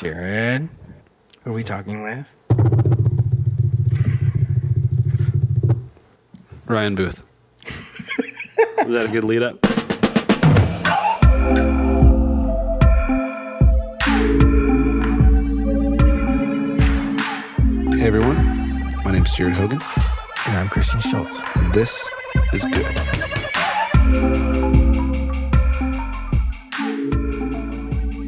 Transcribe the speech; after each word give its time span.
Jared, 0.00 0.68
who 1.44 1.50
are 1.50 1.52
we 1.52 1.62
talking 1.62 2.02
with? 2.02 2.26
Ryan 6.66 6.94
Booth. 6.94 7.26
Was 8.78 8.92
that 8.94 9.06
a 9.08 9.12
good 9.12 9.24
lead 9.24 9.42
up? 9.42 9.58
Hey 17.92 18.06
everyone, 18.06 18.36
my 19.04 19.10
name's 19.12 19.32
Jared 19.34 19.52
Hogan, 19.54 19.80
And 20.46 20.56
I'm 20.56 20.68
Christian 20.68 21.00
Schultz. 21.00 21.42
and 21.56 21.74
this 21.74 22.08
is 22.52 22.64
good. 22.64 22.86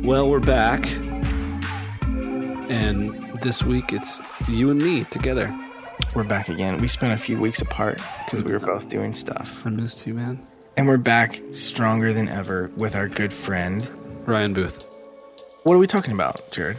Well, 0.05 0.29
we're 0.29 0.41
back, 0.41 0.85
and 2.73 3.13
this 3.43 3.63
week 3.63 3.93
it's 3.93 4.23
you 4.49 4.71
and 4.71 4.81
me 4.81 5.05
together. 5.05 5.55
We're 6.15 6.25
back 6.25 6.49
again. 6.49 6.81
We 6.81 6.89
spent 6.89 7.13
a 7.13 7.23
few 7.23 7.39
weeks 7.39 7.61
apart 7.61 8.01
because 8.25 8.43
we 8.43 8.53
were 8.53 8.59
both 8.59 8.89
doing 8.89 9.13
stuff. 9.15 9.65
I 9.67 9.71
missed 9.71 10.07
you, 10.07 10.15
man. 10.15 10.45
And 10.77 10.87
we're 10.87 10.97
back 10.97 11.39
stronger 11.53 12.15
than 12.15 12.29
ever 12.29 12.71
with 12.77 12.97
our 12.97 13.09
good 13.09 13.33
friend. 13.33 13.89
Ryan 14.27 14.55
Booth. 14.55 14.83
What 15.65 15.75
are 15.75 15.79
we 15.79 15.87
talking 15.87 16.13
about, 16.15 16.51
Jared? 16.51 16.79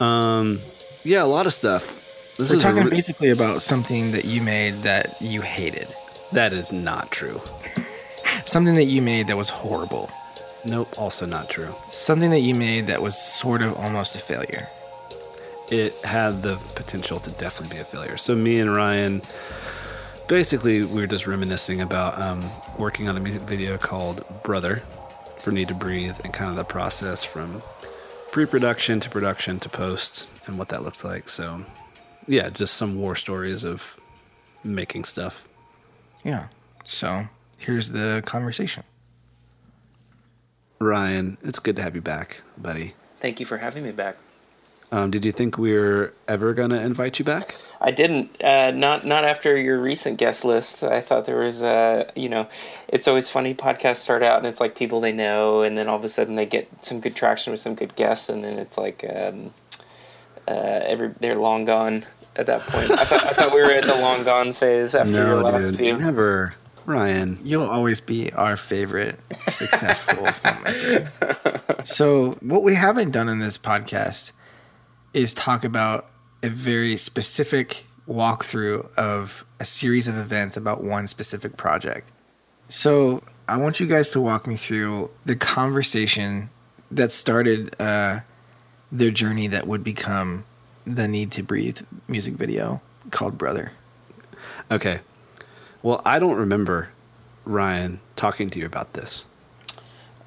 Um, 0.00 0.60
yeah, 1.04 1.22
a 1.22 1.26
lot 1.26 1.46
of 1.46 1.52
stuff. 1.52 2.02
This 2.38 2.50
We're 2.50 2.58
talking 2.60 2.84
re- 2.84 2.90
basically 2.90 3.30
about 3.30 3.60
something 3.62 4.12
that 4.12 4.24
you 4.24 4.40
made 4.40 4.82
that 4.82 5.20
you 5.20 5.42
hated. 5.42 5.94
that 6.32 6.52
is 6.52 6.72
not 6.72 7.10
true. 7.10 7.40
Something 8.44 8.76
that 8.76 8.84
you 8.84 9.02
made 9.02 9.26
that 9.26 9.36
was 9.36 9.48
horrible. 9.48 10.10
Nope, 10.64 10.94
also 10.96 11.26
not 11.26 11.48
true. 11.48 11.74
Something 11.88 12.30
that 12.30 12.40
you 12.40 12.54
made 12.54 12.86
that 12.86 13.02
was 13.02 13.16
sort 13.18 13.62
of 13.62 13.74
almost 13.76 14.14
a 14.14 14.18
failure. 14.18 14.68
It 15.70 15.94
had 16.04 16.42
the 16.42 16.56
potential 16.74 17.18
to 17.20 17.30
definitely 17.30 17.76
be 17.76 17.80
a 17.80 17.84
failure. 17.84 18.16
So 18.16 18.34
me 18.34 18.60
and 18.60 18.72
Ryan, 18.72 19.22
basically, 20.28 20.82
we 20.82 21.00
were 21.00 21.06
just 21.06 21.26
reminiscing 21.26 21.80
about 21.80 22.20
um, 22.20 22.48
working 22.78 23.08
on 23.08 23.16
a 23.16 23.20
music 23.20 23.42
video 23.42 23.76
called 23.76 24.24
"Brother" 24.42 24.82
for 25.38 25.50
Need 25.50 25.68
to 25.68 25.74
Breathe, 25.74 26.18
and 26.24 26.32
kind 26.32 26.50
of 26.50 26.56
the 26.56 26.64
process 26.64 27.24
from 27.24 27.62
pre-production 28.30 29.00
to 29.00 29.10
production 29.10 29.58
to 29.60 29.68
post, 29.68 30.32
and 30.46 30.58
what 30.58 30.68
that 30.68 30.82
looked 30.82 31.04
like. 31.04 31.28
So, 31.28 31.64
yeah, 32.28 32.48
just 32.50 32.74
some 32.74 33.00
war 33.00 33.16
stories 33.16 33.64
of 33.64 33.96
making 34.62 35.04
stuff. 35.04 35.48
Yeah. 36.24 36.48
So 36.84 37.24
here's 37.58 37.90
the 37.90 38.22
conversation. 38.24 38.84
Ryan, 40.78 41.38
it's 41.42 41.58
good 41.58 41.76
to 41.76 41.82
have 41.82 41.94
you 41.94 42.02
back, 42.02 42.42
buddy. 42.58 42.94
Thank 43.20 43.40
you 43.40 43.46
for 43.46 43.56
having 43.56 43.82
me 43.82 43.92
back. 43.92 44.16
Um, 44.92 45.10
did 45.10 45.24
you 45.24 45.32
think 45.32 45.58
we 45.58 45.76
were 45.76 46.12
ever 46.28 46.54
gonna 46.54 46.80
invite 46.80 47.18
you 47.18 47.24
back? 47.24 47.56
I 47.80 47.90
didn't. 47.90 48.40
Uh, 48.42 48.70
not 48.70 49.04
not 49.04 49.24
after 49.24 49.56
your 49.56 49.80
recent 49.80 50.18
guest 50.18 50.44
list. 50.44 50.82
I 50.84 51.00
thought 51.00 51.26
there 51.26 51.38
was, 51.38 51.62
uh, 51.62 52.10
you 52.14 52.28
know, 52.28 52.46
it's 52.88 53.08
always 53.08 53.28
funny. 53.28 53.54
Podcasts 53.54 53.96
start 53.96 54.22
out 54.22 54.38
and 54.38 54.46
it's 54.46 54.60
like 54.60 54.76
people 54.76 55.00
they 55.00 55.12
know, 55.12 55.62
and 55.62 55.76
then 55.76 55.88
all 55.88 55.96
of 55.96 56.04
a 56.04 56.08
sudden 56.08 56.36
they 56.36 56.46
get 56.46 56.68
some 56.82 57.00
good 57.00 57.16
traction 57.16 57.50
with 57.50 57.60
some 57.60 57.74
good 57.74 57.96
guests, 57.96 58.28
and 58.28 58.44
then 58.44 58.58
it's 58.58 58.78
like 58.78 59.04
um, 59.12 59.52
uh, 60.46 60.80
every 60.84 61.08
they're 61.20 61.34
long 61.36 61.64
gone 61.64 62.06
at 62.36 62.46
that 62.46 62.60
point. 62.62 62.90
I 62.92 63.04
thought, 63.04 63.24
I 63.24 63.32
thought 63.32 63.54
we 63.54 63.62
were 63.62 63.72
at 63.72 63.84
the 63.84 63.96
long 63.96 64.22
gone 64.24 64.52
phase 64.54 64.94
after 64.94 65.12
your 65.12 65.42
last 65.42 65.70
dude, 65.70 65.76
few. 65.78 65.96
never. 65.98 66.54
Ryan, 66.84 67.36
You'll 67.42 67.68
always 67.68 68.00
be 68.00 68.32
our 68.34 68.56
favorite 68.56 69.18
successful 69.48 70.14
filmmaker. 70.26 71.84
So, 71.84 72.38
what 72.40 72.62
we 72.62 72.76
haven't 72.76 73.10
done 73.10 73.28
in 73.28 73.40
this 73.40 73.58
podcast 73.58 74.30
is 75.16 75.32
talk 75.32 75.64
about 75.64 76.06
a 76.42 76.50
very 76.50 76.98
specific 76.98 77.86
walkthrough 78.06 78.92
of 78.96 79.46
a 79.58 79.64
series 79.64 80.06
of 80.06 80.16
events 80.16 80.56
about 80.56 80.84
one 80.84 81.06
specific 81.06 81.56
project. 81.56 82.12
So, 82.68 83.22
I 83.48 83.56
want 83.56 83.80
you 83.80 83.86
guys 83.86 84.10
to 84.10 84.20
walk 84.20 84.46
me 84.46 84.56
through 84.56 85.10
the 85.24 85.36
conversation 85.36 86.50
that 86.90 87.12
started 87.12 87.74
uh, 87.80 88.20
their 88.92 89.10
journey 89.10 89.46
that 89.48 89.66
would 89.66 89.82
become 89.82 90.44
the 90.84 91.08
Need 91.08 91.30
to 91.32 91.42
Breathe 91.42 91.80
music 92.08 92.34
video 92.34 92.82
called 93.10 93.38
Brother. 93.38 93.72
Okay. 94.70 95.00
Well, 95.82 96.02
I 96.04 96.18
don't 96.18 96.36
remember 96.36 96.90
Ryan 97.44 98.00
talking 98.16 98.50
to 98.50 98.58
you 98.58 98.66
about 98.66 98.92
this. 98.92 99.26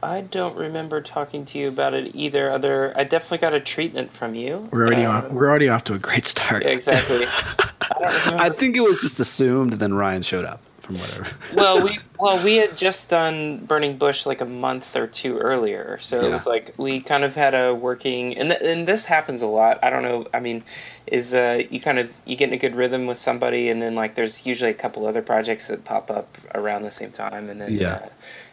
I 0.02 0.22
don't 0.22 0.56
remember 0.56 1.02
talking 1.02 1.44
to 1.46 1.58
you 1.60 1.68
about 1.68 1.94
it 1.94 2.16
either. 2.16 2.50
Other, 2.52 2.94
I 2.96 3.04
definitely 3.04 3.40
got 3.40 3.54
a 3.54 3.60
treatment 3.60 4.12
from 4.14 4.34
you. 4.34 4.68
We're 4.72 4.86
already 4.88 5.06
Uh, 5.06 5.12
on. 5.24 5.34
We're 5.34 5.50
already 5.50 5.68
off 5.70 5.84
to 5.86 5.94
a 5.94 6.00
great 6.00 6.26
start. 6.26 6.64
yeah, 6.64 6.70
exactly. 6.70 7.26
I. 7.82 8.46
I 8.46 8.50
think 8.50 8.78
it 8.78 8.82
was 8.82 9.02
just 9.02 9.20
assumed, 9.20 9.74
and 9.74 9.82
then 9.82 9.94
Ryan 9.94 10.22
showed 10.22 10.46
up 10.46 10.62
from 10.80 11.00
whatever. 11.00 11.28
well, 11.54 11.84
we 11.84 12.00
well 12.18 12.42
we 12.46 12.56
had 12.56 12.78
just 12.78 13.09
done 13.09 13.58
Burning 13.66 13.98
Bush 13.98 14.26
like 14.26 14.40
a 14.42 14.46
month 14.46 14.96
or 14.96 15.06
two 15.08 15.38
earlier, 15.38 15.98
so 16.02 16.22
it 16.22 16.32
was 16.32 16.48
like 16.48 16.74
we 16.78 17.02
kind 17.02 17.24
of 17.26 17.36
had 17.36 17.54
a 17.54 17.74
working 17.76 18.38
and 18.38 18.52
th- 18.52 18.62
and 18.64 18.88
this 18.88 19.04
happens 19.06 19.42
a 19.42 19.48
lot. 19.48 19.80
I 19.84 19.90
don't 19.90 20.04
know. 20.04 20.28
I 20.34 20.40
mean, 20.40 20.64
is 21.08 21.34
uh, 21.34 21.64
you 21.70 21.82
kind 21.82 22.00
of 22.00 22.09
you 22.26 22.36
get 22.38 22.50
in 22.50 22.54
a 22.54 22.58
good 22.58 22.76
rhythm 22.76 23.06
with 23.06 23.18
somebody, 23.18 23.70
and 23.70 23.82
then 23.82 23.96
like 23.96 24.16
there's 24.16 24.46
usually 24.46 24.72
a 24.72 24.76
couple 24.76 25.06
other 25.06 25.22
projects 25.22 25.68
that 25.68 25.84
pop 25.84 26.09
up 26.09 26.38
around 26.56 26.84
the 26.84 26.92
same 26.92 27.12
time, 27.12 27.50
and 27.50 27.59
then 27.59 27.74
Yeah. 27.78 27.96
uh, 27.96 28.09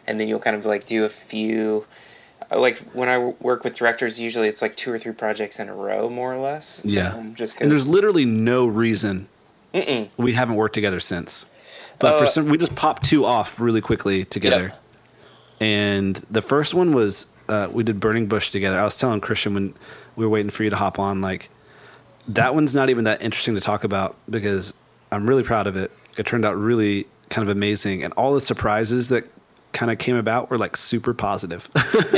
and 0.07 0.19
then 0.19 0.27
you'll 0.27 0.39
kind 0.39 0.55
of 0.55 0.65
like 0.65 0.85
do 0.85 1.05
a 1.05 1.09
few. 1.09 1.85
uh, 2.51 2.59
Like 2.59 2.79
when 2.93 3.09
I 3.09 3.17
work 3.17 3.63
with 3.63 3.73
directors, 3.73 4.19
usually 4.19 4.47
it's 4.47 4.61
like 4.61 4.75
two 4.75 4.91
or 4.91 4.97
three 4.97 5.11
projects 5.13 5.59
in 5.59 5.69
a 5.69 5.73
row, 5.75 6.09
more 6.09 6.33
or 6.33 6.39
less. 6.39 6.81
Yeah. 6.83 7.09
Um, 7.13 7.35
just 7.35 7.59
And 7.59 7.69
there's 7.69 7.87
literally 7.87 8.25
no 8.25 8.65
reason 8.65 9.27
Mm-mm. 9.73 10.09
we 10.17 10.33
haven't 10.33 10.55
worked 10.55 10.73
together 10.75 10.99
since. 10.99 11.47
But 11.99 12.17
for 12.19 12.25
Uh, 12.25 12.27
some, 12.27 12.49
we 12.49 12.57
just 12.57 12.75
popped 12.75 13.03
two 13.05 13.25
off 13.25 13.59
really 13.59 13.81
quickly 13.81 14.23
together. 14.23 14.73
And 15.59 16.15
the 16.29 16.41
first 16.41 16.73
one 16.73 16.93
was 16.93 17.27
uh, 17.49 17.69
we 17.73 17.83
did 17.83 17.99
Burning 17.99 18.27
Bush 18.27 18.51
together. 18.51 18.77
I 18.79 18.83
was 18.83 18.97
telling 18.97 19.19
Christian 19.21 19.53
when 19.53 19.73
we 20.15 20.25
were 20.25 20.29
waiting 20.29 20.51
for 20.51 20.63
you 20.63 20.69
to 20.69 20.75
hop 20.75 20.99
on, 20.99 21.21
like 21.21 21.49
that 22.27 22.53
one's 22.53 22.75
not 22.75 22.89
even 22.89 23.05
that 23.05 23.21
interesting 23.21 23.55
to 23.55 23.61
talk 23.61 23.83
about 23.83 24.15
because 24.29 24.73
I'm 25.11 25.27
really 25.27 25.43
proud 25.43 25.65
of 25.65 25.75
it. 25.75 25.91
It 26.17 26.25
turned 26.25 26.45
out 26.45 26.55
really 26.57 27.07
kind 27.29 27.47
of 27.47 27.55
amazing, 27.55 28.03
and 28.03 28.13
all 28.13 28.33
the 28.33 28.41
surprises 28.41 29.09
that 29.09 29.23
kind 29.77 29.91
of 29.91 29.99
came 29.99 30.15
about 30.15 30.49
were 30.49 30.57
like 30.57 30.75
super 30.75 31.13
positive. 31.13 31.69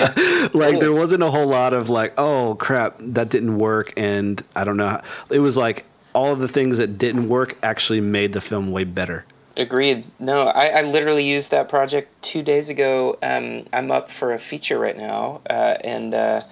like 0.54 0.80
there 0.80 0.94
wasn't 0.94 1.22
a 1.22 1.30
whole 1.30 1.48
lot 1.48 1.74
of 1.74 1.90
like, 1.90 2.14
oh 2.18 2.56
crap, 2.56 2.96
that 3.00 3.30
didn't 3.30 3.58
work, 3.58 3.92
and 3.98 4.42
I 4.56 4.64
don't 4.64 4.78
know. 4.78 4.88
How. 4.88 5.02
It 5.30 5.40
was 5.40 5.58
like 5.58 5.86
all 6.14 6.32
of 6.32 6.40
the 6.40 6.48
things 6.48 6.78
that 6.78 6.98
didn't 6.98 7.28
work 7.28 7.58
actually 7.62 8.00
made 8.00 8.32
the 8.32 8.40
film 8.40 8.72
way 8.72 8.86
better. 8.86 9.26
Agreed. 9.58 10.06
No, 10.20 10.48
I, 10.48 10.68
I 10.68 10.82
literally 10.84 11.26
used 11.26 11.52
that 11.52 11.68
project 11.68 12.10
two 12.24 12.42
days 12.42 12.70
ago. 12.70 13.18
Um, 13.22 13.66
I'm 13.74 13.92
up 13.92 14.10
for 14.10 14.34
a 14.34 14.40
feature 14.40 14.80
right 14.80 14.98
now, 14.98 15.42
uh, 15.50 15.76
and 15.84 16.14
uh, 16.14 16.44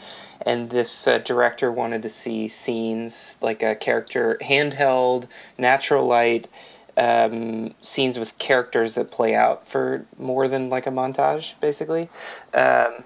and 0.45 0.69
this 0.69 1.07
uh, 1.07 1.19
director 1.19 1.71
wanted 1.71 2.01
to 2.01 2.09
see 2.09 2.49
scenes 2.49 3.37
like 3.39 3.63
a 3.63 3.77
character 3.77 4.37
handheld, 4.41 5.27
natural 5.57 6.05
light 6.05 6.49
um, 6.97 7.73
scenes 7.81 8.17
with 8.19 8.37
characters 8.39 8.95
that 8.95 9.11
play 9.11 9.35
out 9.35 9.67
for 9.67 10.05
more 10.17 10.47
than 10.47 10.69
like 10.69 10.87
a 10.87 10.91
montage, 10.91 11.53
basically. 11.61 12.09
Um, 12.53 13.03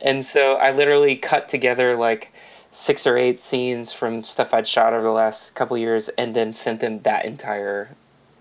and 0.00 0.24
so 0.24 0.54
I 0.56 0.72
literally 0.72 1.14
cut 1.16 1.48
together 1.48 1.94
like 1.96 2.32
six 2.72 3.06
or 3.06 3.16
eight 3.18 3.40
scenes 3.40 3.92
from 3.92 4.24
stuff 4.24 4.54
I'd 4.54 4.66
shot 4.66 4.92
over 4.94 5.02
the 5.02 5.10
last 5.10 5.54
couple 5.54 5.76
years, 5.76 6.08
and 6.10 6.34
then 6.34 6.54
sent 6.54 6.80
them 6.80 7.00
that 7.02 7.24
entire 7.26 7.90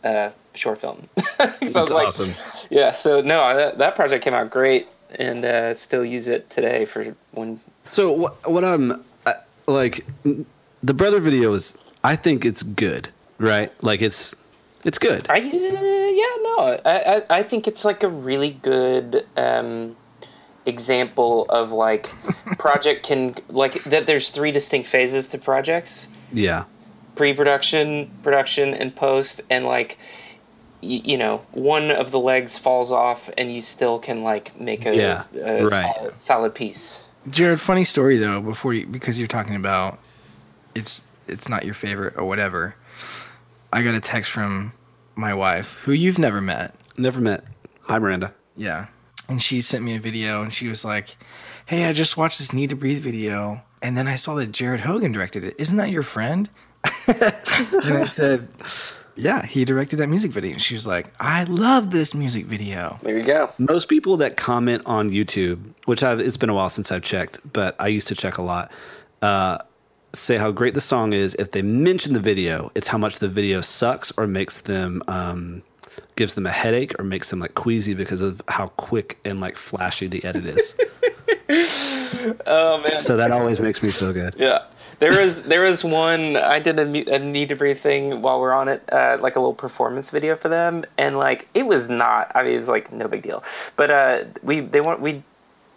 uh, 0.03 0.29
short 0.53 0.79
film. 0.79 1.09
'Cause 1.17 1.35
I 1.39 1.57
was 1.61 1.73
That's 1.73 1.91
like, 1.91 2.07
awesome. 2.07 2.31
Yeah, 2.69 2.93
so 2.93 3.21
no, 3.21 3.55
that, 3.55 3.77
that 3.79 3.95
project 3.95 4.23
came 4.23 4.33
out 4.33 4.49
great, 4.49 4.87
and 5.15 5.43
uh, 5.43 5.73
still 5.73 6.05
use 6.05 6.27
it 6.27 6.49
today 6.49 6.85
for 6.85 7.15
when. 7.31 7.59
So 7.83 8.11
what, 8.11 8.49
what 8.49 8.63
I'm 8.63 9.03
uh, 9.25 9.33
like, 9.67 10.05
the 10.23 10.93
brother 10.93 11.19
video 11.19 11.53
is. 11.53 11.77
I 12.01 12.15
think 12.15 12.45
it's 12.45 12.63
good, 12.63 13.09
right? 13.39 13.71
Like 13.83 14.01
it's 14.01 14.33
it's 14.83 14.97
good. 14.97 15.25
I 15.29 15.37
use 15.37 15.61
it. 15.63 15.73
Yeah, 15.73 16.43
no, 16.43 16.57
I, 16.85 17.15
I 17.29 17.39
I 17.39 17.43
think 17.43 17.67
it's 17.67 17.83
like 17.85 18.03
a 18.03 18.07
really 18.09 18.51
good 18.51 19.25
um, 19.37 19.95
example 20.65 21.45
of 21.49 21.71
like 21.71 22.09
project 22.57 23.05
can 23.05 23.35
like 23.49 23.83
that. 23.85 24.05
There's 24.07 24.29
three 24.29 24.51
distinct 24.51 24.87
phases 24.87 25.27
to 25.29 25.37
projects. 25.37 26.07
Yeah. 26.31 26.65
pre-production, 27.15 28.09
production, 28.23 28.73
and 28.73 28.95
post, 28.95 29.41
and 29.49 29.65
like, 29.65 29.97
y- 30.81 31.01
you 31.03 31.17
know, 31.17 31.41
one 31.51 31.91
of 31.91 32.11
the 32.11 32.19
legs 32.19 32.57
falls 32.57 32.91
off, 32.91 33.29
and 33.37 33.51
you 33.53 33.61
still 33.61 33.99
can 33.99 34.23
like 34.23 34.57
make 34.59 34.85
a, 34.85 34.95
Yeah, 34.95 35.23
a 35.35 35.65
right. 35.65 35.95
solid, 35.95 36.19
solid 36.19 36.55
piece. 36.55 37.03
Jared, 37.29 37.59
funny 37.59 37.83
story 37.83 38.17
though. 38.17 38.41
Before 38.41 38.73
you, 38.73 38.85
because 38.85 39.19
you're 39.19 39.27
talking 39.27 39.55
about 39.55 39.99
it's 40.75 41.01
it's 41.27 41.49
not 41.49 41.65
your 41.65 41.73
favorite 41.73 42.15
or 42.17 42.25
whatever. 42.25 42.75
I 43.71 43.83
got 43.83 43.95
a 43.95 43.99
text 43.99 44.31
from 44.31 44.73
my 45.15 45.33
wife, 45.33 45.75
who 45.83 45.91
you've 45.91 46.17
never 46.17 46.41
met. 46.41 46.73
Never 46.97 47.21
met. 47.21 47.43
Hi, 47.83 47.99
Miranda. 47.99 48.33
Yeah, 48.55 48.87
and 49.27 49.41
she 49.41 49.61
sent 49.61 49.83
me 49.83 49.95
a 49.95 49.99
video, 49.99 50.41
and 50.41 50.51
she 50.51 50.67
was 50.67 50.83
like, 50.83 51.15
"Hey, 51.65 51.85
I 51.85 51.93
just 51.93 52.17
watched 52.17 52.39
this 52.39 52.51
Need 52.53 52.71
to 52.71 52.75
Breathe 52.75 52.99
video, 52.99 53.61
and 53.81 53.97
then 53.97 54.07
I 54.07 54.15
saw 54.15 54.35
that 54.35 54.51
Jared 54.51 54.81
Hogan 54.81 55.11
directed 55.11 55.43
it. 55.43 55.55
Isn't 55.57 55.77
that 55.77 55.91
your 55.91 56.03
friend?" 56.03 56.49
and 57.07 57.97
I 57.97 58.05
said, 58.05 58.47
"Yeah, 59.15 59.45
he 59.45 59.65
directed 59.65 59.97
that 59.97 60.07
music 60.07 60.31
video." 60.31 60.53
And 60.53 60.61
she 60.61 60.73
was 60.73 60.87
like, 60.87 61.13
"I 61.19 61.43
love 61.43 61.91
this 61.91 62.15
music 62.15 62.45
video." 62.45 62.99
There 63.03 63.17
you 63.17 63.25
go. 63.25 63.51
Most 63.59 63.87
people 63.87 64.17
that 64.17 64.35
comment 64.35 64.81
on 64.87 65.09
YouTube, 65.11 65.59
which 65.85 66.03
I've 66.03 66.19
it's 66.19 66.37
been 66.37 66.49
a 66.49 66.55
while 66.55 66.69
since 66.69 66.91
I've 66.91 67.03
checked, 67.03 67.39
but 67.53 67.75
I 67.79 67.87
used 67.87 68.07
to 68.07 68.15
check 68.15 68.39
a 68.39 68.41
lot, 68.41 68.71
uh, 69.21 69.59
say 70.13 70.37
how 70.37 70.51
great 70.51 70.73
the 70.73 70.81
song 70.81 71.13
is. 71.13 71.35
If 71.35 71.51
they 71.51 71.61
mention 71.61 72.13
the 72.13 72.19
video, 72.19 72.71
it's 72.75 72.87
how 72.87 72.97
much 72.97 73.19
the 73.19 73.29
video 73.29 73.61
sucks 73.61 74.11
or 74.17 74.27
makes 74.27 74.61
them 74.61 75.03
um, 75.07 75.63
gives 76.15 76.33
them 76.33 76.45
a 76.45 76.51
headache 76.51 76.99
or 76.99 77.03
makes 77.03 77.29
them 77.29 77.39
like 77.39 77.55
queasy 77.55 77.93
because 77.93 78.21
of 78.21 78.41
how 78.47 78.67
quick 78.67 79.19
and 79.25 79.39
like 79.39 79.57
flashy 79.57 80.07
the 80.07 80.23
edit 80.23 80.45
is. 80.45 80.75
Oh 82.45 82.81
man. 82.81 82.97
so 82.97 83.17
that 83.17 83.31
always 83.31 83.59
makes 83.59 83.81
me 83.81 83.89
feel 83.89 84.13
good. 84.13 84.35
Yeah. 84.37 84.65
There 84.99 85.25
was 85.25 85.43
there 85.43 85.61
was 85.61 85.83
one 85.83 86.35
I 86.35 86.59
did 86.59 86.77
a, 86.77 87.15
a 87.15 87.19
need 87.19 87.49
to 87.49 87.55
breathe 87.55 87.79
thing 87.79 88.21
while 88.21 88.41
we're 88.41 88.51
on 88.51 88.67
it, 88.67 88.83
uh, 88.91 89.17
like 89.21 89.37
a 89.37 89.39
little 89.39 89.53
performance 89.53 90.09
video 90.09 90.35
for 90.35 90.49
them, 90.49 90.85
and 90.97 91.17
like 91.17 91.47
it 91.53 91.63
was 91.63 91.89
not. 91.89 92.31
I 92.35 92.43
mean, 92.43 92.55
it 92.55 92.59
was 92.59 92.67
like 92.67 92.91
no 92.91 93.07
big 93.07 93.23
deal, 93.23 93.43
but 93.77 93.89
uh, 93.89 94.23
we 94.43 94.59
they 94.59 94.81
want 94.81 94.99
we 94.99 95.23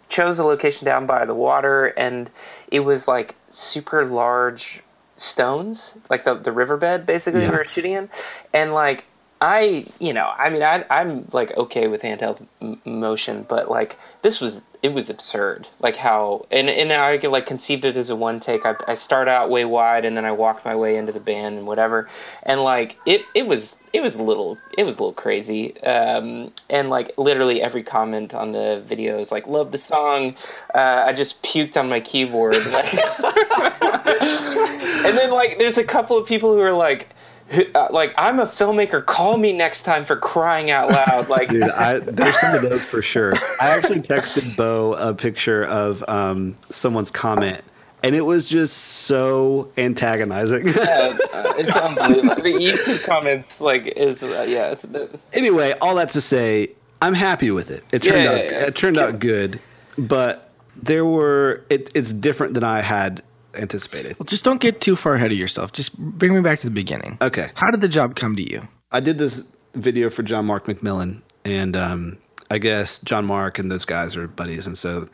chose 0.09 0.39
a 0.39 0.43
location 0.45 0.85
down 0.85 1.05
by 1.05 1.25
the 1.25 1.33
water, 1.35 1.87
and 1.97 2.29
it 2.69 2.81
was 2.81 3.07
like 3.07 3.35
super 3.49 4.05
large 4.05 4.81
stones, 5.15 5.95
like 6.09 6.23
the 6.23 6.33
the 6.35 6.51
riverbed 6.51 7.05
basically 7.05 7.41
Yeah. 7.41 7.51
we 7.51 7.57
were 7.57 7.65
shooting 7.65 7.93
in, 7.93 8.09
and 8.53 8.73
like 8.73 9.05
I, 9.43 9.85
you 9.99 10.13
know, 10.13 10.31
I 10.37 10.49
mean, 10.49 10.63
I, 10.63 10.85
I'm 10.89 11.27
like 11.33 11.55
okay 11.57 11.89
with 11.89 12.01
handheld 12.01 12.47
m- 12.61 12.79
motion, 12.85 13.45
but 13.49 13.69
like 13.69 13.97
this 14.21 14.39
was, 14.39 14.61
it 14.81 14.93
was 14.93 15.09
absurd. 15.09 15.67
Like 15.81 15.97
how, 15.97 16.45
and 16.49 16.69
and 16.69 16.93
I 16.93 17.17
like 17.17 17.45
conceived 17.45 17.83
it 17.83 17.97
as 17.97 18.09
a 18.09 18.15
one 18.15 18.39
take. 18.39 18.65
I, 18.65 18.75
I 18.87 18.93
start 18.93 19.27
out 19.27 19.49
way 19.49 19.65
wide, 19.65 20.05
and 20.05 20.15
then 20.15 20.23
I 20.23 20.31
walked 20.31 20.63
my 20.63 20.77
way 20.77 20.95
into 20.95 21.11
the 21.11 21.19
band 21.19 21.57
and 21.57 21.67
whatever, 21.67 22.07
and 22.43 22.63
like 22.63 22.95
it, 23.05 23.25
it 23.35 23.45
was, 23.45 23.75
it 23.91 24.01
was 24.01 24.15
a 24.15 24.23
little, 24.23 24.57
it 24.77 24.85
was 24.85 24.95
a 24.95 24.99
little 24.99 25.11
crazy. 25.11 25.77
Um, 25.81 26.53
and 26.69 26.89
like 26.89 27.11
literally 27.17 27.61
every 27.61 27.83
comment 27.83 28.33
on 28.33 28.53
the 28.53 28.81
video 28.87 29.19
is 29.19 29.29
like, 29.29 29.45
love 29.45 29.73
the 29.73 29.77
song. 29.77 30.35
Uh, 30.73 31.03
I 31.05 31.11
just 31.11 31.43
puked 31.43 31.75
on 31.75 31.89
my 31.89 31.99
keyboard. 31.99 32.55
Like, 32.71 32.93
and 35.03 35.17
then 35.17 35.31
like, 35.31 35.57
there's 35.57 35.77
a 35.77 35.83
couple 35.83 36.17
of 36.17 36.25
people 36.25 36.53
who 36.53 36.61
are 36.61 36.71
like. 36.71 37.09
Uh, 37.75 37.87
Like 37.91 38.13
I'm 38.17 38.39
a 38.39 38.45
filmmaker. 38.45 39.05
Call 39.05 39.37
me 39.37 39.53
next 39.53 39.83
time 39.83 40.05
for 40.05 40.15
crying 40.15 40.71
out 40.71 40.89
loud. 40.89 41.29
Like 41.29 41.49
Dude, 41.49 41.63
I, 41.63 41.99
there's 41.99 42.39
some 42.39 42.55
of 42.55 42.61
those 42.61 42.85
for 42.85 43.01
sure. 43.01 43.35
I 43.61 43.69
actually 43.69 43.99
texted 43.99 44.55
Bo 44.55 44.93
a 44.93 45.13
picture 45.13 45.63
of 45.65 46.03
um, 46.07 46.55
someone's 46.69 47.11
comment, 47.11 47.61
and 48.03 48.15
it 48.15 48.21
was 48.21 48.47
just 48.49 48.75
so 48.77 49.71
antagonizing. 49.77 50.67
uh, 50.69 50.73
it's 51.57 51.75
unbelievable. 51.75 52.35
The 52.43 52.53
YouTube 52.53 53.03
comments 53.05 53.61
like 53.61 53.87
is 53.87 54.23
uh, 54.23 54.45
yeah. 54.47 54.75
It's, 54.81 55.13
anyway, 55.33 55.73
all 55.81 55.95
that 55.95 56.09
to 56.09 56.21
say, 56.21 56.67
I'm 57.01 57.13
happy 57.13 57.51
with 57.51 57.71
it. 57.71 57.83
It 57.91 58.01
turned 58.03 58.23
Yeah, 58.23 58.29
out 58.31 58.37
yeah, 58.37 58.51
yeah. 58.51 58.65
it 58.67 58.75
turned 58.75 58.97
out 58.97 59.19
good, 59.19 59.59
but 59.97 60.49
there 60.75 61.05
were 61.05 61.63
it, 61.69 61.91
it's 61.93 62.11
different 62.13 62.53
than 62.55 62.63
I 62.63 62.81
had 62.81 63.21
anticipated. 63.55 64.17
Well, 64.19 64.25
just 64.25 64.43
don't 64.43 64.61
get 64.61 64.81
too 64.81 64.95
far 64.95 65.15
ahead 65.15 65.31
of 65.31 65.37
yourself. 65.37 65.71
Just 65.71 65.97
bring 65.97 66.33
me 66.33 66.41
back 66.41 66.59
to 66.59 66.67
the 66.67 66.71
beginning. 66.71 67.17
Okay. 67.21 67.47
How 67.55 67.69
did 67.71 67.81
the 67.81 67.87
job 67.87 68.15
come 68.15 68.35
to 68.35 68.41
you? 68.41 68.67
I 68.91 68.99
did 68.99 69.17
this 69.17 69.51
video 69.73 70.09
for 70.09 70.23
John 70.23 70.45
Mark 70.45 70.65
McMillan, 70.65 71.21
and 71.45 71.75
um, 71.75 72.17
I 72.51 72.57
guess 72.59 72.99
John 73.01 73.25
Mark 73.25 73.59
and 73.59 73.71
those 73.71 73.85
guys 73.85 74.15
are 74.15 74.27
buddies, 74.27 74.67
and 74.67 74.77
so 74.77 75.07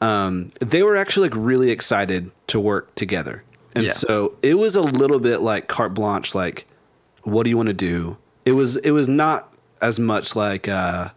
um, 0.00 0.50
they 0.60 0.82
were 0.82 0.96
actually 0.96 1.28
like 1.28 1.38
really 1.38 1.70
excited 1.70 2.30
to 2.48 2.60
work 2.60 2.94
together. 2.94 3.44
And 3.74 3.84
Yeah. 3.86 3.92
so 3.92 4.36
it 4.42 4.54
was 4.58 4.76
a 4.76 4.82
little 4.82 5.18
bit 5.20 5.40
like 5.40 5.68
carte 5.68 5.94
blanche, 5.94 6.34
like, 6.34 6.66
what 7.22 7.44
do 7.44 7.50
you 7.50 7.56
want 7.56 7.68
to 7.68 7.72
do? 7.74 8.16
It 8.44 8.52
was 8.52 8.76
it 8.76 8.90
was 8.90 9.08
not 9.08 9.52
as 9.80 9.98
much 9.98 10.36
like 10.36 10.68
uh, 10.68 11.10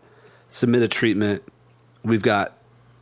submit 0.50 0.82
a 0.82 0.88
treatment. 0.88 1.44
We've 2.04 2.22
got 2.22 2.54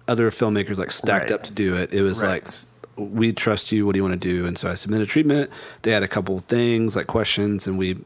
other 0.07 0.29
filmmakers 0.31 0.77
like 0.77 0.91
stacked 0.91 1.29
Right. 1.29 1.35
up 1.39 1.43
to 1.43 1.53
do 1.53 1.75
it. 1.75 1.93
It 1.93 2.01
was 2.01 2.21
Right. 2.21 2.43
like 2.43 2.51
we 2.95 3.33
trust 3.33 3.71
you. 3.71 3.85
What 3.85 3.93
do 3.93 3.99
you 3.99 4.03
want 4.03 4.19
to 4.19 4.33
do? 4.33 4.45
And 4.45 4.57
so 4.57 4.69
I 4.69 4.75
submitted 4.75 5.07
treatment. 5.07 5.51
They 5.81 5.91
had 5.91 6.03
a 6.03 6.07
couple 6.07 6.35
of 6.35 6.45
things 6.45 6.95
like 6.95 7.07
questions, 7.07 7.67
and 7.67 7.77
we 7.77 7.97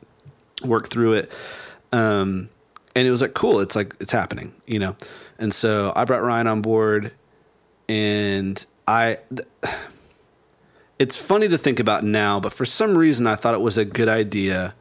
worked 0.63 0.91
through 0.91 1.13
it. 1.13 1.31
Um, 1.91 2.49
and 2.95 3.07
it 3.07 3.11
was 3.11 3.21
like 3.21 3.33
cool. 3.33 3.59
It's 3.59 3.75
like 3.75 3.95
it's 3.99 4.11
happening, 4.11 4.53
you 4.65 4.79
know. 4.79 4.95
And 5.37 5.53
so 5.53 5.93
I 5.95 6.05
brought 6.05 6.23
Ryan 6.23 6.47
on 6.47 6.61
board, 6.61 7.11
and 7.87 8.63
I. 8.87 9.19
Th- 9.29 9.47
it's 10.99 11.15
funny 11.15 11.47
to 11.47 11.57
think 11.57 11.79
about 11.79 12.03
now, 12.03 12.41
but 12.41 12.51
for 12.51 12.65
some 12.65 12.97
reason 12.97 13.25
I 13.25 13.35
thought 13.35 13.53
it 13.53 13.61
was 13.61 13.77
a 13.77 13.85
good 13.85 14.09
idea 14.09 14.75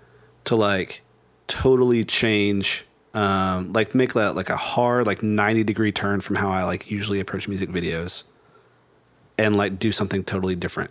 to 0.47 0.57
like 0.57 1.03
totally 1.47 2.05
change 2.05 2.85
um, 3.15 3.73
like 3.73 3.95
make 3.95 4.13
that 4.15 4.37
like 4.37 4.51
a 4.51 4.57
hard 4.57 5.07
like 5.07 5.23
90 5.23 5.65
degree 5.65 5.93
turn 5.93 6.21
from 6.21 6.37
how 6.37 6.51
I 6.51 6.65
like 6.65 6.91
usually 6.91 7.21
approach 7.21 7.49
music 7.49 7.71
videos 7.71 8.25
and 9.39 9.57
like 9.57 9.79
do 9.79 9.93
something 9.93 10.25
totally 10.25 10.57
different. 10.57 10.91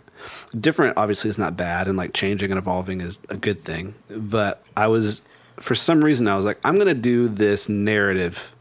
Different 0.58 0.96
obviously 0.96 1.30
is 1.30 1.38
not 1.38 1.56
bad 1.56 1.86
and 1.86 1.96
like 1.96 2.14
changing 2.14 2.50
and 2.50 2.58
evolving 2.58 3.00
is 3.00 3.18
a 3.28 3.36
good 3.36 3.60
thing, 3.60 3.94
but 4.08 4.64
I 4.76 4.88
was 4.88 5.22
for 5.56 5.74
some 5.74 6.02
reason 6.02 6.26
I 6.26 6.36
was 6.36 6.44
like 6.44 6.58
I'm 6.64 6.74
going 6.74 6.88
to 6.88 6.94
do 6.94 7.28
this 7.28 7.68
narrative 7.68 8.54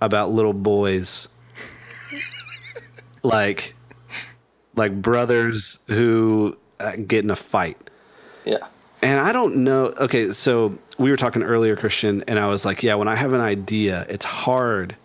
about 0.00 0.30
little 0.30 0.52
boys 0.52 1.28
like 3.22 3.74
like 4.76 5.00
brothers 5.00 5.78
who 5.86 6.56
uh, 6.80 6.96
get 7.06 7.24
in 7.24 7.30
a 7.30 7.36
fight. 7.36 7.78
yeah. 8.44 8.58
And 9.02 9.20
I 9.20 9.32
don't 9.32 9.56
know. 9.56 9.92
Okay, 10.00 10.30
so 10.32 10.78
we 10.96 11.10
were 11.10 11.18
talking 11.18 11.42
earlier, 11.42 11.76
Christian, 11.76 12.24
and 12.26 12.38
I 12.38 12.46
was 12.46 12.64
like, 12.64 12.82
yeah, 12.82 12.94
when 12.94 13.06
I 13.06 13.14
have 13.14 13.34
an 13.34 13.40
idea, 13.42 14.06
it's 14.08 14.24
hard 14.24 14.96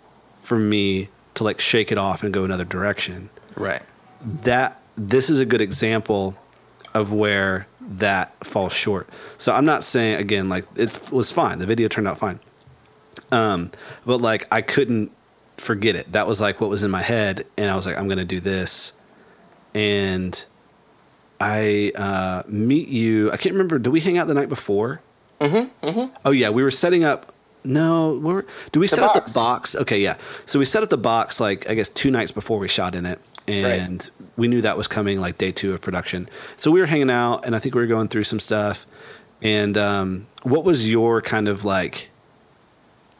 for 0.41 0.57
me 0.57 1.09
to 1.35 1.43
like 1.43 1.59
shake 1.59 1.91
it 1.91 1.97
off 1.97 2.23
and 2.23 2.33
go 2.33 2.45
another 2.45 2.63
direction. 2.63 3.29
Right. 3.59 3.83
That 4.43 4.81
this 4.95 5.29
is 5.29 5.39
a 5.39 5.45
good 5.45 5.61
example 5.61 6.35
of 6.93 7.13
where 7.13 7.67
that 7.81 8.33
falls 8.45 8.73
short. 8.73 9.09
So 9.37 9.53
I'm 9.53 9.65
not 9.65 9.83
saying 9.83 10.19
again 10.19 10.49
like 10.49 10.65
it 10.75 11.11
was 11.11 11.31
fine. 11.31 11.59
The 11.59 11.65
video 11.65 11.87
turned 11.87 12.07
out 12.07 12.17
fine. 12.17 12.39
Um, 13.31 13.71
but 14.05 14.21
like 14.21 14.47
I 14.51 14.61
couldn't 14.61 15.11
forget 15.57 15.95
it. 15.95 16.11
That 16.13 16.27
was 16.27 16.41
like 16.41 16.61
what 16.61 16.69
was 16.69 16.83
in 16.83 16.91
my 16.91 17.01
head, 17.01 17.45
and 17.57 17.69
I 17.69 17.75
was 17.75 17.85
like, 17.85 17.97
I'm 17.97 18.07
gonna 18.07 18.25
do 18.25 18.39
this, 18.39 18.93
and 19.73 20.43
I 21.39 21.91
uh, 21.95 22.43
meet 22.47 22.89
you. 22.89 23.31
I 23.31 23.37
can't 23.37 23.53
remember. 23.53 23.79
Did 23.79 23.91
we 23.91 23.99
hang 23.99 24.17
out 24.17 24.27
the 24.27 24.33
night 24.33 24.49
before? 24.49 25.01
Mm-hmm. 25.39 25.87
mm-hmm. 25.87 26.15
Oh 26.25 26.31
yeah, 26.31 26.49
we 26.49 26.63
were 26.63 26.71
setting 26.71 27.03
up. 27.03 27.33
No, 27.63 28.13
we 28.13 28.33
were, 28.33 28.45
do 28.71 28.79
we 28.79 28.87
set 28.87 28.99
up 28.99 29.13
the 29.13 29.33
box? 29.33 29.75
Okay, 29.75 29.99
yeah. 29.99 30.15
So 30.45 30.59
we 30.59 30.65
set 30.65 30.81
up 30.81 30.89
the 30.89 30.97
box 30.97 31.39
like 31.39 31.69
I 31.69 31.73
guess 31.73 31.89
two 31.89 32.09
nights 32.09 32.31
before 32.31 32.57
we 32.57 32.67
shot 32.67 32.95
in 32.95 33.05
it, 33.05 33.19
and 33.49 34.09
we 34.37 34.47
knew 34.47 34.61
that 34.61 34.77
was 34.77 34.87
coming 34.87 35.19
like 35.19 35.37
day 35.37 35.51
two 35.51 35.73
of 35.73 35.81
production. 35.81 36.29
So 36.57 36.71
we 36.71 36.79
were 36.79 36.85
hanging 36.85 37.09
out, 37.09 37.45
and 37.45 37.55
I 37.55 37.59
think 37.59 37.75
we 37.75 37.81
were 37.81 37.87
going 37.87 38.07
through 38.07 38.25
some 38.25 38.39
stuff. 38.39 38.85
And 39.41 39.77
um, 39.77 40.27
what 40.43 40.63
was 40.63 40.89
your 40.89 41.21
kind 41.21 41.47
of 41.47 41.65
like? 41.65 42.09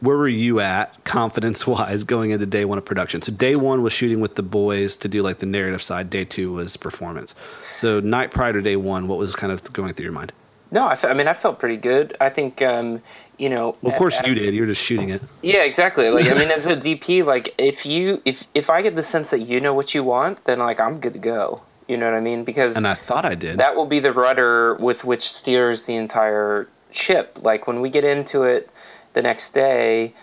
where 0.02 0.18
were 0.18 0.28
you 0.28 0.60
at 0.60 1.04
confidence 1.04 1.68
wise 1.68 2.04
going 2.04 2.32
into 2.32 2.46
day 2.46 2.66
one 2.66 2.78
of 2.78 2.86
production? 2.86 3.22
So 3.22 3.32
day 3.32 3.56
one 3.56 3.84
was 3.84 3.94
shooting 3.94 4.20
with 4.20 4.36
the 4.36 4.44
boys 4.44 4.98
to 4.98 5.08
do 5.08 5.22
like 5.22 5.40
the 5.40 5.46
narrative 5.46 5.82
side. 5.82 6.10
Day 6.10 6.26
two 6.26 6.54
was 6.54 6.78
performance. 6.78 7.36
So 7.72 8.00
night 8.00 8.32
prior 8.32 8.54
to 8.54 8.62
day 8.62 8.76
one, 8.76 9.08
what 9.08 9.18
was 9.18 9.36
kind 9.36 9.52
of 9.52 9.72
going 9.74 9.94
through 9.94 10.06
your 10.06 10.14
mind? 10.14 10.34
No, 10.72 10.88
I, 10.88 11.14
mean 11.14 11.28
I 11.28 11.34
felt 11.34 11.60
pretty 11.60 11.78
good. 11.78 12.16
I 12.22 12.30
think 12.30 12.62
um, 12.62 13.02
you 13.40 13.50
know. 13.50 13.76
Well, 13.82 13.92
of 13.94 13.98
course 13.98 14.20
as- 14.20 14.28
you 14.28 14.36
did. 14.36 14.54
you're 14.54 14.66
just 14.68 14.84
shooting 14.84 15.10
it. 15.10 15.22
Yeah, 15.42 15.64
exactly. 15.64 16.10
Like 16.12 16.28
I 16.28 16.34
mean, 16.34 16.52
as 16.52 16.66
a 16.66 16.76
DP, 16.86 17.26
like 17.26 17.56
if 17.58 17.86
you 17.86 18.22
if 18.26 18.44
if 18.54 18.70
I 18.70 18.82
get 18.82 18.96
the 18.96 19.04
sense 19.04 19.32
that 19.32 19.40
you 19.40 19.60
know 19.60 19.74
what 19.74 19.96
you 19.96 20.04
want, 20.04 20.44
then 20.46 20.60
like 20.60 20.80
I'm 20.80 21.00
good 21.00 21.14
to 21.14 21.20
go. 21.20 21.62
You 21.88 21.98
know 21.98 22.06
what 22.06 22.16
I 22.16 22.20
mean? 22.20 22.44
Because 22.44 22.76
And 22.78 22.86
I 22.86 22.94
thought 22.94 23.26
I 23.26 23.34
did. 23.34 23.58
that 23.58 23.76
will 23.76 23.88
be 23.88 24.00
the 24.00 24.14
rudder 24.14 24.76
with 24.76 25.04
which 25.04 25.28
steers 25.32 25.84
the 25.86 25.96
entire 25.96 26.68
ship. 26.92 27.40
Like 27.42 27.66
when 27.66 27.82
we 27.82 27.90
get 27.90 28.04
into 28.04 28.44
it 28.44 28.70
the 29.14 29.24
next 29.24 29.56
day, 29.56 30.14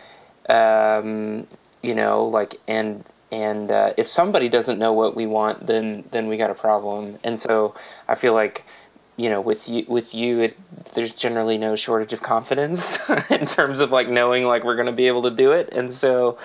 um, 0.48 1.46
you 1.82 1.94
know, 1.94 2.24
like 2.24 2.60
and 2.68 3.04
and 3.32 3.70
uh, 3.72 3.92
if 3.96 4.06
somebody 4.06 4.48
doesn't 4.48 4.78
know 4.78 4.92
what 4.92 5.16
we 5.16 5.26
want, 5.26 5.66
then 5.66 6.04
then 6.12 6.28
we 6.28 6.36
got 6.36 6.50
a 6.50 6.54
problem. 6.54 7.18
And 7.24 7.40
so 7.40 7.74
I 8.08 8.14
feel 8.14 8.34
like 8.34 8.64
you 9.16 9.28
know 9.28 9.40
with 9.40 9.68
you 9.68 9.84
with 9.88 10.14
you 10.14 10.40
it, 10.40 10.56
there's 10.94 11.10
generally 11.10 11.58
no 11.58 11.76
shortage 11.76 12.12
of 12.12 12.22
confidence 12.22 12.98
in 13.30 13.46
terms 13.46 13.80
of 13.80 13.90
like 13.90 14.08
knowing 14.08 14.44
like 14.44 14.64
we're 14.64 14.76
going 14.76 14.86
to 14.86 14.92
be 14.92 15.06
able 15.06 15.22
to 15.22 15.30
do 15.30 15.52
it 15.52 15.68
and 15.72 15.92
so 15.92 16.38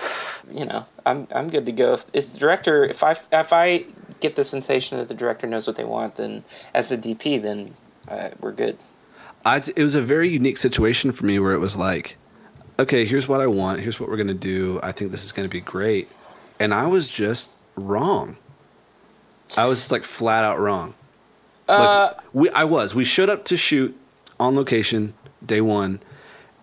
you 0.50 0.64
know 0.64 0.84
i'm 1.06 1.26
i'm 1.34 1.48
good 1.50 1.66
to 1.66 1.72
go 1.72 1.94
if, 1.94 2.04
if 2.12 2.32
the 2.32 2.38
director 2.38 2.84
if 2.84 3.02
i 3.02 3.12
if 3.32 3.52
i 3.52 3.84
get 4.20 4.36
the 4.36 4.44
sensation 4.44 4.98
that 4.98 5.08
the 5.08 5.14
director 5.14 5.46
knows 5.46 5.66
what 5.66 5.76
they 5.76 5.84
want 5.84 6.16
then 6.16 6.44
as 6.74 6.90
a 6.90 6.96
dp 6.96 7.42
then 7.42 7.74
uh, 8.08 8.30
we're 8.40 8.52
good 8.52 8.78
I, 9.44 9.56
it 9.56 9.82
was 9.82 9.94
a 9.94 10.02
very 10.02 10.28
unique 10.28 10.56
situation 10.56 11.12
for 11.12 11.26
me 11.26 11.38
where 11.38 11.52
it 11.52 11.58
was 11.58 11.76
like, 11.76 12.16
okay, 12.78 13.04
here's 13.04 13.26
what 13.26 13.40
I 13.40 13.46
want. 13.46 13.80
Here's 13.80 13.98
what 13.98 14.08
we're 14.08 14.16
going 14.16 14.28
to 14.28 14.34
do. 14.34 14.78
I 14.82 14.92
think 14.92 15.10
this 15.10 15.24
is 15.24 15.32
going 15.32 15.48
to 15.48 15.52
be 15.52 15.60
great. 15.60 16.08
and 16.60 16.72
I 16.72 16.86
was 16.86 17.12
just 17.12 17.50
wrong. 17.74 18.36
I 19.56 19.66
was 19.66 19.80
just 19.80 19.90
like 19.90 20.04
flat 20.04 20.44
out 20.44 20.60
wrong. 20.60 20.94
Uh, 21.72 22.14
Like 22.14 22.24
we, 22.32 22.50
I 22.50 22.64
was. 22.64 22.94
We 22.94 23.04
showed 23.04 23.28
up 23.28 23.44
to 23.46 23.56
shoot 23.56 23.96
on 24.38 24.54
location 24.54 25.14
day 25.44 25.60
one, 25.60 26.00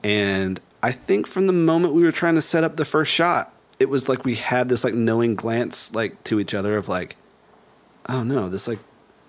and 0.04 0.60
I 0.82 0.92
think 0.92 1.28
from 1.28 1.48
the 1.48 1.54
moment 1.54 1.94
we 1.94 2.04
were 2.04 2.12
trying 2.12 2.36
to 2.36 2.42
set 2.42 2.64
up 2.64 2.76
the 2.76 2.86
first 2.86 3.12
shot, 3.12 3.54
it 3.80 3.90
was 3.90 4.08
like 4.10 4.26
we 4.26 4.36
had 4.36 4.70
this 4.70 4.84
like 4.84 4.94
knowing 4.94 5.36
glance 5.36 5.94
like 5.94 6.24
to 6.26 6.40
each 6.40 6.54
other 6.54 6.78
of 6.78 6.88
like, 6.88 7.16
oh 8.08 8.24
no, 8.24 8.50
this 8.50 8.68
like 8.68 8.80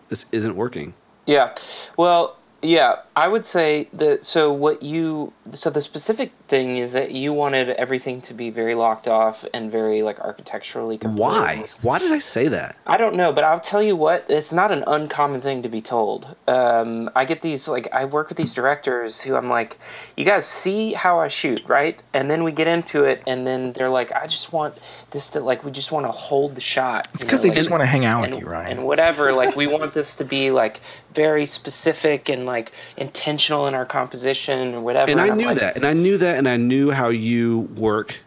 this 0.09 0.27
isn't 0.33 0.57
working. 0.57 0.95
Yeah. 1.27 1.55
Well, 1.97 2.37
yeah, 2.63 2.97
I 3.17 3.29
would 3.29 3.47
say 3.47 3.89
that. 3.93 4.25
So 4.25 4.53
what 4.53 4.83
you 4.83 5.33
so 5.53 5.71
the 5.71 5.81
specific 5.81 6.33
thing 6.51 6.77
is 6.77 6.93
that 6.93 7.13
you 7.13 7.33
wanted 7.33 7.71
everything 7.71 8.21
to 8.23 8.35
be 8.35 8.51
very 8.51 8.75
locked 8.75 9.09
off 9.09 9.45
and 9.55 9.71
very 9.71 10.03
like 10.03 10.19
architecturally. 10.21 10.97
Why? 10.97 11.55
composed. 11.55 11.83
Why 11.83 11.91
Why 11.91 11.99
did 12.01 12.13
I 12.13 12.19
say 12.19 12.49
that? 12.49 12.77
I 12.87 12.97
don't 12.97 13.15
know, 13.17 13.33
but 13.33 13.45
I'll 13.45 13.61
tell 13.61 13.83
you 13.83 13.97
what. 13.97 14.27
It's 14.29 14.53
not 14.53 14.71
an 14.73 14.85
uncommon 14.87 15.41
thing 15.41 15.63
to 15.63 15.69
be 15.69 15.81
told. 15.81 16.37
Um, 16.49 17.09
I 17.15 17.25
get 17.25 17.41
these 17.43 17.67
like 17.69 17.89
I 17.93 18.05
work 18.05 18.29
with 18.29 18.37
these 18.39 18.53
directors 18.53 19.21
who 19.21 19.35
I'm 19.37 19.49
like, 19.49 19.79
you 20.17 20.25
guys 20.25 20.45
see 20.47 20.93
how 20.93 21.19
I 21.21 21.29
shoot, 21.29 21.63
right? 21.67 21.99
And 22.13 22.31
then 22.31 22.43
we 22.45 22.53
get 22.53 22.67
into 22.67 23.05
it, 23.05 23.23
and 23.27 23.47
then 23.47 23.73
they're 23.73 23.89
like, 23.89 24.13
I 24.13 24.27
just 24.27 24.53
want 24.53 24.75
this 25.13 25.31
to 25.31 25.41
like 25.41 25.65
we 25.65 25.71
just 25.71 25.93
want 25.93 26.05
to 26.07 26.13
hold 26.13 26.55
the 26.57 26.61
shot. 26.61 27.09
It's 27.15 27.23
because 27.25 27.43
they 27.43 27.49
like- 27.49 27.57
just 27.57 27.71
want 27.71 27.81
to 27.83 27.87
hang 27.87 28.05
out 28.05 28.23
with 28.29 28.39
you, 28.41 28.47
Ryan. 28.47 28.79
and 28.79 28.87
whatever. 28.87 29.33
Like 29.33 29.55
we 29.57 29.67
want 29.67 29.95
this 29.95 30.17
to 30.17 30.25
be 30.25 30.51
like 30.51 30.81
very 31.15 31.47
specific 31.47 32.29
and 32.29 32.47
like 32.47 32.73
intentional 32.97 33.67
in 33.67 33.75
our 33.75 33.87
composition 33.87 34.75
or 34.75 34.81
whatever. 34.81 35.11
And 35.11 35.21
I 35.21 35.29
I'm 35.29 35.37
knew 35.37 35.47
like, 35.47 35.59
that, 35.59 35.77
and 35.77 35.85
I 35.85 35.93
knew 35.93 36.17
that, 36.19 36.39
and 36.41 36.49
I 36.49 36.57
knew 36.57 36.91
how 36.91 37.09
you 37.11 37.69
work. 37.77 38.19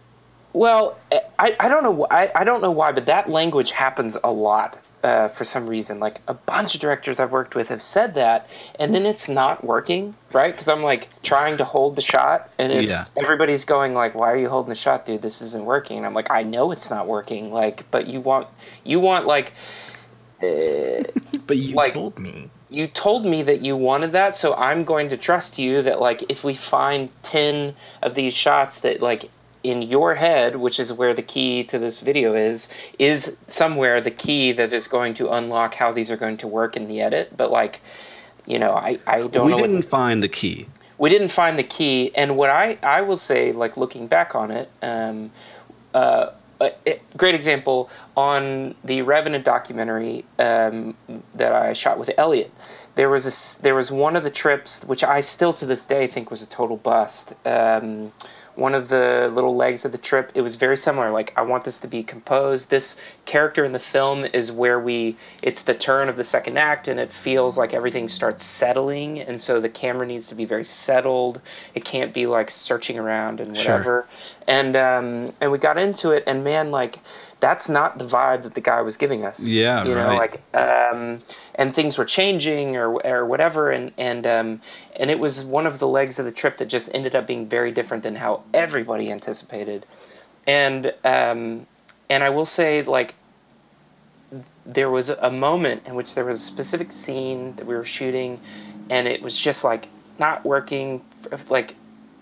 Well, 0.54 0.98
I, 1.40 1.56
I 1.60 1.68
don't 1.68 1.82
know 1.84 2.06
I, 2.12 2.32
I 2.36 2.44
don't 2.44 2.62
know 2.62 2.72
why, 2.72 2.92
but 2.92 3.08
that 3.08 3.28
language 3.30 3.72
happens 3.72 4.16
a 4.24 4.32
lot 4.32 4.78
uh, 5.04 5.28
for 5.30 5.44
some 5.44 5.66
reason. 5.68 6.00
Like 6.00 6.22
a 6.28 6.36
bunch 6.36 6.76
of 6.76 6.82
directors 6.82 7.20
I've 7.20 7.32
worked 7.32 7.56
with 7.56 7.70
have 7.70 7.82
said 7.82 8.14
that, 8.14 8.48
and 8.80 8.94
then 8.94 9.08
it's 9.08 9.28
not 9.28 9.64
working, 9.64 10.14
right? 10.32 10.52
Because 10.54 10.68
I'm 10.70 10.84
like 10.84 11.10
trying 11.24 11.58
to 11.58 11.66
hold 11.66 11.96
the 11.96 12.04
shot, 12.04 12.52
and 12.60 12.72
it's, 12.72 12.88
Yeah. 12.88 13.06
everybody's 13.18 13.66
going 13.66 13.96
like, 13.96 14.14
"Why 14.14 14.32
are 14.32 14.38
you 14.38 14.48
holding 14.48 14.70
the 14.70 14.76
shot, 14.76 15.08
dude? 15.08 15.24
This 15.24 15.42
isn't 15.42 15.66
working." 15.66 15.98
And 15.98 16.06
I'm 16.06 16.14
like, 16.14 16.30
"I 16.30 16.44
know 16.44 16.72
it's 16.72 16.90
not 16.92 17.08
working, 17.08 17.52
like, 17.52 17.86
but 17.90 18.06
you 18.06 18.22
want 18.22 18.48
you 18.84 19.00
want 19.00 19.26
like." 19.26 19.54
Uh, 20.42 21.04
But 21.48 21.58
you 21.58 21.74
like- 21.76 21.94
told 21.94 22.20
me. 22.20 22.50
You 22.74 22.88
told 22.88 23.26
me 23.26 23.44
that 23.44 23.62
you 23.62 23.78
wanted 23.78 24.12
that 24.12 24.36
so 24.36 24.54
i'm 24.56 24.84
going 24.84 25.08
to 25.10 25.16
trust 25.16 25.60
you 25.60 25.82
that 25.82 26.02
like 26.02 26.24
if 26.30 26.44
we 26.44 26.54
find 26.54 27.10
10 27.22 27.76
of 28.02 28.16
these 28.16 28.34
shots 28.34 28.80
that 28.80 29.02
like 29.02 29.30
in 29.64 29.82
your 29.82 30.16
head 30.16 30.56
which 30.56 30.80
is 30.80 30.92
where 30.92 31.14
the 31.14 31.22
key 31.22 31.64
to 31.64 31.78
this 31.78 32.00
video 32.00 32.34
is 32.34 32.68
is 33.00 33.38
somewhere 33.48 34.02
the 34.02 34.12
key 34.12 34.52
that 34.52 34.74
is 34.74 34.88
going 34.88 35.14
to 35.14 35.30
unlock 35.30 35.76
how 35.76 35.92
these 35.92 36.10
are 36.12 36.18
going 36.18 36.36
to 36.36 36.48
work 36.48 36.76
in 36.76 36.88
the 36.88 37.00
edit 37.00 37.36
but 37.38 37.52
like 37.52 37.80
you 38.46 38.58
know 38.60 38.72
i, 38.74 39.00
I 39.06 39.28
don't 39.28 39.46
we 39.46 39.56
didn't 39.56 39.82
the- 39.82 39.88
find 39.88 40.22
the 40.24 40.28
key. 40.28 40.68
we 40.98 41.10
didn't 41.10 41.30
find 41.30 41.58
the 41.58 41.64
key 41.64 42.12
and 42.16 42.36
what 42.36 42.50
i 42.50 42.78
i 42.82 43.02
will 43.02 43.20
say 43.20 43.52
like 43.54 43.78
looking 43.78 44.08
back 44.08 44.36
on 44.36 44.52
it 44.52 44.70
um 44.82 45.32
uh 45.94 46.32
a 46.64 46.74
a 46.90 47.00
great 47.18 47.36
example 47.36 47.90
on 48.16 48.76
the 48.84 49.02
Revenant 49.02 49.46
documentary 49.46 50.26
um, 50.40 50.96
that 51.36 51.54
I 51.54 51.74
shot 51.74 52.00
with 52.00 52.12
Elliot. 52.18 52.52
There 52.96 53.10
was 53.10 53.26
a 53.28 53.62
there 53.62 53.76
was 53.76 53.92
one 53.92 54.16
of 54.16 54.24
the 54.24 54.30
trips 54.30 54.84
which 54.84 55.04
I 55.04 55.22
still 55.22 55.54
to 55.54 55.66
this 55.66 55.86
day 55.86 56.08
think 56.08 56.32
was 56.32 56.42
a 56.42 56.48
total 56.48 56.78
bust. 56.78 57.34
Um, 57.46 58.14
one 58.56 58.76
of 58.76 58.90
the 58.90 59.32
little 59.34 59.56
legs 59.56 59.84
of 59.84 59.92
the 59.92 59.98
trip, 59.98 60.32
it 60.36 60.42
was 60.42 60.56
very 60.56 60.78
similar. 60.78 61.12
Like 61.12 61.34
I 61.36 61.42
want 61.42 61.64
this 61.64 61.80
to 61.80 61.88
be 61.88 62.04
composed. 62.04 62.70
This 62.70 62.98
character 63.26 63.64
in 63.64 63.72
the 63.72 63.80
film 63.80 64.26
is 64.26 64.52
where 64.52 64.80
we. 64.80 65.18
It's 65.42 65.64
the 65.64 65.74
turn 65.74 66.10
of 66.10 66.18
the 66.18 66.24
second 66.24 66.58
act, 66.58 66.88
and 66.88 67.00
it 67.00 67.12
feels 67.12 67.58
like 67.58 67.74
everything 67.74 68.08
starts 68.08 68.46
settling, 68.46 69.20
and 69.20 69.42
so 69.42 69.60
the 69.60 69.70
camera 69.70 70.06
needs 70.06 70.28
to 70.28 70.36
be 70.36 70.46
very 70.46 70.66
settled. 70.66 71.42
It 71.74 71.84
can't 71.84 72.14
be 72.14 72.28
like 72.28 72.52
searching 72.52 73.00
around 73.00 73.40
and 73.40 73.56
whatever. 73.56 73.84
Sure. 73.84 74.08
and 74.48 74.76
um, 74.76 75.34
and 75.42 75.52
we 75.52 75.58
got 75.58 75.78
into 75.78 76.12
it, 76.12 76.24
and 76.28 76.44
man, 76.44 76.70
like 76.72 77.00
that's 77.44 77.68
not 77.68 77.98
the 77.98 78.06
vibe 78.06 78.44
that 78.44 78.54
the 78.54 78.62
guy 78.62 78.80
was 78.80 78.96
giving 78.96 79.26
us. 79.26 79.42
Yeah, 79.42 79.84
you 79.84 79.94
know, 79.94 80.08
right. 80.08 80.18
like 80.18 80.56
um, 80.56 81.20
and 81.56 81.76
things 81.76 81.98
were 81.98 82.06
changing 82.06 82.78
or 82.78 83.06
or 83.06 83.26
whatever, 83.26 83.70
and 83.70 83.92
and 83.98 84.26
um, 84.26 84.62
and 84.96 85.12
it 85.12 85.20
was 85.20 85.44
one 85.44 85.68
of 85.68 85.78
the 85.78 85.88
legs 85.88 86.20
of 86.20 86.26
the 86.26 86.32
trip 86.32 86.58
that 86.60 86.70
just 86.70 86.90
ended 86.96 87.16
up 87.16 87.28
being 87.28 87.50
very 87.50 87.74
different 87.74 88.02
than 88.04 88.16
how 88.16 88.44
everybody 88.54 89.12
anticipated, 89.12 89.86
and 90.48 90.94
um, 91.04 91.68
and 92.10 92.24
I 92.24 92.30
will 92.30 92.46
say 92.46 92.82
like 92.82 93.14
there 94.66 94.90
was 94.90 95.10
a 95.10 95.30
moment 95.30 95.84
in 95.86 95.96
which 95.96 96.16
there 96.16 96.24
was 96.24 96.42
a 96.42 96.46
specific 96.46 96.94
scene 96.94 97.54
that 97.58 97.66
we 97.68 97.76
were 97.76 97.86
shooting 97.86 98.40
and 98.90 99.08
it 99.08 99.22
was 99.22 99.38
just 99.38 99.64
like 99.64 99.88
not 100.18 100.44
working 100.44 101.04
like 101.50 101.76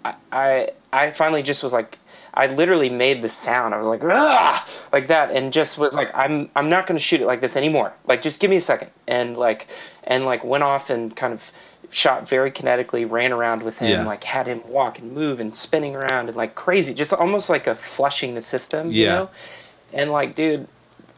I, 0.04 0.16
I 0.32 0.70
I 0.92 1.12
finally 1.12 1.42
just 1.42 1.63
was 1.63 1.72
like 1.72 1.98
I 2.34 2.48
literally 2.48 2.90
made 2.90 3.22
the 3.22 3.30
sound. 3.30 3.74
I 3.74 3.78
was 3.78 3.88
like, 3.88 4.02
ah, 4.06 4.66
like 4.94 5.08
that, 5.08 5.32
and 5.32 5.52
just 5.52 5.78
was 5.78 5.94
like, 5.94 6.10
I'm, 6.14 6.50
I'm 6.56 6.70
not 6.70 6.88
going 6.88 6.98
to 6.98 7.04
shoot 7.04 7.20
it 7.22 7.26
like 7.28 7.42
this 7.42 7.56
anymore. 7.58 7.94
Like, 8.08 8.22
just 8.22 8.40
give 8.40 8.50
me 8.50 8.56
a 8.58 8.62
second, 8.62 8.90
and 9.08 9.38
like, 9.38 9.68
and 10.06 10.24
like 10.26 10.44
went 10.44 10.64
off 10.64 10.90
and 10.90 11.16
kind 11.16 11.34
of 11.34 11.42
shot 11.90 12.28
very 12.30 12.50
kinetically, 12.52 13.10
ran 13.10 13.34
around 13.34 13.64
with 13.64 13.80
him, 13.80 13.90
Yeah. 13.90 14.06
like 14.06 14.24
had 14.24 14.48
him 14.48 14.62
walk 14.68 14.98
and 15.00 15.12
move 15.12 15.42
and 15.42 15.54
spinning 15.54 15.94
around 15.94 16.30
and 16.30 16.38
like 16.38 16.56
crazy, 16.56 16.94
just 16.94 17.12
almost 17.12 17.50
like 17.50 17.68
a 17.68 17.76
flushing 17.76 18.34
the 18.36 18.42
system, 18.42 18.92
you 18.92 19.08
know. 19.08 19.30
And 19.92 20.10
like, 20.10 20.36
dude, 20.36 20.68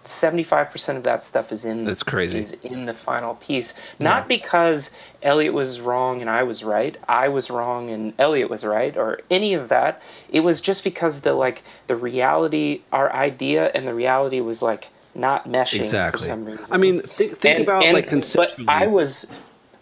seventy-five 0.07 0.69
percent 0.71 0.97
of 0.97 1.03
that 1.03 1.23
stuff 1.23 1.51
is 1.51 1.65
in 1.65 1.85
That's 1.85 2.03
crazy. 2.03 2.39
is 2.39 2.51
in 2.63 2.85
the 2.85 2.93
final 2.93 3.35
piece. 3.35 3.73
Not 3.99 4.27
because 4.27 4.91
Elliot 5.21 5.53
was 5.53 5.79
wrong 5.79 6.21
and 6.21 6.29
I 6.29 6.43
was 6.43 6.63
right, 6.63 6.97
I 7.07 7.27
was 7.29 7.49
wrong 7.49 7.89
and 7.89 8.13
Elliot 8.19 8.49
was 8.49 8.63
right, 8.63 8.95
or 8.97 9.19
any 9.31 9.53
of 9.53 9.69
that. 9.69 10.01
It 10.29 10.41
was 10.41 10.61
just 10.61 10.83
because 10.83 11.21
the 11.21 11.33
like 11.33 11.63
the 11.87 11.95
reality, 11.95 12.81
our 12.91 13.11
idea 13.13 13.71
and 13.73 13.87
the 13.87 13.93
reality 13.93 14.39
was 14.41 14.61
like 14.61 14.87
not 15.15 15.47
meshing 15.47 15.79
Exactly. 15.79 16.23
for 16.23 16.27
some 16.29 16.45
reason. 16.45 16.65
I 16.71 16.77
mean, 16.77 17.01
th- 17.01 17.31
think 17.33 17.59
And- 17.59 17.63
about 17.67 17.83
and- 17.83 17.93
like 17.93 18.07
conceptually. 18.07 18.65
But 18.65 18.73
I 18.73 18.87
was, 18.87 19.27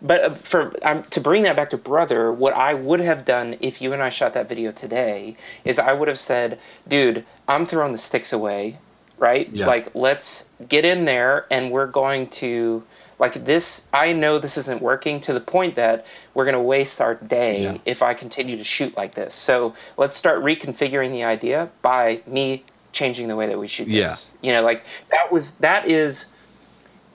but 0.02 0.22
uh, 0.24 0.34
for 0.36 0.74
um, 0.84 1.04
to 1.04 1.22
bring 1.22 1.44
that 1.44 1.56
back 1.56 1.70
to 1.70 1.78
brother, 1.78 2.32
what 2.34 2.54
I 2.54 2.74
would 2.74 3.00
have 3.00 3.24
done 3.24 3.56
if 3.62 3.82
you 3.82 3.94
and 3.94 4.02
I 4.04 4.10
shot 4.10 4.34
that 4.34 4.50
video 4.50 4.72
today 4.72 5.38
is 5.64 5.80
I 5.80 5.94
would 5.94 6.08
have 6.10 6.20
said, 6.20 6.60
"Dude, 6.88 7.24
I'm 7.48 7.66
throwing 7.66 7.92
the 7.94 7.98
sticks 7.98 8.34
away, 8.34 8.78
right? 9.22 9.50
Yeah. 9.54 9.68
Like, 9.68 9.96
let's 9.96 10.48
get 10.68 10.84
in 10.84 11.06
there, 11.06 11.46
and 11.50 11.72
we're 11.72 11.88
going 11.88 12.28
to." 12.42 12.84
Like 13.20 13.46
this, 13.46 13.86
I 13.94 14.14
know 14.14 14.40
this 14.40 14.58
isn't 14.58 14.82
working 14.82 15.22
to 15.22 15.34
the 15.34 15.40
point 15.40 15.76
that 15.76 16.08
we're 16.34 16.44
going 16.44 16.56
to 16.56 16.60
waste 16.60 17.00
our 17.00 17.14
day 17.14 17.62
Yeah. 17.62 17.78
if 17.86 18.02
I 18.02 18.16
continue 18.16 18.58
to 18.58 18.64
shoot 18.64 18.98
like 18.98 19.14
this. 19.14 19.36
So 19.36 19.76
let's 19.96 20.18
start 20.18 20.44
reconfiguring 20.44 21.12
the 21.12 21.24
idea 21.24 21.70
by 21.84 22.24
me 22.26 22.64
changing 22.94 23.28
the 23.28 23.36
way 23.36 23.46
that 23.46 23.60
we 23.60 23.68
shoot 23.68 23.88
Yeah. 23.88 24.08
this. 24.08 24.26
You 24.42 24.54
know, 24.54 24.64
like 24.64 24.84
that 25.12 25.32
was 25.32 25.52
that 25.60 25.88
is 25.88 26.26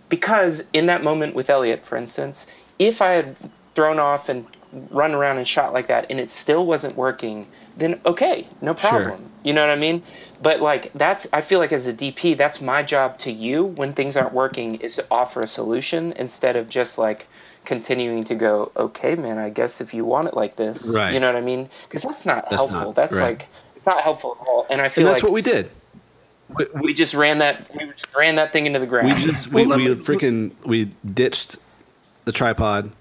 because 0.09 0.63
in 0.73 0.87
that 0.87 1.03
moment 1.03 1.35
with 1.35 1.51
Elliot, 1.51 1.85
for 1.85 1.97
instance, 1.97 2.47
if 2.79 3.03
I 3.03 3.11
had 3.11 3.37
thrown 3.75 3.99
off 3.99 4.29
and 4.29 4.47
run 4.91 5.13
around 5.13 5.39
and 5.39 5.49
shot 5.49 5.73
like 5.73 5.89
that 5.89 6.07
and 6.09 6.21
it 6.21 6.31
still 6.31 6.67
wasn't 6.67 6.95
working, 6.97 7.49
then 7.77 8.01
okay, 8.07 8.47
no 8.61 8.75
problem. 8.75 9.03
Sure. 9.03 9.09
problem. 9.11 9.31
You 9.43 9.53
know 9.55 9.63
what 9.63 9.71
I 9.71 9.77
mean? 9.77 10.05
But 10.43 10.61
like 10.61 10.93
that's 10.95 11.27
I 11.33 11.41
feel 11.41 11.59
like 11.59 11.73
as 11.73 11.87
a 11.87 11.93
DP, 11.93 12.37
that's 12.37 12.61
my 12.61 12.83
job 12.83 13.19
to 13.21 13.33
you 13.33 13.65
when 13.65 13.93
things 13.93 14.17
aren't 14.17 14.33
working 14.35 14.77
is 14.77 14.97
to 14.97 15.07
offer 15.11 15.43
a 15.43 15.47
solution 15.47 16.13
instead 16.13 16.57
of 16.57 16.69
just 16.69 16.99
like 16.99 17.27
continuing 17.65 18.23
to 18.25 18.35
go, 18.35 18.71
okay, 18.77 19.15
man, 19.17 19.39
I 19.39 19.51
guess 19.51 19.81
if 19.81 19.93
you 19.95 20.05
want 20.05 20.29
it 20.29 20.35
like 20.35 20.57
this, 20.57 20.87
Right. 20.89 21.13
you 21.15 21.19
know 21.21 21.27
what 21.27 21.37
I 21.37 21.41
mean? 21.41 21.69
Because 21.89 22.03
that's 22.03 22.25
not 22.27 22.49
That's 22.51 22.63
helpful. 22.63 22.81
not, 22.89 22.95
that's 22.95 23.13
right. 23.15 23.39
like 23.39 23.49
it's 23.77 23.87
not 23.87 24.03
helpful 24.03 24.37
at 24.41 24.47
all. 24.47 24.67
And 24.71 24.81
I 24.81 24.89
feel 24.89 25.07
and 25.07 25.15
that's 25.15 25.23
like 25.23 25.31
what 25.31 25.33
we 25.33 25.43
did. 25.43 25.71
we, 26.55 26.67
we 26.81 26.95
just 26.95 27.15
ran 27.15 27.39
that 27.39 27.69
we 27.75 27.87
just 27.97 28.15
ran 28.15 28.37
that 28.37 28.53
thing 28.53 28.67
into 28.67 28.79
the 28.79 28.87
ground. 28.87 29.09
We 29.09 29.15
just 29.15 29.51
we, 29.53 29.67
Well, 29.67 29.79
we 29.79 29.87
freaking 29.95 30.53
we 30.65 30.91
ditched 31.05 31.57
the 32.27 32.33
tripod, 32.33 32.93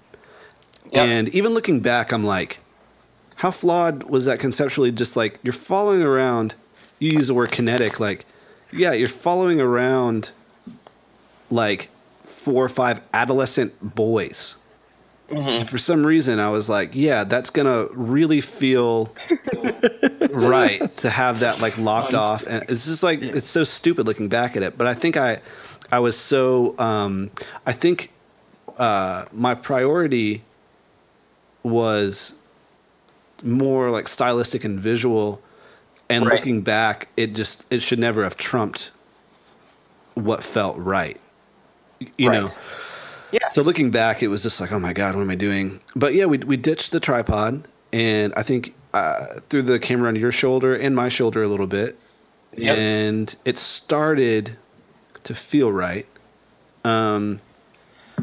Yep. 0.92 1.06
and 1.08 1.28
even 1.30 1.52
looking 1.52 1.80
back, 1.80 2.12
I'm 2.12 2.24
like, 2.24 2.60
how 3.36 3.50
flawed 3.50 4.04
was 4.04 4.24
that 4.24 4.38
conceptually? 4.38 4.90
Just 4.92 5.16
like 5.16 5.38
you're 5.42 5.52
following 5.52 6.02
around. 6.02 6.54
You 6.98 7.12
use 7.12 7.28
the 7.28 7.34
word 7.34 7.50
kinetic, 7.50 8.00
like 8.00 8.24
yeah, 8.72 8.92
you're 8.92 9.08
following 9.08 9.60
around 9.60 10.32
like 11.50 11.90
four 12.24 12.64
or 12.64 12.68
five 12.68 13.00
adolescent 13.12 13.94
boys. 13.94 14.56
And 15.28 15.68
for 15.68 15.76
some 15.76 16.06
reason, 16.06 16.38
I 16.38 16.50
was 16.50 16.68
like, 16.68 16.90
yeah, 16.94 17.24
that's 17.24 17.50
gonna 17.50 17.88
really 17.92 18.40
feel 18.40 19.12
right 20.30 20.96
to 20.98 21.10
have 21.10 21.40
that 21.40 21.60
like 21.60 21.76
locked 21.78 22.14
On 22.14 22.20
off, 22.20 22.46
and 22.46 22.62
it's 22.68 22.86
just 22.86 23.02
like 23.02 23.22
it's 23.22 23.48
so 23.48 23.64
stupid 23.64 24.06
looking 24.06 24.28
back 24.28 24.56
at 24.56 24.62
it. 24.62 24.78
But 24.78 24.86
I 24.86 24.94
think 24.94 25.16
I, 25.16 25.40
I 25.90 25.98
was 25.98 26.16
so, 26.16 26.78
um, 26.78 27.32
I 27.66 27.72
think 27.72 28.12
uh, 28.78 29.24
my 29.32 29.54
priority 29.54 30.44
was 31.64 32.38
more 33.42 33.90
like 33.90 34.06
stylistic 34.06 34.64
and 34.64 34.78
visual. 34.78 35.42
And 36.08 36.24
Right. 36.26 36.34
looking 36.36 36.62
back, 36.62 37.08
it 37.16 37.34
just 37.34 37.64
it 37.70 37.82
should 37.82 37.98
never 37.98 38.22
have 38.22 38.36
trumped 38.36 38.92
what 40.14 40.42
felt 40.42 40.76
right. 40.78 41.18
You 42.18 42.28
Right. 42.30 42.42
know. 42.42 42.50
Yeah. 43.32 43.48
So 43.52 43.62
looking 43.62 43.90
back, 43.90 44.22
it 44.22 44.28
was 44.28 44.42
just 44.42 44.60
like, 44.60 44.70
oh 44.72 44.78
my 44.78 44.92
god, 44.92 45.14
what 45.14 45.22
am 45.22 45.30
I 45.30 45.34
doing? 45.34 45.80
But 45.96 46.14
yeah, 46.14 46.26
we 46.26 46.38
we 46.38 46.56
ditched 46.56 46.92
the 46.92 47.00
tripod, 47.00 47.66
and 47.92 48.32
I 48.36 48.42
think 48.42 48.74
uh, 48.94 49.40
threw 49.50 49.62
the 49.62 49.78
camera 49.78 50.08
on 50.08 50.16
your 50.16 50.32
shoulder 50.32 50.74
and 50.74 50.94
my 50.94 51.08
shoulder 51.08 51.42
a 51.42 51.48
little 51.48 51.66
bit, 51.66 51.98
Yep. 52.56 52.78
and 52.78 53.36
it 53.44 53.58
started 53.58 54.56
to 55.24 55.34
feel 55.34 55.70
right. 55.72 56.06
Um, 56.84 57.40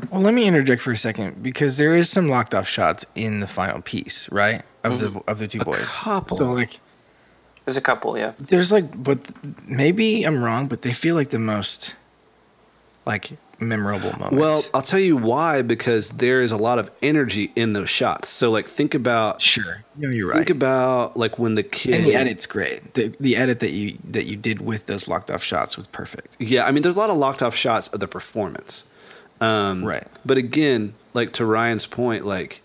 Well, 0.09 0.21
let 0.21 0.33
me 0.33 0.45
interject 0.47 0.81
for 0.81 0.91
a 0.91 0.97
second 0.97 1.43
because 1.43 1.77
there 1.77 1.95
is 1.95 2.09
some 2.09 2.27
locked 2.29 2.55
off 2.55 2.67
shots 2.67 3.05
in 3.13 3.41
the 3.41 3.45
final 3.47 3.81
piece, 3.81 4.27
right? 4.31 4.63
Of 4.83 4.99
the 4.99 5.21
of 5.27 5.37
the 5.39 5.47
two 5.47 5.59
boys. 5.59 5.85
couple. 5.85 6.37
So 6.37 6.51
like, 6.51 6.79
There's 7.65 7.77
a 7.77 7.81
couple, 7.81 8.17
yeah. 8.17 8.33
there's 8.39 8.71
like, 8.71 9.01
but 9.01 9.19
maybe 9.67 10.23
I'm 10.23 10.43
wrong, 10.43 10.67
but 10.67 10.81
they 10.81 10.91
feel 10.93 11.15
like 11.15 11.29
the 11.29 11.39
most 11.39 11.95
like 13.05 13.31
memorable 13.59 14.11
moments. 14.13 14.35
well, 14.35 14.63
I'll 14.73 14.81
tell 14.81 14.99
you 14.99 15.15
why 15.15 15.61
because 15.61 16.09
there 16.09 16.41
is 16.41 16.51
a 16.51 16.57
lot 16.57 16.79
of 16.79 16.91
energy 17.01 17.51
in 17.55 17.73
those 17.73 17.89
shots. 17.89 18.29
So 18.29 18.51
like, 18.51 18.67
think 18.67 18.93
about 18.93 19.41
sure, 19.41 19.83
no, 19.95 20.09
you're 20.09 20.29
right. 20.29 20.37
think 20.37 20.49
about 20.49 21.15
like 21.15 21.39
when 21.39 21.55
the 21.55 21.63
kid 21.63 21.95
and 21.95 22.05
the 22.05 22.15
edit's 22.15 22.45
great. 22.45 22.93
The 22.95 23.15
the 23.19 23.35
edit 23.35 23.59
that 23.61 23.71
you 23.71 23.97
that 24.09 24.25
you 24.25 24.35
did 24.35 24.61
with 24.61 24.85
those 24.85 25.07
locked 25.07 25.31
off 25.31 25.43
shots 25.43 25.77
was 25.77 25.87
perfect. 25.87 26.35
Yeah, 26.39 26.65
I 26.65 26.71
mean, 26.71 26.83
there's 26.83 26.95
a 26.95 26.99
lot 26.99 27.09
of 27.09 27.17
locked 27.17 27.41
off 27.41 27.55
shots 27.55 27.87
of 27.89 27.99
the 27.99 28.07
performance. 28.07 28.89
Um, 29.41 29.83
Right. 29.83 30.07
But 30.25 30.37
again, 30.37 30.93
like 31.13 31.33
to 31.33 31.45
Ryan's 31.45 31.85
point, 31.85 32.25
like 32.25 32.61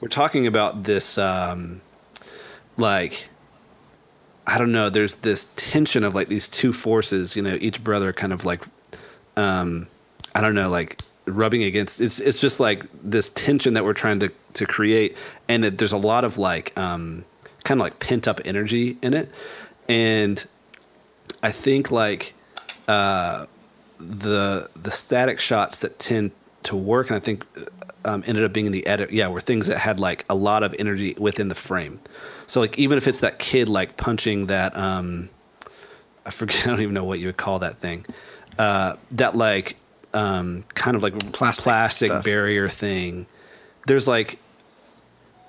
we're 0.00 0.08
talking 0.08 0.46
about 0.46 0.84
this, 0.84 1.16
um, 1.16 1.80
like 2.76 3.28
I 4.52 4.58
don't 4.58 4.70
know. 4.70 4.90
There's 4.90 5.14
this 5.14 5.50
tension 5.56 6.04
of 6.04 6.14
like 6.14 6.28
these 6.28 6.46
two 6.46 6.74
forces. 6.74 7.36
You 7.36 7.42
know, 7.42 7.56
each 7.58 7.82
brother 7.82 8.12
kind 8.12 8.34
of 8.34 8.44
like, 8.44 8.62
um, 9.34 9.86
I 10.34 10.42
don't 10.42 10.54
know, 10.54 10.68
like 10.68 11.00
rubbing 11.24 11.62
against. 11.62 12.02
It's 12.02 12.20
it's 12.20 12.38
just 12.38 12.60
like 12.60 12.84
this 13.02 13.30
tension 13.30 13.72
that 13.72 13.84
we're 13.86 13.94
trying 13.94 14.20
to 14.20 14.30
to 14.52 14.66
create, 14.66 15.16
and 15.48 15.64
it, 15.64 15.78
there's 15.78 15.92
a 15.92 15.96
lot 15.96 16.24
of 16.24 16.36
like 16.36 16.78
um, 16.78 17.24
kind 17.64 17.80
of 17.80 17.82
like 17.86 17.98
pent 17.98 18.28
up 18.28 18.42
energy 18.44 18.98
in 19.00 19.14
it, 19.14 19.30
and 19.88 20.44
I 21.42 21.50
think 21.50 21.90
like 21.90 22.34
uh, 22.88 23.46
the 23.98 24.68
the 24.76 24.90
static 24.90 25.40
shots 25.40 25.78
that 25.78 25.98
tend 25.98 26.30
to 26.64 26.76
work, 26.76 27.08
and 27.08 27.16
I 27.16 27.20
think 27.20 27.46
um, 28.04 28.22
ended 28.26 28.44
up 28.44 28.52
being 28.52 28.66
in 28.66 28.72
the 28.72 28.86
edit. 28.86 29.12
Yeah, 29.12 29.28
were 29.28 29.40
things 29.40 29.68
that 29.68 29.78
had 29.78 29.98
like 29.98 30.26
a 30.28 30.34
lot 30.34 30.62
of 30.62 30.74
energy 30.78 31.14
within 31.16 31.48
the 31.48 31.54
frame. 31.54 32.00
So 32.52 32.60
like 32.60 32.78
even 32.78 32.98
if 32.98 33.08
it's 33.08 33.20
that 33.20 33.38
kid 33.38 33.70
like 33.70 33.96
punching 33.96 34.48
that 34.48 34.76
um, 34.76 35.30
I 36.26 36.30
forget 36.30 36.66
I 36.66 36.70
don't 36.70 36.82
even 36.82 36.92
know 36.92 37.02
what 37.04 37.18
you 37.18 37.24
would 37.28 37.38
call 37.38 37.60
that 37.60 37.78
thing. 37.78 38.04
Uh, 38.58 38.96
that 39.12 39.34
like 39.34 39.76
um, 40.12 40.62
kind 40.74 40.94
of 40.94 41.02
like 41.02 41.14
Plastic 41.32 41.64
plastic 41.64 42.22
barrier 42.22 42.68
thing. 42.68 43.24
There's 43.86 44.06
like 44.06 44.38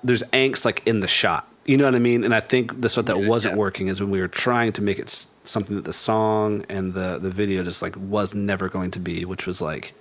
there's 0.02 0.22
angst 0.32 0.64
like 0.64 0.82
in 0.86 1.00
the 1.00 1.06
shot. 1.06 1.46
You 1.66 1.76
know 1.76 1.84
what 1.84 1.94
I 1.94 1.98
mean? 1.98 2.24
And 2.24 2.34
I 2.34 2.40
think 2.40 2.80
that's 2.80 2.96
what 2.96 3.04
that 3.04 3.18
Yeah, 3.18 3.28
wasn't 3.28 3.52
yeah. 3.52 3.58
working 3.60 3.88
is 3.88 4.00
when 4.00 4.08
we 4.08 4.18
were 4.22 4.28
trying 4.28 4.72
to 4.72 4.80
make 4.80 4.98
it 4.98 5.08
s- 5.08 5.26
something 5.44 5.76
that 5.76 5.84
the 5.84 5.92
song 5.92 6.64
and 6.70 6.94
the 6.94 7.18
the 7.18 7.30
video 7.30 7.62
just 7.64 7.82
like 7.82 7.96
was 7.98 8.34
never 8.34 8.70
going 8.70 8.90
to 8.92 8.98
be, 8.98 9.26
which 9.26 9.46
was 9.46 9.60
like 9.60 9.92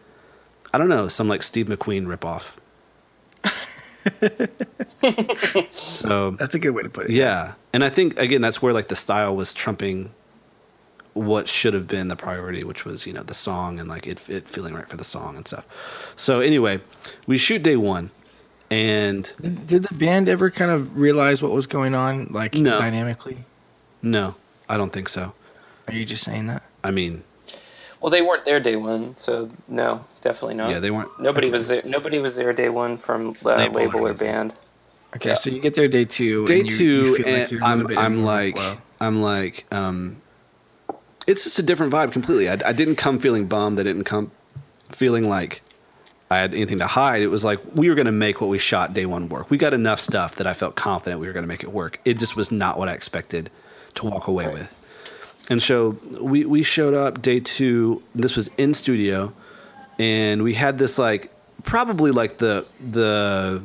I 0.73 0.77
don't 0.77 0.87
know, 0.87 1.09
some 1.09 1.27
like 1.27 1.43
Steve 1.43 1.65
McQueen 1.65 2.05
ripoff. 2.05 2.55
so 5.75 6.31
That's 6.31 6.55
a 6.55 6.59
good 6.59 6.71
way 6.71 6.83
to 6.83 6.89
put 6.89 7.05
it. 7.05 7.11
yeah, 7.11 7.53
and 7.73 7.83
I 7.83 7.89
think 7.89 8.19
again 8.19 8.41
that's 8.41 8.61
where 8.61 8.73
like 8.73 8.87
the 8.87 8.95
style 8.95 9.35
was 9.35 9.53
trumping 9.53 10.11
what 11.13 11.47
should 11.47 11.73
have 11.75 11.87
been 11.87 12.07
the 12.07 12.15
priority, 12.15 12.63
which 12.63 12.85
was 12.85 13.05
you 13.05 13.13
know 13.13 13.23
the 13.23 13.33
song 13.33 13.79
and 13.79 13.87
like 13.89 14.07
it, 14.07 14.27
it 14.29 14.49
feeling 14.49 14.73
right 14.73 14.87
for 14.89 14.97
the 14.97 15.03
song 15.03 15.35
and 15.35 15.47
stuff. 15.47 16.13
So 16.15 16.39
anyway, 16.39 16.79
we 17.27 17.37
shoot 17.37 17.61
day 17.63 17.75
one, 17.75 18.09
and 18.71 19.31
Did, 19.41 19.67
did 19.67 19.83
the 19.83 19.93
band 19.95 20.27
ever 20.29 20.49
kind 20.49 20.71
of 20.71 20.97
realize 20.97 21.41
what 21.43 21.51
was 21.51 21.67
going 21.67 21.93
on, 21.95 22.27
like 22.31 22.55
No. 22.55 22.77
dynamically? 22.79 23.45
no, 24.01 24.35
I 24.67 24.75
don't 24.77 24.91
think 24.91 25.07
so. 25.09 25.33
Are 25.87 25.93
you 25.93 26.05
just 26.05 26.23
saying 26.23 26.47
that? 26.47 26.63
I 26.83 26.91
mean, 26.91 27.23
Well, 28.03 28.09
they 28.11 28.21
weren't 28.21 28.43
there 28.43 28.59
day 28.59 28.75
one, 28.75 29.15
so 29.17 29.49
no, 29.69 30.03
definitely 30.19 30.55
not. 30.55 30.71
yeah, 30.71 30.79
they 30.79 30.91
weren't. 30.91 31.17
Nobody 31.21 31.49
was 31.49 31.69
there. 31.69 31.81
Nobody 31.85 32.19
was 32.19 32.35
there 32.35 32.51
day 32.51 32.67
one 32.67 32.97
from 32.97 33.29
uh, 33.45 33.55
Label 33.55 33.75
label, 33.75 33.99
or 34.01 34.09
or 34.09 34.13
band. 34.13 34.51
Okay, 35.15 35.29
Yeah. 35.29 35.35
so 35.35 35.49
you 35.49 35.59
get 35.61 35.73
there 35.75 35.87
day 35.87 36.03
two. 36.03 36.45
day 36.45 36.59
and 36.59 36.69
you, 36.69 36.77
two, 36.77 36.83
you 36.85 37.15
feel 37.15 37.27
and 37.27 37.41
like 37.43 37.51
you're 37.51 37.63
I'm 37.63 37.87
bit 37.87 37.97
I'm 37.97 38.25
like 38.25 38.55
flow. 38.57 38.77
I'm 38.99 39.21
like 39.21 39.73
um, 39.73 40.17
it's 41.27 41.45
just 41.45 41.59
a 41.59 41.63
different 41.63 41.93
vibe 41.93 42.11
completely. 42.11 42.49
I, 42.49 42.57
I 42.65 42.73
didn't 42.73 42.97
come 42.97 43.19
feeling 43.19 43.45
bummed. 43.47 43.79
I 43.79 43.83
didn't 43.83 44.03
come 44.03 44.31
feeling 44.89 45.29
like 45.29 45.61
I 46.29 46.39
had 46.39 46.53
anything 46.53 46.79
to 46.79 46.87
hide. 46.87 47.21
It 47.21 47.27
was 47.27 47.45
like 47.45 47.59
we 47.73 47.87
were 47.87 47.95
going 47.95 48.07
to 48.07 48.11
make 48.11 48.41
what 48.41 48.49
we 48.49 48.57
shot 48.57 48.93
day 48.93 49.05
one 49.05 49.29
work. 49.29 49.49
We 49.49 49.57
got 49.57 49.73
enough 49.73 50.01
stuff 50.01 50.35
that 50.35 50.47
I 50.47 50.53
felt 50.53 50.75
confident 50.75 51.21
we 51.21 51.27
were 51.27 51.33
going 51.33 51.43
to 51.43 51.47
make 51.47 51.63
it 51.63 51.71
work. 51.71 52.01
It 52.03 52.19
just 52.19 52.35
was 52.35 52.51
not 52.51 52.77
what 52.77 52.89
I 52.89 52.93
expected 52.95 53.49
to 53.95 54.07
walk 54.07 54.27
away 54.27 54.45
Right. 54.47 54.53
with. 54.55 54.79
And 55.49 55.61
so 55.61 55.97
we 56.21 56.45
we 56.45 56.63
showed 56.63 56.93
up 56.93 57.21
day 57.21 57.39
two. 57.39 58.01
This 58.15 58.35
was 58.35 58.49
in 58.57 58.73
studio, 58.73 59.33
and 59.99 60.43
we 60.43 60.53
had 60.53 60.77
this 60.77 60.97
like 60.97 61.31
probably 61.63 62.11
like 62.11 62.37
the 62.37 62.65
the 62.91 63.61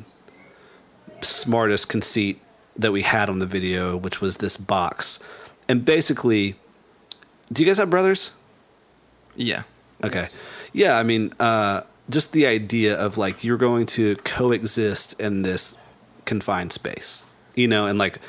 smartest 1.20 1.88
conceit 1.88 2.40
that 2.76 2.92
we 2.92 3.02
had 3.02 3.28
on 3.28 3.38
the 3.38 3.46
video, 3.46 3.96
which 3.96 4.20
was 4.20 4.38
this 4.38 4.56
box. 4.56 5.18
And 5.68 5.84
basically, 5.84 6.56
do 7.52 7.62
you 7.62 7.66
guys 7.66 7.78
have 7.78 7.90
brothers? 7.90 8.32
yeah. 9.36 9.62
Okay. 10.04 10.26
Yeah, 10.72 10.98
I 10.98 11.02
mean, 11.02 11.32
uh, 11.40 11.82
just 12.10 12.32
the 12.32 12.46
idea 12.46 12.96
of 12.96 13.18
like 13.18 13.42
you're 13.44 13.58
going 13.58 13.86
to 13.86 14.16
coexist 14.16 15.18
in 15.20 15.42
this 15.42 15.76
confined 16.24 16.72
space, 16.72 17.24
you 17.54 17.66
know, 17.68 17.86
and 17.86 17.98
like 17.98 18.20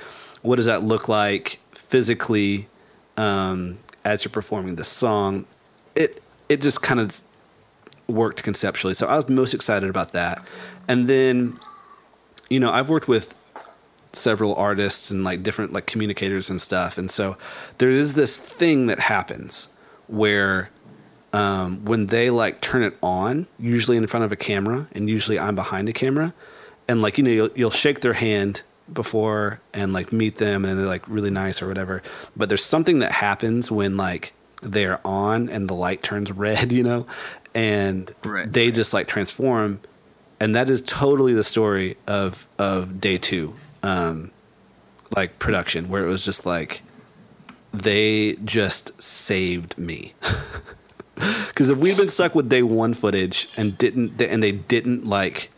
what 0.41 0.55
does 0.55 0.65
that 0.65 0.83
look 0.83 1.09
like 1.09 1.59
physically 1.71 2.67
um, 3.19 3.77
as 4.05 4.23
you're 4.23 4.31
performing 4.31 4.75
the 4.75 4.83
song? 4.83 5.45
It 5.95 6.23
it 6.47 6.61
just 6.61 6.81
kind 6.81 6.99
of 6.99 7.21
worked 8.07 8.43
conceptually. 8.43 8.93
So 8.93 9.07
I 9.07 9.15
was 9.15 9.29
most 9.29 9.53
excited 9.53 9.89
about 9.89 10.13
that. 10.13 10.43
And 10.87 11.07
then, 11.07 11.59
you 12.49 12.59
know, 12.59 12.71
I've 12.71 12.89
worked 12.89 13.07
with 13.07 13.35
several 14.13 14.55
artists 14.55 15.11
and 15.11 15.23
like 15.23 15.43
different 15.43 15.73
like 15.73 15.85
communicators 15.85 16.49
and 16.49 16.59
stuff. 16.59 16.97
And 16.97 17.11
so 17.11 17.37
there 17.77 17.91
is 17.91 18.15
this 18.15 18.37
thing 18.37 18.87
that 18.87 18.99
happens 18.99 19.71
where 20.07 20.71
um, 21.31 21.85
when 21.85 22.07
they 22.07 22.31
like 22.31 22.61
turn 22.61 22.81
it 22.81 22.97
on, 23.03 23.47
usually 23.59 23.97
in 23.97 24.07
front 24.07 24.25
of 24.25 24.31
a 24.31 24.35
camera, 24.35 24.87
and 24.93 25.07
usually 25.09 25.37
I'm 25.37 25.53
behind 25.53 25.87
a 25.87 25.93
camera, 25.93 26.33
and 26.87 27.01
like 27.03 27.19
you 27.19 27.23
know 27.23 27.29
you'll, 27.29 27.49
you'll 27.53 27.69
shake 27.69 27.99
their 27.99 28.13
hand 28.13 28.63
before 28.93 29.59
and 29.73 29.93
like 29.93 30.11
meet 30.13 30.37
them, 30.37 30.65
and 30.65 30.77
they're 30.79 30.85
like 30.85 31.07
really 31.07 31.29
nice 31.31 31.61
or 31.61 31.67
whatever. 31.67 32.01
But 32.35 32.49
there's 32.49 32.63
something 32.63 32.99
that 32.99 33.11
happens 33.11 33.71
when 33.71 33.97
like 33.97 34.33
they're 34.61 34.99
on 35.05 35.49
and 35.49 35.69
the 35.69 35.73
light 35.75 36.01
turns 36.03 36.31
red, 36.31 36.71
you 36.77 36.83
know, 36.83 37.07
and 37.53 38.13
Right. 38.23 38.51
they 38.51 38.71
just 38.71 38.93
like 38.93 39.07
transform, 39.07 39.79
and 40.39 40.55
that 40.55 40.69
is 40.69 40.81
totally 40.81 41.33
the 41.33 41.43
story 41.43 41.97
of 42.07 42.47
of 42.57 42.99
day 43.01 43.17
two, 43.17 43.53
um, 43.83 44.31
like 45.15 45.39
production, 45.39 45.89
where 45.89 46.03
it 46.05 46.07
was 46.09 46.23
just 46.25 46.45
like 46.45 46.81
they 47.73 48.35
just 48.43 49.01
saved 49.01 49.77
me. 49.77 50.13
Because 51.47 51.69
if 51.69 51.79
we'd 51.79 51.97
been 51.97 52.07
stuck 52.07 52.33
with 52.33 52.47
day 52.47 52.63
one 52.63 52.93
footage 52.93 53.49
and 53.57 53.77
didn't, 53.77 54.21
and 54.21 54.41
they 54.41 54.53
didn't 54.53 55.05
like 55.05 55.49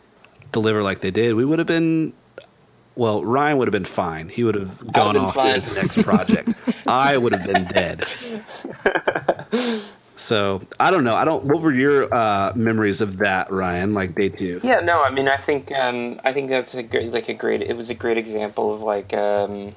deliver 0.50 0.82
like 0.82 0.98
they 1.00 1.12
did, 1.12 1.34
we 1.34 1.44
would 1.44 1.60
have 1.60 1.68
been. 1.68 2.12
Well, 2.94 3.24
Ryan 3.24 3.58
would 3.58 3.68
have 3.68 3.72
been 3.72 3.84
fine. 3.84 4.28
He 4.28 4.44
would 4.44 4.54
have 4.54 4.92
gone 4.92 5.14
been 5.14 5.24
off 5.24 5.34
to 5.36 5.52
his 5.52 5.74
next 5.74 6.02
project. 6.02 6.50
I 6.86 7.16
would 7.16 7.32
have 7.34 7.46
been 7.46 7.64
dead. 7.66 8.06
So 10.22 10.60
I 10.78 10.90
don't 10.90 11.02
know. 11.02 11.16
I 11.16 11.24
don't. 11.24 11.44
What 11.44 11.62
were 11.62 11.72
your 11.72 12.12
uh, 12.14 12.52
memories 12.54 13.00
of 13.00 13.18
that, 13.18 13.50
Ryan? 13.50 13.92
Like 13.92 14.14
day 14.14 14.28
two? 14.28 14.60
Yeah, 14.62 14.80
no, 14.80 15.02
I 15.02 15.10
mean, 15.10 15.26
I 15.26 15.36
think 15.36 15.72
um, 15.72 16.20
I 16.22 16.32
think 16.32 16.48
that's 16.48 16.74
a 16.74 16.82
great, 16.82 17.12
like 17.12 17.28
a 17.28 17.34
great. 17.34 17.60
It 17.62 17.76
was 17.76 17.90
a 17.90 17.94
great 17.94 18.18
example 18.18 18.72
of 18.72 18.82
like, 18.82 19.12
um, 19.14 19.74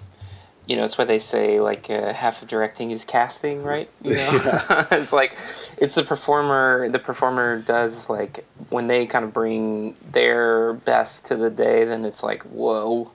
you 0.68 0.76
know, 0.76 0.84
it's 0.84 0.98
what 0.98 1.08
they 1.08 1.18
say, 1.18 1.60
like 1.60 1.90
uh, 1.90 2.14
half 2.14 2.44
of 2.44 2.48
directing 2.48 2.92
is 2.92 3.06
casting, 3.06 3.64
right? 3.64 3.90
You 4.04 4.14
know, 4.14 4.62
it's 4.92 5.12
like 5.12 5.36
it's 5.78 5.96
the 5.96 6.04
performer. 6.04 6.90
The 6.90 7.00
performer 7.00 7.60
does 7.60 8.10
like 8.10 8.46
when 8.70 8.88
they 8.88 9.06
kind 9.06 9.26
of 9.26 9.34
bring 9.34 9.96
their 10.12 10.74
best 10.74 11.26
to 11.28 11.36
the 11.36 11.50
day, 11.50 11.84
then 11.86 12.06
it's 12.06 12.24
like, 12.24 12.44
whoa, 12.44 13.12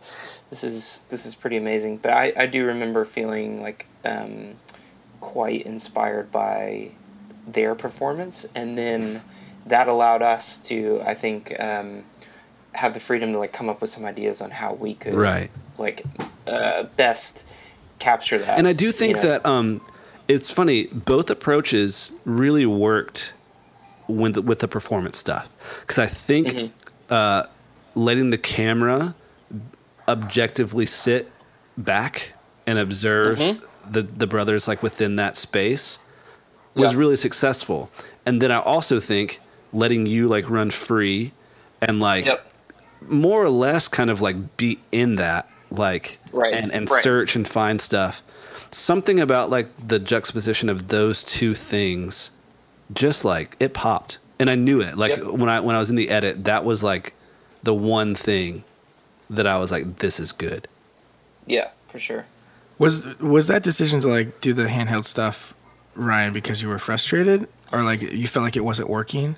this 0.51 0.65
is 0.65 1.01
this 1.09 1.25
is 1.27 1.35
pretty 1.35 1.57
amazing. 1.57 1.99
But 1.99 2.13
I 2.13 2.33
I 2.37 2.47
do 2.47 2.67
remember 2.67 3.05
feeling 3.05 3.63
like 3.63 3.87
um, 4.05 4.55
quite 5.21 5.63
inspired 5.67 6.31
by 6.33 6.91
their 7.47 7.75
performance, 7.75 8.47
and 8.55 8.77
then 8.77 9.23
that 9.67 9.89
allowed 9.89 10.23
us 10.23 10.57
to, 10.59 11.03
I 11.05 11.15
think, 11.15 11.59
um, 11.61 12.05
have 12.73 12.95
the 12.95 13.01
freedom 13.01 13.33
to 13.33 13.39
like 13.39 13.53
come 13.53 13.69
up 13.69 13.81
with 13.81 13.91
some 13.91 14.05
ideas 14.05 14.41
on 14.41 14.51
how 14.51 14.75
we 14.75 14.95
could 14.95 15.15
Right. 15.15 15.51
like 15.79 16.05
uh, 16.47 16.85
best 16.97 17.45
capture 17.99 18.39
that. 18.39 18.59
And 18.59 18.67
I 18.67 18.73
do 18.73 18.91
think 18.93 19.17
you 19.17 19.23
know? 19.23 19.29
that 19.29 19.47
um, 19.47 19.81
it's 20.35 20.51
funny. 20.51 20.87
Both 20.87 21.29
approaches 21.31 22.13
really 22.25 22.67
worked 22.67 23.35
with 24.07 24.35
the, 24.35 24.43
with 24.43 24.59
the 24.61 24.69
performance 24.69 25.17
stuff 25.19 25.47
because 25.81 25.99
I 25.99 26.07
think 26.07 26.49
Mm-hmm. 26.49 27.13
uh, 27.15 27.43
letting 27.95 28.31
the 28.31 28.39
camera 28.39 29.15
objectively 30.09 30.87
sit 30.87 31.31
back 31.77 32.33
and 32.67 32.79
observe 32.79 33.39
the 33.91 34.03
the 34.03 34.27
brothers 34.27 34.69
like 34.69 34.83
within 34.83 35.17
that 35.17 35.37
space 35.37 35.99
was 36.75 36.91
Mm-hmm. 36.91 36.97
Yeah. 36.97 37.01
really 37.01 37.17
successful. 37.17 37.91
And 38.27 38.41
then 38.41 38.53
I 38.53 38.59
also 38.61 39.01
think 39.01 39.41
letting 39.73 40.07
you 40.07 40.29
like 40.29 40.49
run 40.49 40.71
free 40.71 41.33
and 41.81 42.01
like 42.01 42.27
Yep. 42.27 42.53
more 43.09 43.43
or 43.43 43.49
less 43.51 43.89
kind 43.89 44.11
of 44.11 44.21
like 44.21 44.57
be 44.57 44.79
in 44.93 45.17
that 45.17 45.49
like 45.71 46.19
Right, 46.33 46.53
and, 46.55 46.73
and 46.73 46.91
right. 46.91 47.03
search 47.03 47.37
and 47.37 47.47
find 47.47 47.81
stuff 47.81 48.23
something 48.73 49.19
about 49.21 49.51
like 49.51 49.69
the 49.87 49.99
juxtaposition 49.99 50.69
of 50.69 50.89
those 50.89 51.25
two 51.25 51.55
things 51.55 52.31
just 52.93 53.25
like 53.25 53.57
it 53.61 53.75
popped 53.75 54.19
and 54.39 54.49
i 54.51 54.55
knew 54.55 54.81
it 54.81 54.97
like 54.97 55.17
Yep. 55.17 55.25
when 55.27 55.49
i 55.49 55.59
when 55.61 55.75
i 55.77 55.79
was 55.79 55.91
in 55.91 55.97
the 55.97 56.09
edit 56.09 56.45
that 56.45 56.65
was 56.65 56.83
like 56.85 57.15
the 57.63 57.75
one 57.75 58.15
thing 58.15 58.63
that 59.29 59.47
i 59.47 59.59
was 59.59 59.71
like 59.73 59.99
this 59.99 60.19
is 60.21 60.33
good 60.33 60.67
Yeah, 61.47 61.69
for 61.89 61.99
sure. 61.99 62.27
Was 62.79 63.05
was 63.19 63.47
that 63.49 63.63
decision 63.63 64.01
to 64.01 64.09
like 64.09 64.41
do 64.41 64.53
the 64.55 64.65
handheld 64.67 65.05
stuff, 65.05 65.53
Ryan, 65.95 66.33
because 66.33 66.63
you 66.63 66.69
were 66.69 66.79
frustrated, 66.79 67.47
or 67.73 67.83
like 67.83 68.01
you 68.01 68.27
felt 68.27 68.45
like 68.45 68.57
it 68.57 68.65
wasn't 68.65 68.89
working? 68.89 69.37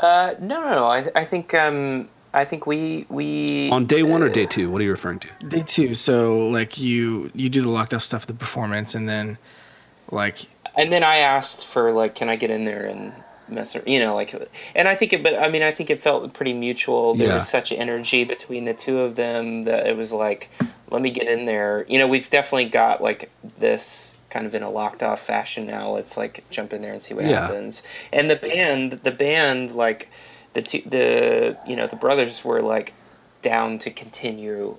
Uh, 0.00 0.34
no, 0.40 0.60
no, 0.62 0.70
no. 0.70 0.86
I, 0.86 1.10
I 1.14 1.24
think 1.26 1.52
um, 1.52 2.08
I 2.38 2.44
think 2.44 2.66
we 2.66 3.04
we 3.08 3.68
on 3.70 3.86
day 3.86 4.02
one 4.02 4.22
or 4.22 4.28
day 4.28 4.46
two 4.46 4.70
what 4.70 4.80
are 4.80 4.84
you 4.84 4.90
referring 4.90 5.18
to 5.20 5.28
Day 5.48 5.62
two, 5.62 5.94
so 5.94 6.48
like 6.48 6.78
you 6.78 7.30
you 7.34 7.48
do 7.48 7.60
the 7.62 7.68
locked 7.68 7.92
off 7.94 8.02
stuff, 8.02 8.26
the 8.26 8.34
performance, 8.34 8.94
and 8.94 9.08
then 9.08 9.38
like 10.10 10.38
and 10.76 10.92
then 10.92 11.02
I 11.02 11.16
asked 11.18 11.66
for 11.66 11.90
like, 11.92 12.14
can 12.14 12.28
I 12.28 12.36
get 12.36 12.50
in 12.52 12.64
there 12.64 12.86
and 12.86 13.12
mess, 13.48 13.74
ar- 13.74 13.82
you 13.86 13.98
know, 13.98 14.14
like, 14.14 14.32
and 14.76 14.86
I 14.86 14.94
think 14.94 15.12
it, 15.14 15.22
but 15.24 15.34
I 15.36 15.48
mean, 15.48 15.62
I 15.62 15.72
think 15.72 15.88
it 15.90 16.00
felt 16.02 16.32
pretty 16.34 16.52
mutual. 16.52 17.14
There 17.14 17.26
Yeah. 17.28 17.34
was 17.36 17.48
such 17.48 17.72
energy 17.72 18.22
between 18.22 18.64
the 18.66 18.74
two 18.74 18.98
of 19.00 19.16
them 19.16 19.62
that 19.62 19.86
it 19.88 19.96
was 19.96 20.12
like, 20.12 20.50
let 20.90 21.02
me 21.02 21.10
get 21.10 21.26
in 21.26 21.46
there. 21.46 21.84
You 21.88 21.98
know, 21.98 22.06
we've 22.06 22.28
definitely 22.30 22.66
got 22.68 23.02
like 23.02 23.30
this 23.58 24.16
kind 24.30 24.46
of 24.46 24.54
in 24.54 24.62
a 24.62 24.70
locked 24.70 25.02
off 25.02 25.20
fashion 25.26 25.66
now. 25.66 25.96
It's 25.96 26.16
like 26.16 26.44
jump 26.50 26.72
in 26.74 26.82
there 26.82 26.92
and 26.92 27.02
see 27.02 27.14
what 27.14 27.24
Yeah. 27.24 27.40
happens. 27.40 27.82
And 28.12 28.30
the 28.30 28.36
band, 28.36 29.00
the 29.02 29.10
band, 29.10 29.72
like 29.74 30.08
the 30.54 30.62
two, 30.62 30.82
the 30.86 31.56
you 31.66 31.76
know, 31.76 31.86
the 31.86 31.96
brothers 31.96 32.44
were 32.44 32.62
like 32.62 32.94
down 33.42 33.78
to 33.80 33.90
continue 33.90 34.76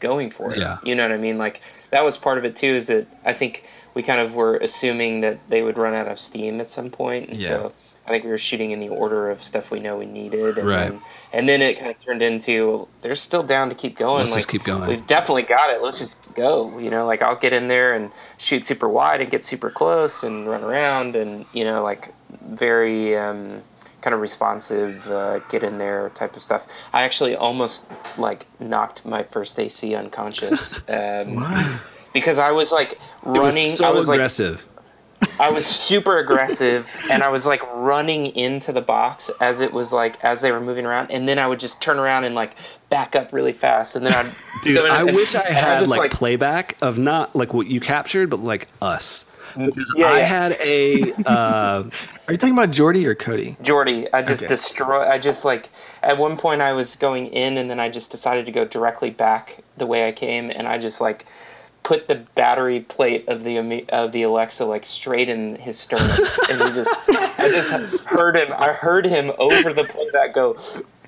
going 0.00 0.30
for 0.30 0.52
it. 0.52 0.58
Yeah. 0.60 0.78
You 0.84 0.94
know 0.94 1.04
what 1.04 1.12
I 1.12 1.16
mean? 1.16 1.38
Like 1.38 1.60
that 1.90 2.04
was 2.04 2.16
part 2.16 2.38
of 2.38 2.44
it 2.44 2.56
too. 2.56 2.74
Is 2.74 2.88
that 2.88 3.06
I 3.24 3.32
think 3.32 3.64
we 3.94 4.02
kind 4.02 4.20
of 4.20 4.34
were 4.34 4.56
assuming 4.56 5.20
that 5.20 5.38
they 5.48 5.62
would 5.62 5.76
run 5.78 5.94
out 5.94 6.08
of 6.08 6.18
steam 6.18 6.60
at 6.60 6.70
some 6.70 6.90
point, 6.90 7.28
and 7.30 7.38
Yeah. 7.38 7.48
so 7.48 7.72
I 8.04 8.10
think 8.10 8.24
we 8.24 8.30
were 8.30 8.38
shooting 8.38 8.72
in 8.72 8.80
the 8.80 8.88
order 8.88 9.30
of 9.30 9.42
stuff 9.44 9.70
we 9.70 9.78
know 9.78 9.96
we 9.98 10.06
needed, 10.06 10.58
and 10.58 10.66
Right. 10.66 10.88
then 10.90 11.00
and 11.32 11.48
then 11.48 11.62
it 11.62 11.78
kind 11.78 11.90
of 11.90 12.02
turned 12.04 12.20
into 12.20 12.88
they're 13.00 13.14
still 13.14 13.42
down 13.44 13.68
to 13.68 13.74
keep 13.76 13.96
going. 13.96 14.18
Let's 14.20 14.32
like 14.32 14.38
just 14.40 14.48
keep 14.48 14.64
going. 14.64 14.88
We've 14.88 15.06
definitely 15.06 15.42
got 15.44 15.70
it. 15.70 15.82
Let's 15.82 15.98
just 15.98 16.16
go. 16.34 16.76
You 16.78 16.90
know, 16.90 17.06
like 17.06 17.22
I'll 17.22 17.36
get 17.36 17.52
in 17.52 17.68
there 17.68 17.94
and 17.94 18.10
shoot 18.38 18.66
super 18.66 18.88
wide 18.88 19.20
and 19.20 19.30
get 19.30 19.44
super 19.46 19.70
close 19.70 20.22
and 20.24 20.48
run 20.48 20.64
around 20.64 21.14
and 21.16 21.44
you 21.52 21.64
know 21.64 21.82
like 21.82 22.12
very. 22.42 23.16
um 23.16 23.62
kind 24.02 24.14
of 24.14 24.20
responsive 24.20 25.06
uh, 25.08 25.38
get 25.48 25.62
in 25.62 25.78
there 25.78 26.10
type 26.10 26.36
of 26.36 26.42
stuff. 26.42 26.66
I 26.92 27.02
actually 27.02 27.34
almost 27.34 27.86
like 28.18 28.46
knocked 28.60 29.04
my 29.04 29.22
first 29.22 29.58
ac 29.58 29.94
unconscious 29.94 30.78
um, 30.88 31.80
because 32.12 32.38
i 32.38 32.50
was 32.50 32.72
like 32.72 32.92
it 32.92 32.98
running 33.24 33.68
was 33.68 33.78
so 33.78 33.86
i 33.86 33.92
was 33.92 34.08
like 34.08 34.16
aggressive. 34.16 34.68
I 35.38 35.50
was 35.50 35.64
super 35.64 36.18
aggressive 36.18 36.88
and 37.10 37.22
I 37.22 37.28
was 37.28 37.46
like 37.46 37.62
running 37.74 38.26
into 38.26 38.72
the 38.72 38.80
box 38.80 39.30
as 39.40 39.60
it 39.60 39.72
was 39.72 39.92
like 39.92 40.22
as 40.24 40.40
they 40.40 40.50
were 40.50 40.60
moving 40.60 40.84
around 40.84 41.10
and 41.10 41.28
then 41.28 41.38
I 41.38 41.46
would 41.46 41.60
just 41.60 41.80
turn 41.80 41.98
around 41.98 42.24
and 42.24 42.34
like 42.34 42.56
back 42.88 43.14
up 43.14 43.32
really 43.32 43.52
fast 43.52 43.96
and 43.96 44.04
then 44.04 44.12
I'd 44.12 44.26
dude 44.62 44.78
i 44.78 45.02
wish 45.02 45.34
i 45.34 45.44
had 45.44 45.80
just, 45.80 45.90
like, 45.90 46.10
playback 46.10 46.76
of 46.82 46.98
not 46.98 47.34
like 47.34 47.54
what 47.54 47.66
you 47.66 47.80
captured 47.80 48.30
but 48.30 48.40
like 48.40 48.68
us 48.82 49.30
because 49.56 49.92
Yeah, 49.92 50.02
i 50.02 50.12
yeah. 50.12 50.22
had 50.22 50.52
a 50.60 51.12
uh 51.26 51.84
are 52.28 52.32
you 52.32 52.38
talking 52.38 52.56
about 52.56 52.70
Jordy 52.72 53.06
or 53.06 53.14
Cody? 53.14 53.58
Jordy, 53.62 54.12
I 54.12 54.22
just 54.22 54.42
Okay. 54.42 54.48
destroy. 54.48 55.08
I 55.08 55.18
just 55.18 55.44
like 55.44 55.70
at 56.02 56.18
one 56.18 56.38
point 56.38 56.62
I 56.62 56.74
was 56.74 56.96
going 56.96 57.28
in, 57.28 57.58
and 57.58 57.70
then 57.70 57.80
I 57.80 57.90
just 57.90 58.12
decided 58.12 58.46
to 58.46 58.52
go 58.52 58.66
directly 58.66 59.10
back 59.10 59.64
the 59.76 59.86
way 59.86 60.08
I 60.08 60.12
came, 60.12 60.50
and 60.50 60.68
I 60.68 60.78
just 60.78 61.00
like 61.00 61.26
put 61.84 62.08
the 62.08 62.16
battery 62.36 62.80
plate 62.80 63.28
of 63.28 63.44
the 63.44 63.58
of 63.90 64.12
the 64.12 64.22
Alexa 64.24 64.64
like 64.66 64.86
straight 64.86 65.28
in 65.28 65.56
his 65.56 65.78
sternum, 65.78 66.30
and 66.48 66.60
he 66.60 66.72
just 66.72 66.98
I 67.38 67.50
just 67.50 67.78
heard 68.04 68.36
him. 68.36 68.52
I 68.56 68.72
heard 68.74 69.06
him 69.06 69.32
over 69.38 69.74
the 69.74 69.84
playback 69.84 70.34
go. 70.34 70.58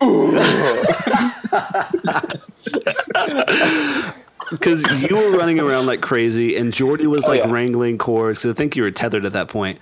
because 4.51 4.83
you 5.03 5.17
were 5.17 5.37
running 5.37 5.61
around 5.61 5.87
like 5.87 6.01
crazy, 6.01 6.57
and 6.57 6.73
Jordy 6.73 7.07
was 7.07 7.25
Oh, 7.25 7.29
like 7.29 7.41
yeah. 7.45 7.51
wrangling 7.51 7.99
cords 7.99 8.39
because 8.39 8.51
I 8.51 8.55
think 8.55 8.77
you 8.77 8.83
were 8.83 8.91
tethered 8.91 9.25
at 9.25 9.33
that 9.35 9.49
point. 9.49 9.79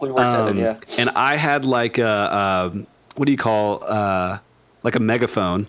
We 0.00 0.10
were 0.10 0.20
tethered, 0.20 0.50
Um, 0.50 0.58
yeah. 0.58 0.76
And 0.98 1.10
I 1.10 1.36
had 1.36 1.64
like 1.64 1.98
a 1.98 2.36
um, 2.36 2.86
what 3.16 3.26
do 3.26 3.32
you 3.32 3.38
call 3.38 3.82
uh, 3.84 4.38
like 4.82 4.94
a 4.94 5.00
megaphone, 5.00 5.66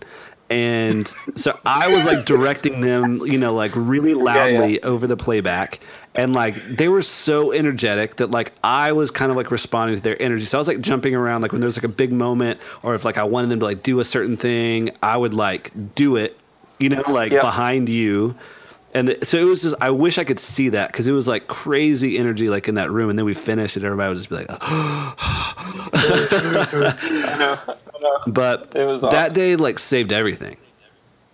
and 0.50 1.08
so 1.36 1.58
I 1.66 1.88
was 1.96 2.06
like 2.06 2.26
directing 2.26 2.82
them, 2.82 3.22
you 3.26 3.38
know, 3.38 3.54
like 3.54 3.72
really 3.76 4.14
loudly 4.14 4.82
over 4.84 5.08
the 5.08 5.18
playback, 5.18 5.80
and 6.16 6.34
like 6.36 6.56
they 6.78 6.90
were 6.90 7.02
so 7.02 7.52
energetic 7.54 8.16
that 8.18 8.32
like 8.32 8.52
I 8.64 8.92
was 8.92 9.12
kind 9.12 9.30
of 9.32 9.38
like 9.38 9.50
responding 9.52 9.96
to 9.98 10.02
their 10.04 10.22
energy. 10.22 10.46
So 10.46 10.58
I 10.58 10.60
was 10.60 10.68
like 10.68 10.82
jumping 10.82 11.16
around, 11.16 11.42
like 11.42 11.52
when 11.52 11.62
there 11.62 11.68
was 11.68 11.78
like 11.78 11.84
a 11.86 11.90
big 11.90 12.12
moment, 12.12 12.60
or 12.84 12.96
if 12.96 13.06
like 13.06 13.18
I 13.18 13.24
wanted 13.24 13.50
them 13.50 13.60
to 13.60 13.66
like 13.66 13.84
do 13.84 14.00
a 14.00 14.06
certain 14.06 14.36
thing, 14.38 14.92
I 15.02 15.16
would 15.18 15.34
like 15.34 15.72
do 15.96 16.16
it, 16.18 16.38
you 16.80 16.90
know, 16.90 17.04
like 17.08 17.32
Yep. 17.32 17.42
behind 17.42 17.90
you. 17.90 18.36
And 18.94 19.10
th- 19.10 19.26
so 19.26 19.38
it 19.38 19.44
was 19.44 19.62
just, 19.62 19.76
I 19.82 19.90
wish 19.92 20.18
I 20.18 20.24
could 20.24 20.40
see 20.40 20.70
that 20.70 20.92
because 20.92 21.08
it 21.08 21.12
was 21.12 21.28
like 21.28 21.48
crazy 21.48 22.18
energy, 22.18 22.50
like 22.50 22.68
in 22.68 22.76
that 22.76 22.90
room. 22.90 23.10
And 23.10 23.20
then 23.20 23.26
we 23.26 23.34
finished, 23.34 23.76
and 23.76 23.86
everybody 23.86 24.10
would 24.10 24.18
just 24.18 24.30
be 24.30 24.36
like, 24.38 24.48
I 26.08 27.36
know. 27.40 27.58
I 27.76 28.02
know. 28.02 28.20
but 28.28 28.74
It 28.76 28.86
was 28.86 29.02
that 29.02 29.34
day 29.34 29.56
like 29.56 29.80
saved 29.80 30.12
everything. 30.12 30.58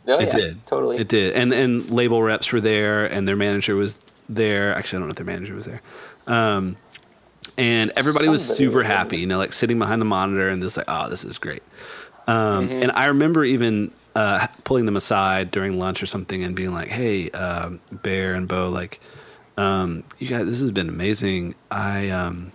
Oh, 0.07 0.17
It 0.19 0.25
yeah, 0.27 0.35
did 0.35 0.65
totally. 0.65 0.97
It 0.97 1.07
did, 1.07 1.33
and 1.35 1.53
and 1.53 1.89
label 1.89 2.21
reps 2.21 2.51
were 2.51 2.59
there, 2.59 3.05
and 3.05 3.25
their 3.27 3.37
manager 3.37 3.75
was 3.75 4.03
there. 4.27 4.75
Actually, 4.75 4.97
I 4.97 4.99
don't 4.99 5.07
know 5.07 5.11
if 5.11 5.15
their 5.17 5.25
manager 5.25 5.55
was 5.55 5.65
there. 5.65 5.81
Um, 6.27 6.75
and 7.57 7.91
everybody 7.95 8.27
was 8.27 8.43
super 8.45 8.79
was. 8.79 8.87
happy, 8.87 9.17
you 9.19 9.27
know, 9.27 9.37
like 9.37 9.53
sitting 9.53 9.79
behind 9.79 10.01
the 10.01 10.05
monitor 10.05 10.49
and 10.49 10.61
just 10.61 10.75
like, 10.75 10.87
oh, 10.89 11.09
this 11.09 11.23
is 11.23 11.37
great. 11.37 11.63
Um, 12.27 12.67
Mm-hmm. 12.69 12.83
And 12.83 12.91
I 12.93 13.05
remember 13.05 13.45
even 13.45 13.91
uh, 14.15 14.47
pulling 14.63 14.85
them 14.85 14.95
aside 14.95 15.51
during 15.51 15.79
lunch 15.79 16.03
or 16.03 16.05
something 16.05 16.43
and 16.43 16.55
being 16.55 16.71
like, 16.73 16.89
hey, 16.89 17.29
um, 17.31 17.79
Bear 17.91 18.33
and 18.33 18.47
Bo, 18.47 18.69
like, 18.69 18.99
um, 19.57 20.03
you 20.19 20.27
guys, 20.27 20.45
this 20.45 20.59
has 20.59 20.71
been 20.71 20.89
amazing. 20.89 21.55
I 21.71 22.09
um, 22.09 22.51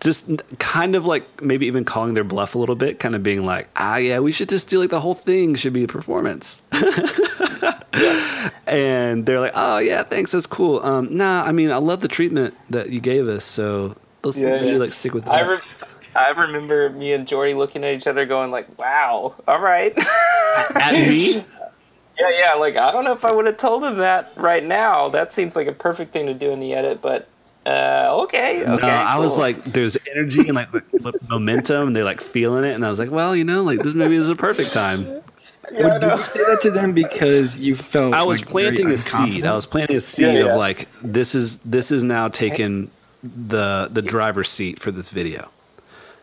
just 0.00 0.30
kind 0.58 0.94
of 0.96 1.06
like 1.06 1.42
maybe 1.42 1.66
even 1.66 1.84
calling 1.84 2.14
their 2.14 2.24
bluff 2.24 2.54
a 2.54 2.58
little 2.58 2.74
bit, 2.74 2.98
kind 2.98 3.14
of 3.14 3.22
being 3.22 3.44
like, 3.44 3.68
ah, 3.76 3.96
yeah, 3.96 4.18
we 4.18 4.32
should 4.32 4.48
just 4.48 4.68
do 4.70 4.78
like 4.80 4.90
the 4.90 5.00
whole 5.00 5.14
thing 5.14 5.54
should 5.54 5.72
be 5.72 5.84
a 5.84 5.88
performance. 5.88 6.62
And 8.66 9.26
they're 9.26 9.40
like, 9.40 9.52
oh, 9.54 9.78
yeah, 9.78 10.02
thanks. 10.02 10.32
That's 10.32 10.46
cool. 10.46 10.80
Um, 10.80 11.14
nah, 11.14 11.42
I 11.42 11.52
mean, 11.52 11.70
I 11.70 11.76
love 11.76 12.00
the 12.00 12.08
treatment 12.08 12.54
that 12.70 12.88
you 12.88 13.00
gave 13.00 13.28
us. 13.28 13.44
So 13.44 13.94
let's 14.24 14.38
Yeah, 14.40 14.50
maybe 14.50 14.66
yeah. 14.72 14.76
like 14.78 14.94
stick 14.94 15.12
with 15.12 15.26
that. 15.26 15.34
I, 15.34 15.40
re- 15.40 15.58
I 16.14 16.30
remember 16.30 16.90
me 16.90 17.12
and 17.12 17.26
Jordy 17.26 17.54
looking 17.54 17.84
at 17.84 17.94
each 17.94 18.06
other, 18.06 18.26
going 18.26 18.50
like, 18.50 18.78
"Wow, 18.78 19.34
all 19.48 19.60
right." 19.60 19.92
At 20.74 20.92
me? 21.08 21.34
Yeah, 22.18 22.30
yeah. 22.30 22.54
Like 22.54 22.76
I 22.76 22.92
don't 22.92 23.04
know 23.04 23.12
if 23.12 23.24
I 23.24 23.32
would 23.32 23.46
have 23.46 23.58
told 23.58 23.84
him 23.84 23.98
that 23.98 24.32
right 24.36 24.64
now. 24.64 25.08
That 25.08 25.34
seems 25.34 25.56
like 25.56 25.66
a 25.66 25.72
perfect 25.72 26.12
thing 26.12 26.26
to 26.26 26.34
do 26.34 26.50
in 26.50 26.60
the 26.60 26.74
edit, 26.74 27.00
but 27.00 27.28
uh, 27.64 28.08
okay, 28.24 28.62
okay. 28.62 28.86
no, 28.86 28.88
I 28.88 29.18
was 29.18 29.38
like, 29.38 29.62
there's 29.64 29.96
energy 30.10 30.40
and 30.48 30.54
like 30.54 30.68
momentum, 31.28 31.88
and 31.88 31.96
they're 31.96 32.04
like 32.04 32.20
feeling 32.20 32.64
it, 32.64 32.74
and 32.74 32.84
I 32.84 32.90
was 32.90 32.98
like, 32.98 33.10
well, 33.10 33.36
you 33.36 33.44
know, 33.44 33.62
like 33.62 33.82
this 33.82 33.94
maybe 33.94 34.16
is 34.16 34.28
a 34.28 34.34
perfect 34.36 34.72
time. 34.72 35.06
yeah, 35.72 35.94
I 35.94 35.98
Did 35.98 36.18
you 36.18 36.24
say 36.24 36.44
that 36.44 36.58
to 36.62 36.70
them 36.70 36.92
because 36.92 37.60
you 37.60 37.76
felt 37.76 38.14
I 38.14 38.24
was 38.24 38.40
like, 38.40 38.50
very 38.50 38.64
planting 38.76 38.90
a 38.90 38.98
seed. 38.98 39.44
I 39.44 39.54
was 39.54 39.66
planting 39.66 39.96
a 39.96 40.00
seed 40.00 40.26
Yeah, 40.26 40.32
yeah. 40.32 40.50
of 40.52 40.56
like 40.56 40.90
this 41.02 41.34
is 41.34 41.58
this 41.60 41.92
is 41.92 42.02
now 42.02 42.28
taking 42.28 42.90
the 43.22 43.88
the 43.92 44.02
driver's 44.02 44.50
seat 44.50 44.80
for 44.80 44.90
this 44.90 45.10
video. 45.10 45.48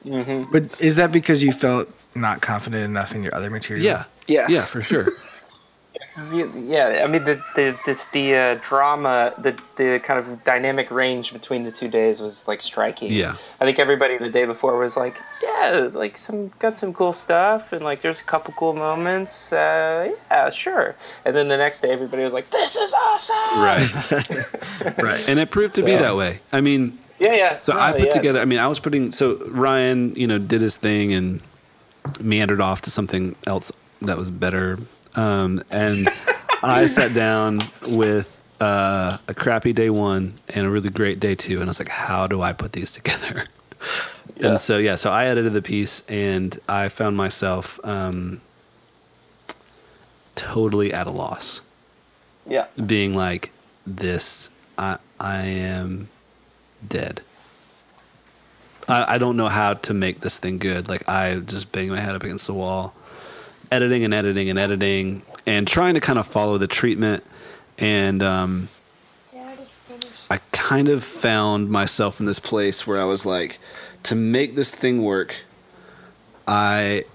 But 0.03 0.79
is 0.81 0.95
that 0.95 1.11
because 1.11 1.43
you 1.43 1.51
felt 1.51 1.87
not 2.15 2.41
confident 2.41 2.83
enough 2.83 3.13
in 3.15 3.23
your 3.23 3.33
other 3.35 3.49
material? 3.49 3.83
Yeah, 3.85 4.03
Yes. 4.27 4.49
yeah, 4.49 4.65
for 4.65 4.81
sure. 4.81 5.11
yeah, 6.33 7.01
I 7.03 7.07
mean 7.07 7.23
the 7.23 7.41
the 7.55 7.77
this, 7.85 8.05
the 8.13 8.35
uh, 8.35 8.59
drama, 8.61 9.33
the 9.37 9.57
the 9.77 9.99
kind 9.99 10.19
of 10.19 10.43
dynamic 10.43 10.91
range 10.91 11.31
between 11.33 11.63
the 11.63 11.71
two 11.71 11.87
days 11.87 12.19
was 12.19 12.47
like 12.47 12.61
striking. 12.61 13.11
Yeah. 13.11 13.35
I 13.61 13.65
think 13.65 13.79
everybody 13.79 14.17
the 14.17 14.29
day 14.29 14.45
before 14.45 14.77
was 14.77 14.97
like, 14.97 15.15
yeah, 15.41 15.89
like 15.93 16.17
some 16.17 16.51
got 16.59 16.77
some 16.77 16.93
cool 16.93 17.13
stuff, 17.13 17.71
and 17.71 17.83
like 17.83 18.01
there's 18.01 18.19
a 18.19 18.23
couple 18.23 18.53
cool 18.57 18.73
moments. 18.73 19.53
Uh, 19.53 20.11
yeah, 20.29 20.49
sure. 20.49 20.95
And 21.25 21.35
then 21.35 21.47
the 21.47 21.57
next 21.57 21.81
day, 21.81 21.89
everybody 21.89 22.23
was 22.23 22.33
like, 22.33 22.49
this 22.51 22.75
is 22.75 22.93
awesome. 22.93 23.59
Right. 23.61 24.97
right. 25.01 25.29
and 25.29 25.39
it 25.39 25.51
proved 25.51 25.75
to 25.75 25.83
be 25.83 25.91
Yeah. 25.91 26.01
that 26.01 26.15
way. 26.17 26.39
I 26.51 26.61
mean, 26.61 26.97
Yeah, 27.19 27.33
yeah. 27.33 27.57
So 27.57 27.73
No, 27.73 27.79
I 27.79 27.91
put 27.91 28.01
yeah. 28.05 28.09
together. 28.11 28.39
I 28.41 28.45
mean, 28.45 28.59
I 28.59 28.67
was 28.67 28.79
putting. 28.79 29.11
So 29.11 29.35
Ryan, 29.47 30.15
you 30.15 30.25
know, 30.27 30.37
did 30.37 30.61
his 30.61 30.77
thing 30.77 31.13
and 31.13 31.41
meandered 32.19 32.61
off 32.61 32.81
to 32.83 32.89
something 32.91 33.35
else 33.45 33.71
that 34.01 34.17
was 34.17 34.29
better. 34.29 34.79
Um, 35.15 35.61
and 35.69 36.09
I 36.63 36.85
sat 36.87 37.13
down 37.13 37.61
with 37.87 38.39
uh, 38.61 39.17
a 39.27 39.33
crappy 39.33 39.73
day 39.73 39.89
one 39.89 40.33
and 40.53 40.65
a 40.65 40.69
really 40.69 40.89
great 40.89 41.19
day 41.19 41.35
two, 41.35 41.55
and 41.55 41.63
I 41.65 41.67
was 41.67 41.79
like, 41.79 41.89
"How 41.89 42.27
do 42.27 42.41
I 42.41 42.53
put 42.53 42.71
these 42.73 42.91
together?" 42.91 43.45
Yeah. 44.37 44.51
And 44.51 44.59
so 44.59 44.77
yeah, 44.77 44.95
so 44.95 45.11
I 45.11 45.25
edited 45.25 45.51
the 45.51 45.61
piece, 45.61 46.05
and 46.07 46.57
I 46.69 46.87
found 46.87 47.17
myself 47.17 47.77
um, 47.83 48.39
totally 50.35 50.93
at 50.93 51.07
a 51.07 51.11
loss 51.11 51.61
Yeah. 52.47 52.67
being 52.85 53.13
like 53.15 53.51
this 53.85 54.49
i 54.77 54.97
i 55.19 55.41
am 55.41 56.07
dead. 56.87 57.21
I, 58.87 59.15
I 59.15 59.17
don't 59.17 59.37
know 59.37 59.47
how 59.47 59.75
to 59.75 59.93
make 59.93 60.21
this 60.21 60.39
thing 60.39 60.57
good. 60.57 60.89
Like 60.89 61.07
i 61.07 61.35
just 61.35 61.71
bang 61.71 61.89
my 61.89 61.99
head 61.99 62.15
up 62.15 62.23
against 62.23 62.47
the 62.47 62.53
wall 62.53 62.93
editing 63.71 64.03
and 64.03 64.13
editing 64.13 64.49
and 64.49 64.57
editing 64.57 65.21
and 65.45 65.67
trying 65.67 65.93
to 65.93 65.99
kind 65.99 66.17
of 66.17 66.27
follow 66.27 66.57
the 66.57 66.67
treatment. 66.67 67.23
And 67.77 68.23
um 68.23 68.69
I 70.31 70.39
kind 70.51 70.89
of 70.89 71.03
found 71.03 71.71
myself 71.71 72.19
in 72.19 72.27
this 72.27 72.39
place 72.39 72.85
where 72.85 73.01
I 73.01 73.05
was 73.05 73.25
like, 73.25 73.57
to 74.03 74.15
make 74.15 74.55
this 74.55 74.75
thing 74.75 75.03
work, 75.03 75.35
I 76.47 77.05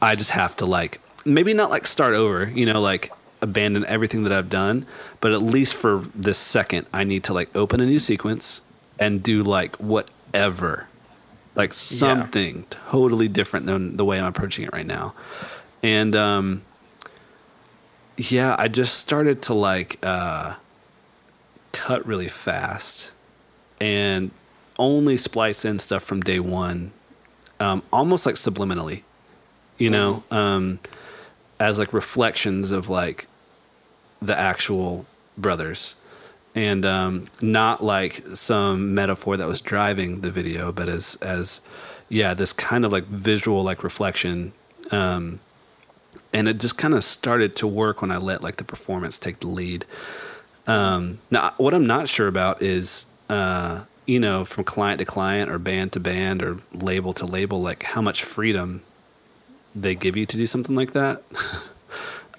I 0.00 0.14
just 0.14 0.30
have 0.30 0.56
to 0.56 0.66
like 0.66 1.00
maybe 1.24 1.52
not 1.54 1.70
like 1.70 1.86
start 1.86 2.14
over, 2.14 2.48
you 2.48 2.66
know, 2.66 2.80
like 2.80 3.10
abandon 3.40 3.84
everything 3.86 4.24
that 4.24 4.32
I've 4.32 4.48
done, 4.48 4.86
but 5.20 5.32
at 5.32 5.42
least 5.42 5.74
for 5.74 6.02
this 6.14 6.38
second, 6.38 6.86
I 6.92 7.04
need 7.04 7.24
to 7.24 7.34
like 7.34 7.54
open 7.54 7.80
a 7.80 7.86
new 7.86 7.98
sequence 7.98 8.62
and 8.98 9.22
do 9.22 9.42
like 9.42 9.76
whatever. 9.76 10.86
Like 11.54 11.74
something 11.74 12.64
totally 12.70 13.26
different 13.28 13.66
than 13.66 13.96
the 13.96 14.04
way 14.04 14.18
I'm 14.20 14.26
approaching 14.26 14.64
it 14.64 14.72
right 14.72 14.86
now. 14.86 15.14
And 15.82 16.14
um 16.14 16.62
yeah, 18.16 18.56
I 18.58 18.68
just 18.68 18.94
started 18.94 19.42
to 19.42 19.54
like 19.54 19.98
uh 20.02 20.54
cut 21.72 22.06
really 22.06 22.28
fast 22.28 23.12
and 23.80 24.30
only 24.78 25.16
splice 25.16 25.64
in 25.64 25.78
stuff 25.78 26.02
from 26.02 26.20
day 26.22 26.40
one, 26.40 26.92
um, 27.60 27.82
almost 27.92 28.26
like 28.26 28.36
subliminally, 28.36 29.02
you 29.76 29.90
know, 29.90 30.22
um, 30.30 30.78
as 31.58 31.78
like 31.78 31.92
reflections 31.92 32.70
of 32.70 32.88
like 32.88 33.26
the 34.22 34.38
actual 34.38 35.06
brothers, 35.36 35.96
and 36.58 36.84
um, 36.84 37.28
not 37.40 37.84
like 37.84 38.20
some 38.34 38.92
metaphor 38.92 39.36
that 39.36 39.46
was 39.46 39.60
driving 39.60 40.22
the 40.22 40.30
video, 40.30 40.72
but 40.72 40.88
as 40.88 41.16
as 41.22 41.60
yeah, 42.08 42.34
this 42.34 42.52
kind 42.52 42.84
of 42.84 42.92
like 42.92 43.04
visual 43.04 43.62
like 43.62 43.84
reflection. 43.84 44.52
Um, 44.90 45.38
and 46.32 46.48
it 46.48 46.58
just 46.58 46.76
kind 46.76 46.94
of 46.94 47.04
started 47.04 47.54
to 47.56 47.66
work 47.66 48.02
when 48.02 48.10
I 48.10 48.16
let 48.16 48.42
like 48.42 48.56
the 48.56 48.64
performance 48.64 49.20
take 49.20 49.38
the 49.38 49.46
lead. 49.46 49.84
Um, 50.66 51.20
now, 51.30 51.54
what 51.58 51.74
I'm 51.74 51.86
not 51.86 52.08
sure 52.08 52.26
about 52.26 52.60
is, 52.60 53.06
uh, 53.28 53.84
you 54.04 54.18
know, 54.18 54.44
from 54.44 54.64
client 54.64 54.98
to 54.98 55.04
client 55.04 55.50
or 55.50 55.58
band 55.58 55.92
to 55.92 56.00
band 56.00 56.42
or 56.42 56.58
label 56.72 57.12
to 57.14 57.24
label, 57.24 57.62
like 57.62 57.84
how 57.84 58.02
much 58.02 58.24
freedom 58.24 58.82
they 59.76 59.94
give 59.94 60.16
you 60.16 60.26
to 60.26 60.36
do 60.36 60.46
something 60.46 60.74
like 60.74 60.90
that. 60.90 61.22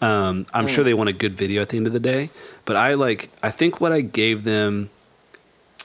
um, 0.02 0.46
I'm 0.54 0.68
sure 0.68 0.84
they 0.84 0.94
want 0.94 1.10
a 1.10 1.14
good 1.14 1.36
video 1.36 1.62
at 1.62 1.70
the 1.70 1.78
end 1.78 1.88
of 1.88 1.94
the 1.94 2.00
day, 2.00 2.30
but 2.66 2.76
I 2.76 2.94
like, 2.94 3.30
I 3.44 3.52
think 3.52 3.82
what 3.82 3.92
I 3.92 4.02
gave 4.02 4.44
them 4.44 4.90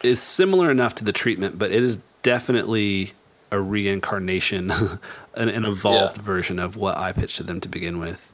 is 0.03 0.20
similar 0.22 0.70
enough 0.70 0.94
to 0.96 1.05
the 1.05 1.12
treatment, 1.12 1.59
but 1.59 1.70
it 1.72 1.83
is 1.83 1.98
definitely 2.22 3.12
a 3.50 3.61
reincarnation, 3.61 4.70
an, 5.35 5.48
an 5.48 5.64
evolved 5.64 6.16
Yeah. 6.18 6.22
version 6.22 6.59
of 6.59 6.77
what 6.77 6.96
I 6.96 7.12
pitched 7.12 7.37
to 7.38 7.42
them 7.42 7.61
to 7.61 7.68
begin 7.68 7.98
with. 7.98 8.31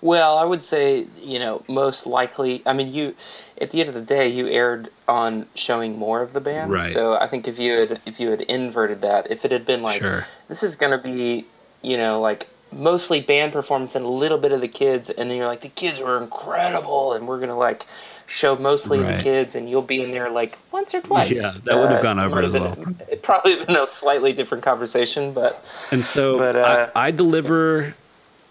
Well, 0.00 0.38
I 0.38 0.44
would 0.44 0.62
say, 0.62 1.06
you 1.20 1.38
know, 1.40 1.64
most 1.68 2.06
likely. 2.06 2.62
I 2.64 2.72
mean, 2.72 2.92
you, 2.94 3.16
at 3.60 3.72
the 3.72 3.80
end 3.80 3.88
of 3.88 3.94
the 3.96 4.00
day, 4.00 4.28
you 4.28 4.46
erred 4.46 4.90
on 5.08 5.46
showing 5.56 5.98
more 5.98 6.22
of 6.22 6.34
the 6.34 6.40
band. 6.40 6.70
Right. 6.70 6.92
So 6.92 7.14
I 7.16 7.26
think 7.26 7.48
if 7.48 7.58
you 7.58 7.72
had 7.72 8.00
if 8.06 8.20
you 8.20 8.30
had 8.30 8.42
inverted 8.42 9.00
that, 9.00 9.28
if 9.30 9.44
it 9.44 9.50
had 9.50 9.66
been 9.66 9.82
like, 9.82 9.98
Sure. 10.00 10.28
this 10.48 10.62
is 10.62 10.76
gonna 10.76 10.98
be, 10.98 11.46
you 11.82 11.96
know, 11.96 12.20
like 12.20 12.48
mostly 12.72 13.20
band 13.20 13.52
performance 13.52 13.94
and 13.94 14.04
a 14.04 14.08
little 14.08 14.38
bit 14.38 14.52
of 14.52 14.60
the 14.60 14.68
kids, 14.68 15.10
and 15.10 15.30
then 15.30 15.36
you're 15.38 15.46
like, 15.46 15.62
the 15.62 15.68
kids 15.68 16.00
were 16.00 16.22
incredible, 16.22 17.12
and 17.14 17.26
we're 17.26 17.40
gonna 17.40 17.56
like 17.56 17.86
show 18.26 18.56
mostly 18.56 18.98
Right. 19.00 19.16
the 19.16 19.22
kids, 19.22 19.54
and 19.54 19.70
you'll 19.70 19.80
be 19.82 20.02
in 20.02 20.10
there 20.10 20.28
like 20.30 20.58
once 20.70 20.94
or 20.94 21.00
twice. 21.00 21.30
Yeah, 21.30 21.52
that 21.64 21.76
would 21.78 21.90
have 21.90 22.00
Uh, 22.00 22.02
gone 22.02 22.18
over 22.18 22.42
as 22.42 22.52
have 22.52 22.74
been- 22.76 23.00
It 23.10 23.22
probably 23.22 23.56
been 23.64 23.74
a 23.76 23.88
slightly 23.88 24.32
different 24.34 24.62
conversation, 24.64 25.32
but 25.32 25.64
And 25.90 26.04
so 26.04 26.38
But, 26.38 26.56
uh, 26.56 26.88
I, 26.94 27.06
I 27.06 27.10
deliver 27.10 27.94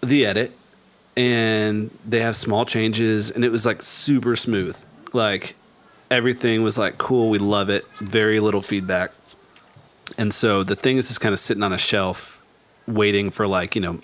the 0.02 0.26
edit, 0.26 0.52
and 1.16 1.90
they 2.06 2.20
have 2.20 2.36
small 2.36 2.64
changes, 2.64 3.30
and 3.30 3.44
it 3.44 3.50
was 3.52 3.64
like 3.66 3.82
super 3.82 4.34
smooth. 4.36 4.76
Like 5.12 5.54
everything 6.10 6.62
was 6.62 6.76
like 6.78 6.98
cool. 6.98 7.28
We 7.30 7.38
love 7.38 7.68
it. 7.70 7.86
Very 8.00 8.40
little 8.40 8.62
feedback. 8.62 9.12
And 10.16 10.32
so 10.34 10.64
the 10.64 10.74
thing 10.74 10.96
is 10.96 11.06
just 11.08 11.20
kind 11.20 11.32
of 11.32 11.38
sitting 11.38 11.62
on 11.62 11.72
a 11.72 11.78
shelf, 11.78 12.37
waiting 12.88 13.30
for 13.30 13.46
like 13.46 13.74
you 13.74 13.80
know, 13.80 14.00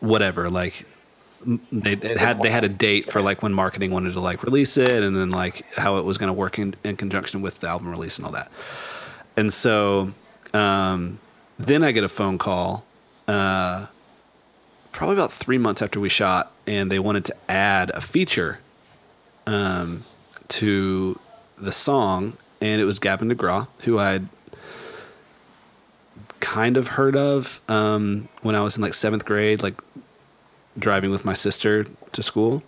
whatever. 0.00 0.48
Like 0.48 0.86
they, 1.72 1.96
had 2.16 2.42
they 2.42 2.50
had 2.50 2.64
a 2.64 2.68
date 2.68 3.10
for 3.10 3.20
like 3.22 3.42
when 3.42 3.52
marketing 3.52 3.90
wanted 3.90 4.12
to 4.14 4.20
like 4.20 4.42
release 4.42 4.76
it, 4.76 5.02
and 5.02 5.16
then 5.16 5.30
like 5.30 5.72
how 5.74 5.98
it 5.98 6.04
was 6.04 6.18
going 6.18 6.28
to 6.28 6.34
work 6.34 6.58
in, 6.58 6.74
in 6.84 6.96
conjunction 6.96 7.42
with 7.42 7.60
the 7.60 7.68
album 7.68 7.90
release 7.90 8.18
and 8.18 8.26
all 8.26 8.32
that. 8.32 8.50
And 9.36 9.52
so 9.52 10.12
um, 10.52 11.18
then 11.58 11.84
I 11.84 11.92
get 11.92 12.04
a 12.04 12.08
phone 12.08 12.38
call, 12.38 12.84
uh, 13.26 13.86
probably 14.92 15.14
about 15.14 15.32
three 15.32 15.58
months 15.58 15.82
after 15.82 16.00
we 16.00 16.08
shot, 16.08 16.52
and 16.66 16.90
they 16.90 16.98
wanted 16.98 17.24
to 17.26 17.36
add 17.48 17.90
a 17.90 18.00
feature 18.00 18.60
um, 19.46 20.04
to 20.48 21.18
the 21.56 21.72
song, 21.72 22.36
and 22.60 22.80
it 22.80 22.84
was 22.84 22.98
Gavin 22.98 23.28
DeGraw, 23.30 23.68
who 23.84 23.98
I'd 23.98 24.28
kind 26.48 26.78
of 26.78 26.88
heard 26.88 27.14
of 27.14 27.60
um, 27.68 28.26
when 28.40 28.54
I 28.54 28.60
was 28.62 28.76
in 28.78 28.82
like 28.82 28.94
seventh 28.94 29.26
grade, 29.26 29.62
like 29.62 29.74
driving 30.78 31.10
with 31.10 31.22
my 31.22 31.34
sister 31.34 31.84
to 32.12 32.22
school, 32.22 32.62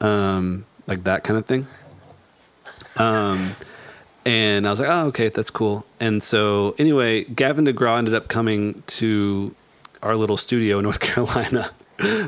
um, 0.00 0.66
like 0.88 1.04
that 1.04 1.22
kind 1.22 1.38
of 1.38 1.46
thing. 1.46 1.68
Um, 2.96 3.54
and 4.26 4.66
I 4.66 4.70
was 4.70 4.80
like, 4.80 4.88
oh, 4.88 5.06
okay, 5.06 5.28
that's 5.28 5.50
cool. 5.50 5.86
And 6.00 6.20
so, 6.20 6.74
anyway, 6.78 7.22
Gavin 7.22 7.64
DeGraw 7.64 7.98
ended 7.98 8.12
up 8.12 8.26
coming 8.26 8.82
to 8.98 9.54
our 10.02 10.16
little 10.16 10.36
studio 10.36 10.78
in 10.78 10.82
North 10.88 10.98
Carolina, 10.98 11.70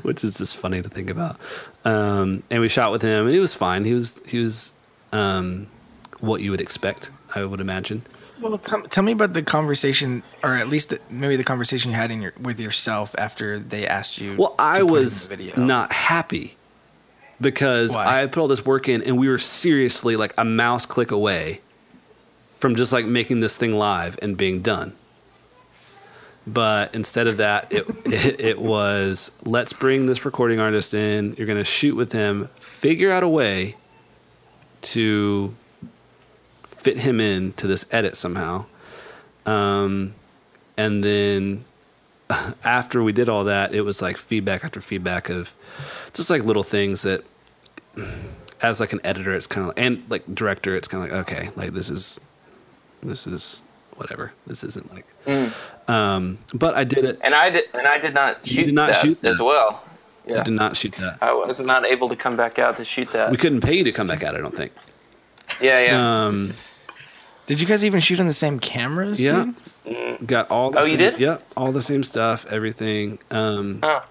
which 0.03 0.23
is 0.23 0.39
just 0.39 0.57
funny 0.57 0.81
to 0.81 0.89
think 0.89 1.11
about. 1.11 1.41
Um, 1.85 2.45
and 2.51 2.61
we 2.61 2.69
shot 2.69 2.93
with 2.93 3.03
him, 3.03 3.27
and 3.27 3.35
he 3.35 3.41
was 3.41 3.53
fine. 3.53 3.85
He 3.85 3.95
was 3.95 4.23
he 4.29 4.39
was 4.39 4.73
um, 5.13 5.67
what 6.21 6.41
you 6.41 6.53
would 6.53 6.61
expect, 6.61 7.11
I 7.35 7.45
would 7.45 7.61
imagine. 7.61 8.03
Well, 8.41 8.59
tell, 8.59 8.83
tell 8.83 9.05
me 9.05 9.13
about 9.13 9.33
the 9.33 9.43
conversation, 9.43 10.23
or 10.43 10.55
at 10.55 10.69
least 10.69 10.91
the, 10.91 11.01
maybe 11.09 11.37
the 11.37 11.45
conversation 11.45 11.91
you 11.91 11.97
had 11.97 12.11
in 12.11 12.21
your 12.21 12.33
with 12.41 12.59
yourself 12.59 13.15
after 13.17 13.59
they 13.59 13.87
asked 13.87 14.21
you. 14.21 14.37
Well, 14.37 14.55
I 14.59 14.79
to 14.79 14.87
put 14.87 14.89
in 14.89 14.93
was 14.93 15.57
not 15.57 15.93
happy 15.93 16.57
because 17.41 17.95
Why? 17.95 18.05
I 18.05 18.17
had 18.19 18.33
put 18.33 18.41
all 18.41 18.49
this 18.49 18.67
work 18.67 18.89
in, 18.89 19.03
and 19.03 19.19
we 19.19 19.29
were 19.29 19.39
seriously 19.39 20.17
like 20.17 20.35
a 20.37 20.45
mouse 20.45 20.85
click 20.85 21.11
away 21.11 21.61
from 22.59 22.75
just 22.77 22.93
like 22.93 23.05
making 23.05 23.41
this 23.41 23.57
thing 23.57 23.75
live 23.75 24.19
and 24.21 24.37
being 24.37 24.63
done. 24.63 24.95
But 26.47 26.95
instead 26.95 27.27
of 27.27 27.39
that, 27.39 27.73
it, 27.73 27.87
it, 28.05 28.41
it 28.41 28.59
was 28.59 29.31
let's 29.45 29.73
bring 29.73 30.07
this 30.07 30.25
recording 30.25 30.61
artist 30.61 30.93
in. 30.93 31.35
You're 31.37 31.47
going 31.47 31.59
to 31.59 31.65
shoot 31.65 31.95
with 31.95 32.13
him, 32.13 32.49
figure 32.57 33.11
out 33.11 33.23
a 33.23 33.29
way 33.29 33.77
to 34.83 35.55
fit 36.85 36.99
him 36.99 37.19
in 37.19 37.53
to 37.55 37.67
this 37.67 37.87
edit 37.93 38.15
somehow. 38.15 38.67
Um, 39.47 40.15
and 40.77 41.03
then 41.03 41.65
after 42.65 43.03
we 43.03 43.13
did 43.13 43.29
all 43.31 43.45
that, 43.45 43.75
it 43.75 43.81
was 43.81 44.03
like 44.03 44.19
feedback 44.19 44.65
after 44.65 44.81
feedback 44.83 45.31
of 45.31 45.55
just 46.13 46.29
like 46.29 46.45
little 46.45 46.63
things 46.63 47.03
that, 47.03 47.25
as 48.63 48.81
like 48.81 48.93
an 48.93 49.01
editor, 49.03 49.35
it's 49.35 49.47
kind 49.47 49.67
of 49.69 49.75
and 49.79 50.03
like 50.11 50.23
director, 50.35 50.77
it's 50.77 50.87
kind 50.87 51.05
of 51.05 51.11
like 51.11 51.21
okay, 51.27 51.51
like 51.57 51.73
this 51.73 51.91
is, 51.91 52.21
this 53.03 53.27
is 53.27 53.65
whatever. 53.97 54.33
This 54.47 54.63
isn't 54.63 54.93
like, 54.95 55.07
um, 55.89 56.39
but 56.53 56.75
I 56.75 56.85
did 56.85 57.05
it. 57.07 57.19
and 57.23 57.35
I 57.35 57.49
did 57.49 57.65
and 57.73 57.87
I 57.87 57.99
did 57.99 58.13
not 58.13 58.47
shoot 58.47 58.67
did 58.67 58.75
not 58.75 58.93
that 58.93 58.97
shoot 58.97 59.25
as 59.25 59.41
well. 59.41 59.83
Yeah. 60.27 60.39
We 60.39 60.45
did 60.45 60.55
not 60.55 60.77
shoot 60.77 60.95
that. 60.99 61.19
I 61.23 61.33
was 61.33 61.61
not 61.61 61.85
able 61.87 62.09
to 62.09 62.17
come 62.17 62.37
back 62.37 62.59
out 62.59 62.77
to 62.79 62.85
shoot 62.85 63.11
that. 63.13 63.31
We 63.31 63.37
couldn't 63.37 63.61
pay 63.61 63.77
you 63.77 63.85
to 63.85 63.93
come 63.93 64.07
back 64.07 64.23
out. 64.23 64.35
I 64.35 64.39
don't 64.39 64.57
think. 64.57 64.73
yeah, 65.61 65.85
yeah. 65.85 66.27
Um, 66.27 66.55
Did 67.47 67.61
you 67.61 67.67
guys 67.67 67.85
even 67.85 68.01
shoot 68.01 68.21
on 68.21 68.27
the 68.27 68.33
same 68.33 68.59
cameras? 68.59 69.23
yeah, 69.23 69.53
dude? 69.85 70.27
got 70.27 70.51
all. 70.51 70.71
The 70.71 70.79
Oh, 70.81 70.83
you 70.85 70.91
same, 70.91 70.99
did? 70.99 71.19
Yeah, 71.19 71.39
all 71.57 71.73
the 71.73 71.83
same 71.83 72.03
stuff, 72.03 72.47
everything. 72.47 73.19
Um, 73.31 73.81
oh. 73.83 74.05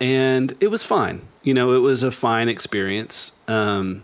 and 0.00 0.52
it 0.60 0.68
was 0.68 0.82
fine. 0.82 1.22
You 1.42 1.54
know, 1.54 1.72
it 1.72 1.78
was 1.78 2.02
a 2.02 2.10
fine 2.10 2.48
experience. 2.48 3.32
Um, 3.48 4.02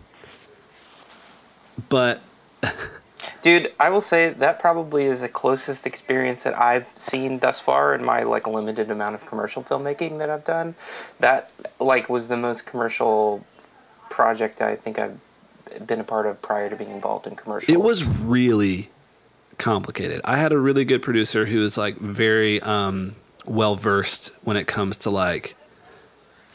but 1.89 2.21
Dude, 3.41 3.71
I 3.79 3.89
will 3.89 4.01
say 4.01 4.29
that 4.29 4.59
probably 4.59 5.05
is 5.05 5.21
the 5.21 5.29
closest 5.29 5.85
experience 5.85 6.43
that 6.43 6.57
I've 6.59 6.85
seen 6.95 7.39
thus 7.39 7.59
far 7.59 7.93
in 7.93 8.03
my 8.03 8.23
like 8.23 8.47
limited 8.47 8.89
amount 8.89 9.15
of 9.15 9.25
commercial 9.25 9.63
filmmaking 9.63 10.17
that 10.19 10.29
I've 10.29 10.43
done. 10.43 10.75
That 11.19 11.51
like 11.79 12.09
was 12.09 12.27
the 12.27 12.37
most 12.37 12.65
commercial 12.65 13.45
project 14.09 14.61
I 14.61 14.75
think 14.75 14.97
I've 14.97 15.19
been 15.85 15.99
a 15.99 16.03
part 16.03 16.25
of 16.25 16.41
prior 16.41 16.69
to 16.69 16.75
being 16.75 16.91
involved 16.91 17.27
in 17.27 17.35
commercials. 17.35 17.73
it 17.73 17.81
was 17.81 18.05
really 18.05 18.89
complicated. 19.57 20.21
I 20.23 20.37
had 20.37 20.51
a 20.51 20.57
really 20.57 20.85
good 20.85 21.01
producer 21.01 21.45
who 21.45 21.59
was 21.59 21.77
like 21.77 21.97
very 21.97 22.61
um, 22.61 23.15
well 23.45 23.75
versed 23.75 24.31
when 24.43 24.57
it 24.57 24.67
comes 24.67 24.97
to 24.97 25.09
like 25.09 25.55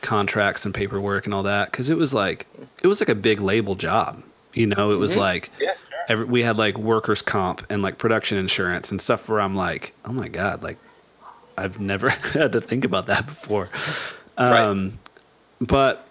contracts 0.01 0.65
and 0.65 0.75
paperwork 0.75 1.27
and 1.27 1.35
all 1.35 1.45
that 1.45 1.71
because 1.71 1.89
it 1.89 1.97
was 1.97 2.13
like 2.13 2.47
it 2.83 2.87
was 2.87 3.01
like 3.01 3.09
a 3.09 3.15
big 3.15 3.41
label 3.41 3.75
job. 3.75 4.23
You 4.53 4.67
know, 4.67 4.93
it 4.93 4.97
was 4.97 5.17
like 5.17 5.51
Mm-hmm. 5.53 5.63
Yeah, 5.63 5.75
every, 6.09 6.25
we 6.27 6.43
had 6.43 6.59
like 6.59 6.77
workers 6.77 7.23
comp 7.23 7.65
and 7.71 7.83
like 7.83 7.99
production 7.99 8.37
insurance 8.39 8.91
and 8.91 9.01
stuff 9.01 9.29
where 9.29 9.41
I'm 9.41 9.55
like, 9.55 9.95
oh 10.05 10.13
my 10.13 10.29
god, 10.29 10.63
like 10.63 10.79
I've 11.57 11.81
never 11.81 12.09
had 12.35 12.53
to 12.53 12.61
think 12.61 12.85
about 12.85 13.07
that 13.07 13.27
before. 13.27 13.71
Right. 14.39 14.61
Um, 14.61 14.99
But 15.61 16.07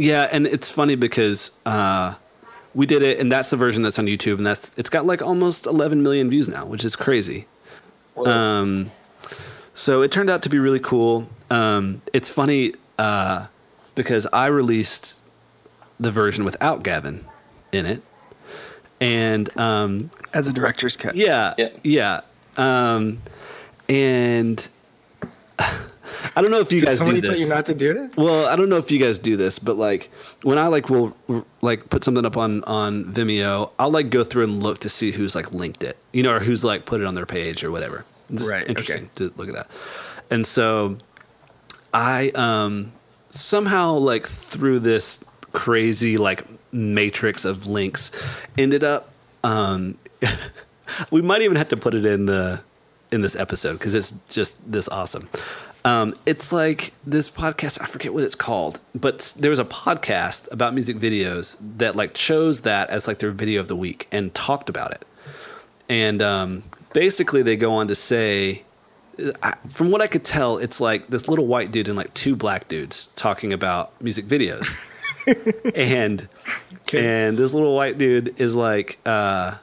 yeah, 0.00 0.28
and 0.32 0.46
it's 0.46 0.70
funny 0.70 0.94
because 0.94 1.58
uh, 1.66 2.14
we 2.74 2.86
did 2.86 3.02
it, 3.02 3.18
and 3.20 3.30
that's 3.30 3.50
the 3.50 3.56
version 3.56 3.82
that's 3.82 3.98
on 3.98 4.06
YouTube, 4.06 4.38
and 4.38 4.46
that's 4.46 4.72
it's 4.78 4.88
got 4.90 5.04
like 5.06 5.20
almost 5.22 5.66
11 5.66 6.02
million 6.02 6.30
views 6.30 6.48
now, 6.48 6.64
which 6.66 6.84
is 6.84 6.96
crazy. 6.96 7.46
Um, 8.16 8.90
so 9.74 10.02
it 10.02 10.10
turned 10.10 10.30
out 10.30 10.42
to 10.42 10.48
be 10.48 10.58
really 10.58 10.80
cool. 10.80 11.28
Um, 11.50 12.02
it's 12.12 12.28
funny 12.28 12.74
uh, 12.98 13.46
because 13.94 14.26
I 14.32 14.46
released 14.46 15.18
the 15.98 16.10
version 16.10 16.44
without 16.44 16.82
Gavin 16.82 17.24
in 17.72 17.86
it, 17.86 18.02
and 19.00 19.54
um, 19.58 20.10
As 20.32 20.48
a 20.48 20.52
director's 20.52 20.96
cut. 20.96 21.14
yeah, 21.14 21.54
Yeah. 21.58 21.68
yeah, 21.82 22.20
Um, 22.56 23.20
and 23.88 24.66
I 26.36 26.42
don't 26.42 26.50
know 26.50 26.60
if 26.60 26.72
you 26.72 26.80
Did 26.80 26.86
guys 26.86 26.94
do 26.98 27.06
somebody 27.06 27.20
tell 27.20 27.38
you 27.38 27.48
not 27.48 27.66
to 27.66 27.74
do 27.74 28.04
it? 28.04 28.16
Well, 28.16 28.46
I 28.46 28.56
don't 28.56 28.68
know 28.68 28.76
if 28.76 28.90
you 28.90 28.98
guys 28.98 29.18
do 29.18 29.36
this, 29.36 29.58
but 29.58 29.76
like 29.76 30.10
when 30.42 30.58
I 30.58 30.66
like 30.66 30.88
will 30.90 31.16
like 31.60 31.90
put 31.90 32.04
something 32.04 32.24
up 32.24 32.36
on 32.36 32.64
on 32.64 33.04
Vimeo, 33.12 33.70
I'll 33.78 33.90
like 33.90 34.10
go 34.10 34.24
through 34.24 34.44
and 34.44 34.62
look 34.62 34.80
to 34.80 34.88
see 34.88 35.10
who's 35.10 35.34
like 35.34 35.52
linked 35.52 35.82
it, 35.82 35.96
you 36.12 36.22
know, 36.22 36.32
or 36.32 36.40
who's 36.40 36.64
like 36.64 36.84
put 36.84 37.00
it 37.00 37.06
on 37.06 37.14
their 37.14 37.26
page 37.26 37.64
or 37.64 37.70
whatever. 37.70 38.04
It's 38.30 38.48
Right, 38.48 38.62
okay. 38.62 38.70
Interesting 38.70 39.10
to 39.16 39.32
look 39.36 39.48
at 39.48 39.54
that. 39.54 39.68
And 40.30 40.46
so 40.46 40.96
I 41.92 42.30
um 42.30 42.92
somehow 43.30 43.94
like 43.94 44.26
through 44.26 44.80
this 44.80 45.24
crazy 45.52 46.16
like 46.16 46.46
matrix 46.72 47.44
of 47.44 47.66
links 47.66 48.12
ended 48.56 48.84
up 48.84 49.10
um 49.42 49.98
we 51.10 51.20
might 51.22 51.42
even 51.42 51.56
have 51.56 51.68
to 51.68 51.76
put 51.76 51.94
it 51.94 52.04
in 52.04 52.26
the 52.26 52.62
in 53.12 53.22
this 53.22 53.36
episode 53.36 53.74
because 53.74 53.94
it's 53.94 54.14
just 54.28 54.70
this 54.70 54.88
awesome. 54.88 55.28
Um, 55.84 56.14
it's 56.26 56.52
like 56.52 56.92
this 57.06 57.30
podcast. 57.30 57.80
I 57.80 57.86
forget 57.86 58.12
what 58.12 58.22
it's 58.22 58.34
called, 58.34 58.80
but 58.94 59.34
there 59.38 59.50
was 59.50 59.58
a 59.58 59.64
podcast 59.64 60.50
about 60.52 60.74
music 60.74 60.96
videos 60.96 61.58
that 61.78 61.96
like 61.96 62.14
chose 62.14 62.62
that 62.62 62.90
as 62.90 63.08
like 63.08 63.18
their 63.18 63.30
video 63.30 63.60
of 63.60 63.68
the 63.68 63.76
week 63.76 64.06
and 64.12 64.32
talked 64.34 64.68
about 64.68 64.92
it. 64.92 65.06
And 65.88 66.22
um, 66.22 66.64
basically, 66.92 67.42
they 67.42 67.56
go 67.56 67.72
on 67.72 67.88
to 67.88 67.94
say, 67.94 68.64
I, 69.42 69.56
from 69.68 69.90
what 69.90 70.00
I 70.00 70.06
could 70.06 70.24
tell, 70.24 70.58
it's 70.58 70.80
like 70.80 71.08
this 71.08 71.28
little 71.28 71.46
white 71.46 71.72
dude 71.72 71.88
and 71.88 71.96
like 71.96 72.12
two 72.14 72.36
black 72.36 72.68
dudes 72.68 73.08
talking 73.16 73.52
about 73.52 74.00
music 74.02 74.26
videos. 74.26 74.68
and 75.74 76.28
and 76.92 77.38
this 77.38 77.54
little 77.54 77.74
white 77.74 77.98
dude 77.98 78.38
is 78.38 78.54
like, 78.54 78.98
uh, 79.06 79.56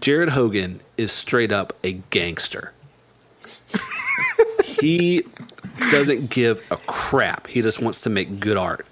Jared 0.00 0.30
Hogan 0.30 0.80
is 0.96 1.12
straight 1.12 1.50
up 1.50 1.72
a 1.82 1.92
gangster. 2.10 2.72
He 4.80 5.24
doesn't 5.90 6.30
give 6.30 6.62
a 6.70 6.76
crap. 6.76 7.46
He 7.46 7.62
just 7.62 7.80
wants 7.80 8.02
to 8.02 8.10
make 8.10 8.40
good 8.40 8.56
art. 8.56 8.86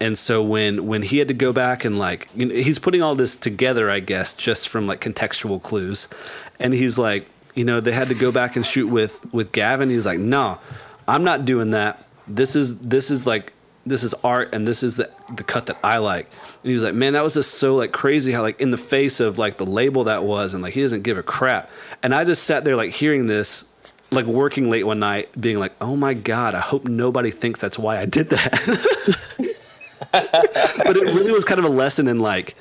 And 0.00 0.18
so 0.18 0.42
when 0.42 0.86
when 0.86 1.02
he 1.02 1.18
had 1.18 1.28
to 1.28 1.34
go 1.34 1.52
back 1.52 1.84
and 1.84 1.98
like 1.98 2.28
you 2.34 2.46
know, 2.46 2.54
he's 2.54 2.78
putting 2.78 3.02
all 3.02 3.14
this 3.14 3.36
together, 3.36 3.88
I 3.90 4.00
guess, 4.00 4.34
just 4.34 4.68
from 4.68 4.86
like 4.86 5.00
contextual 5.00 5.62
clues, 5.62 6.08
and 6.58 6.74
he's 6.74 6.98
like, 6.98 7.26
you 7.54 7.64
know, 7.64 7.80
they 7.80 7.92
had 7.92 8.08
to 8.08 8.14
go 8.14 8.32
back 8.32 8.56
and 8.56 8.66
shoot 8.66 8.88
with 8.88 9.32
with 9.32 9.52
Gavin. 9.52 9.90
He's 9.90 10.06
like, 10.06 10.18
no, 10.18 10.58
I'm 11.06 11.24
not 11.24 11.44
doing 11.44 11.70
that. 11.70 12.04
This 12.26 12.56
is 12.56 12.80
this 12.80 13.10
is 13.10 13.26
like 13.26 13.52
this 13.86 14.02
is 14.02 14.14
art, 14.24 14.54
and 14.54 14.66
this 14.66 14.82
is 14.82 14.96
the 14.96 15.14
the 15.36 15.44
cut 15.44 15.66
that 15.66 15.78
I 15.84 15.98
like. 15.98 16.28
And 16.62 16.68
he 16.70 16.74
was 16.74 16.82
like, 16.82 16.94
man, 16.94 17.12
that 17.12 17.22
was 17.22 17.34
just 17.34 17.54
so 17.54 17.76
like 17.76 17.92
crazy 17.92 18.32
how 18.32 18.42
like 18.42 18.60
in 18.60 18.70
the 18.70 18.76
face 18.76 19.20
of 19.20 19.38
like 19.38 19.58
the 19.58 19.66
label 19.66 20.04
that 20.04 20.24
was, 20.24 20.54
and 20.54 20.62
like 20.62 20.74
he 20.74 20.82
doesn't 20.82 21.02
give 21.02 21.18
a 21.18 21.22
crap. 21.22 21.70
And 22.02 22.14
I 22.14 22.24
just 22.24 22.44
sat 22.44 22.64
there 22.64 22.76
like 22.76 22.90
hearing 22.90 23.26
this, 23.26 23.72
like 24.14 24.26
working 24.26 24.70
late 24.70 24.84
one 24.84 24.98
night, 24.98 25.28
being 25.40 25.58
like, 25.58 25.72
oh 25.80 25.96
my 25.96 26.14
god, 26.14 26.54
I 26.54 26.60
hope 26.60 26.84
nobody 26.84 27.30
thinks 27.30 27.60
that's 27.60 27.78
why 27.78 27.98
I 27.98 28.06
did 28.06 28.30
that. 28.30 29.18
but 30.12 30.96
it 30.96 31.04
really 31.14 31.32
was 31.32 31.44
kind 31.44 31.58
of 31.58 31.64
a 31.64 31.70
lesson 31.70 32.08
in 32.08 32.18
like 32.18 32.54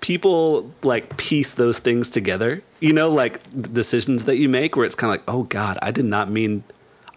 people 0.00 0.72
like 0.82 1.16
piece 1.16 1.54
those 1.54 1.78
things 1.78 2.10
together 2.10 2.62
you 2.80 2.92
know 2.92 3.10
like 3.10 3.40
decisions 3.72 4.24
that 4.24 4.36
you 4.36 4.48
make 4.48 4.76
where 4.76 4.86
it's 4.86 4.94
kind 4.94 5.12
of 5.12 5.20
like 5.20 5.34
oh 5.34 5.42
god 5.44 5.78
i 5.82 5.90
did 5.90 6.04
not 6.04 6.30
mean 6.30 6.64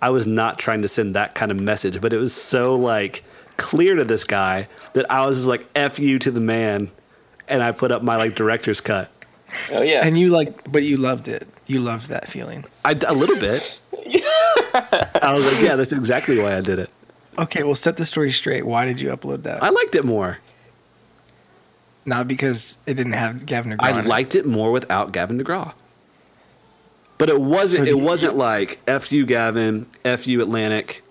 i 0.02 0.10
was 0.10 0.28
not 0.28 0.60
trying 0.60 0.82
to 0.82 0.88
send 0.88 1.16
that 1.16 1.34
kind 1.34 1.52
of 1.52 1.60
message 1.60 2.00
but 2.02 2.12
it 2.12 2.18
was 2.18 2.34
so 2.34 2.76
like 2.76 3.24
clear 3.58 3.96
to 3.96 4.04
this 4.04 4.24
guy 4.24 4.68
that 4.94 5.10
i 5.10 5.26
was 5.26 5.38
just 5.38 5.48
like 5.48 5.66
f 5.76 5.98
you 5.98 6.20
to 6.20 6.32
the 6.32 6.42
man 6.42 6.90
and 7.48 7.64
i 7.64 7.72
put 7.72 7.92
up 7.92 8.04
my 8.04 8.18
like 8.18 8.36
director's 8.36 8.82
cut 8.82 9.10
Oh 9.72 9.82
yeah. 9.82 10.06
And 10.06 10.18
you 10.18 10.30
like, 10.30 10.72
but 10.72 10.84
you 10.84 10.98
loved 10.98 11.28
it. 11.28 11.48
You 11.68 11.80
loved 11.80 12.10
that 12.10 12.28
feeling. 12.28 12.66
I, 12.86 12.92
a 13.08 13.14
little 13.14 13.38
bit 13.38 13.80
i 14.04 15.32
was 15.34 15.46
like 15.46 15.62
yeah 15.64 15.76
that's 15.78 15.94
exactly 15.94 16.38
why 16.40 16.58
i 16.58 16.62
did 16.62 16.80
it 16.80 16.90
Okay, 17.40 17.64
well, 17.64 17.74
set 17.74 17.98
the 17.98 18.06
story 18.06 18.32
straight. 18.32 18.64
Why 18.64 18.86
did 18.86 19.02
you 19.02 19.10
upload 19.10 19.42
that? 19.44 19.64
i 19.64 19.70
liked 19.70 19.96
it 19.96 20.06
more 20.06 20.38
Not 22.06 22.28
because 22.28 22.78
it 22.86 22.94
didn't 22.96 23.14
have 23.14 23.46
Gavin 23.46 23.72
DeGraw. 23.72 23.84
I 23.84 24.02
liked 24.02 24.36
it 24.36 24.46
more 24.46 24.72
without 24.72 25.14
Gavin 25.14 25.40
DeGraw. 25.40 25.74
But 27.18 27.30
it 27.30 27.40
wasn't. 27.42 27.88
So 27.88 27.94
it 27.94 27.98
you- 27.98 28.04
wasn't 28.04 28.36
like 28.36 28.80
"f 28.88 29.12
you, 29.12 29.26
Gavin," 29.26 29.86
"f 30.04 30.28
you, 30.28 30.42
Atlantic." 30.42 31.02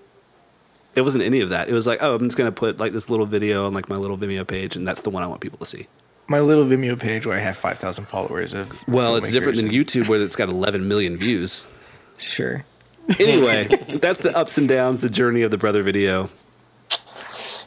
It 0.95 1.01
wasn't 1.01 1.25
any 1.25 1.41
of 1.41 1.49
that. 1.49 1.69
It 1.69 1.73
was 1.73 1.87
like, 1.87 2.01
oh, 2.03 2.15
I'm 2.15 2.25
just 2.25 2.37
gonna 2.37 2.53
put 2.53 2.79
like 2.79 2.93
this 2.93 3.09
little 3.09 3.25
video 3.27 3.67
on 3.67 3.73
like 3.73 3.89
my 3.89 3.97
little 3.97 4.19
Vimeo 4.19 4.47
page, 4.47 4.77
and 4.77 4.87
that's 4.87 5.01
the 5.01 5.11
one 5.11 5.23
I 5.23 5.27
want 5.27 5.41
people 5.41 5.59
to 5.61 5.67
see. 5.67 5.87
My 6.29 6.41
little 6.41 6.65
Vimeo 6.65 6.99
page 6.99 7.27
where 7.27 7.37
I 7.37 7.41
have 7.41 7.57
five 7.57 7.79
thousand 7.79 8.07
followers 8.07 8.55
of. 8.55 8.87
Well, 8.89 9.17
it's 9.17 9.33
different 9.33 9.57
than 9.57 9.69
YouTube 9.69 10.09
where 10.09 10.21
it's 10.21 10.37
got 10.37 10.49
11 10.49 10.87
million 10.89 11.17
views. 11.17 11.67
Sure. 12.19 12.65
Anyway, 13.19 13.65
that's 14.01 14.21
the 14.21 14.35
ups 14.37 14.57
and 14.59 14.69
downs, 14.69 15.03
the 15.03 15.11
journey 15.11 15.43
of 15.43 15.51
the 15.51 15.59
brother 15.59 15.83
video. 15.83 16.31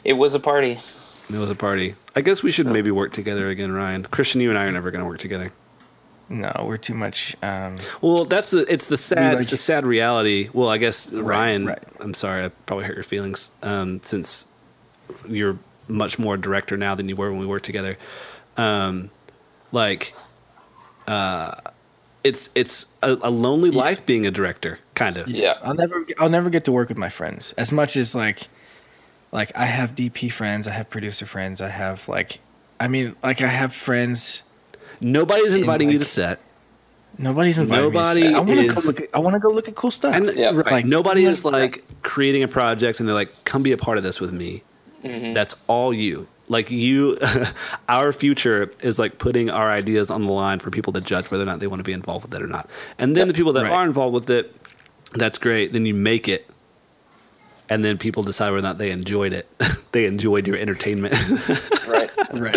it 0.04 0.14
was 0.14 0.34
a 0.34 0.40
party. 0.40 0.80
It 1.28 1.36
was 1.36 1.50
a 1.50 1.54
party. 1.54 1.94
I 2.14 2.20
guess 2.22 2.42
we 2.42 2.50
should 2.52 2.66
maybe 2.66 2.90
work 2.90 3.12
together 3.12 3.48
again, 3.48 3.72
Ryan. 3.72 4.04
Christian, 4.04 4.40
you 4.40 4.48
and 4.50 4.58
I 4.58 4.64
are 4.64 4.72
never 4.72 4.90
gonna 4.90 5.04
work 5.06 5.18
together. 5.18 5.52
No, 6.28 6.50
we're 6.66 6.76
too 6.78 6.94
much. 6.94 7.36
Um, 7.42 7.76
Well, 8.00 8.24
that's 8.24 8.50
the 8.50 8.64
it's 8.72 8.88
the 8.88 8.96
sad 8.96 9.34
like 9.34 9.42
it's 9.42 9.50
the 9.50 9.56
sad 9.56 9.84
reality. 9.86 10.48
Well, 10.52 10.68
I 10.68 10.78
guess 10.78 11.12
Ryan. 11.12 11.66
right. 11.66 11.78
I'm 12.00 12.14
sorry, 12.14 12.44
I 12.44 12.48
probably 12.66 12.84
hurt 12.86 12.94
your 12.96 13.02
feelings 13.04 13.50
um, 13.62 14.00
since 14.02 14.46
you're 15.28 15.58
much 15.88 16.18
more 16.18 16.36
director 16.36 16.76
now 16.76 16.94
than 16.96 17.08
you 17.08 17.14
were 17.14 17.30
when 17.30 17.38
we 17.38 17.46
worked 17.46 17.64
together. 17.66 17.96
Um, 18.56 19.10
like, 19.72 20.14
uh, 21.06 21.54
it's 22.24 22.50
it's 22.54 22.92
a, 23.02 23.16
a 23.22 23.30
lonely 23.30 23.70
life 23.70 24.04
being 24.06 24.26
a 24.26 24.30
director, 24.30 24.78
kind 24.94 25.16
of. 25.16 25.28
Yeah. 25.28 25.54
I'll 25.62 25.74
never. 25.74 26.04
I'll 26.18 26.30
never 26.30 26.50
get 26.50 26.64
to 26.64 26.72
work 26.72 26.88
with 26.88 26.98
my 26.98 27.08
friends 27.10 27.52
as 27.52 27.70
much 27.72 27.96
as 27.96 28.14
like, 28.14 28.40
like 29.32 29.56
I 29.56 29.64
have 29.66 29.94
DP 29.94 30.32
friends, 30.32 30.66
I 30.66 30.72
have 30.72 30.90
producer 30.90 31.26
friends, 31.26 31.60
I 31.60 31.68
have 31.68 32.08
like, 32.08 32.38
I 32.80 32.88
mean, 32.88 33.14
like 33.22 33.40
I 33.42 33.46
have 33.48 33.72
friends. 33.74 34.42
Nobody's 35.00 35.54
inviting 35.54 35.88
you 35.90 35.98
like- 35.98 36.06
to 36.06 36.10
set, 36.12 36.40
Nobody's 37.18 37.58
invited 37.58 37.92
Nobody 37.92 38.22
me. 38.22 38.28
to 38.28 38.34
say- 38.34 38.34
I 38.34 38.40
want 38.40 38.60
to 38.60 38.74
go 38.74 38.80
look. 38.86 39.00
At, 39.00 39.08
I 39.14 39.18
want 39.20 39.34
to 39.34 39.40
go 39.40 39.48
look 39.50 39.68
at 39.68 39.74
cool 39.74 39.90
stuff. 39.90 40.14
and 40.14 40.34
Yeah. 40.36 40.50
right, 40.54 40.66
Like, 40.66 40.84
nobody 40.84 41.24
is 41.24 41.44
like 41.44 41.84
creating 42.02 42.42
a 42.42 42.48
project 42.48 42.98
and 43.00 43.08
they're 43.08 43.14
like, 43.14 43.32
"Come 43.44 43.62
be 43.62 43.72
a 43.72 43.76
part 43.78 43.96
of 43.98 44.04
this 44.04 44.20
with 44.20 44.32
me." 44.32 44.62
That's 45.02 45.54
all 45.68 45.92
you. 45.94 46.28
Like 46.48 46.70
you, 46.70 47.18
our 47.88 48.12
future 48.12 48.72
is 48.80 48.98
like 48.98 49.18
putting 49.18 49.50
our 49.50 49.70
ideas 49.70 50.10
on 50.10 50.24
the 50.26 50.32
line 50.32 50.58
for 50.60 50.70
people 50.70 50.92
to 50.92 51.00
judge 51.00 51.30
whether 51.30 51.42
or 51.42 51.46
not 51.46 51.60
they 51.60 51.66
want 51.66 51.80
to 51.80 51.84
be 51.84 51.92
involved 51.92 52.24
with 52.30 52.34
it 52.34 52.42
or 52.42 52.46
not. 52.46 52.68
And 52.98 53.16
then 53.16 53.28
the 53.28 53.34
people 53.34 53.52
that 53.54 53.64
Right. 53.64 53.72
are 53.72 53.84
involved 53.84 54.14
with 54.14 54.30
it, 54.30 54.54
that's 55.14 55.38
great. 55.38 55.72
Then 55.72 55.86
you 55.86 55.94
make 55.94 56.28
it, 56.28 56.48
and 57.68 57.84
then 57.84 57.98
people 57.98 58.22
decide 58.22 58.50
whether 58.50 58.58
or 58.58 58.62
not 58.62 58.78
they 58.78 58.90
enjoyed 58.92 59.32
it. 59.32 59.48
they 59.92 60.06
enjoyed 60.06 60.46
your 60.46 60.56
entertainment. 60.56 61.14
right. 61.88 62.10
Right. 62.32 62.54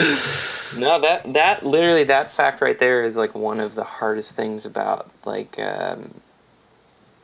No, 0.78 1.02
that 1.02 1.34
that 1.34 1.66
literally 1.66 2.04
that 2.06 2.32
fact 2.34 2.62
right 2.62 2.78
there 2.78 3.02
is 3.04 3.18
like 3.18 3.34
one 3.34 3.60
of 3.60 3.74
the 3.76 3.84
hardest 3.84 4.36
things 4.36 4.66
about 4.66 5.10
like 5.26 5.58
um, 5.60 6.14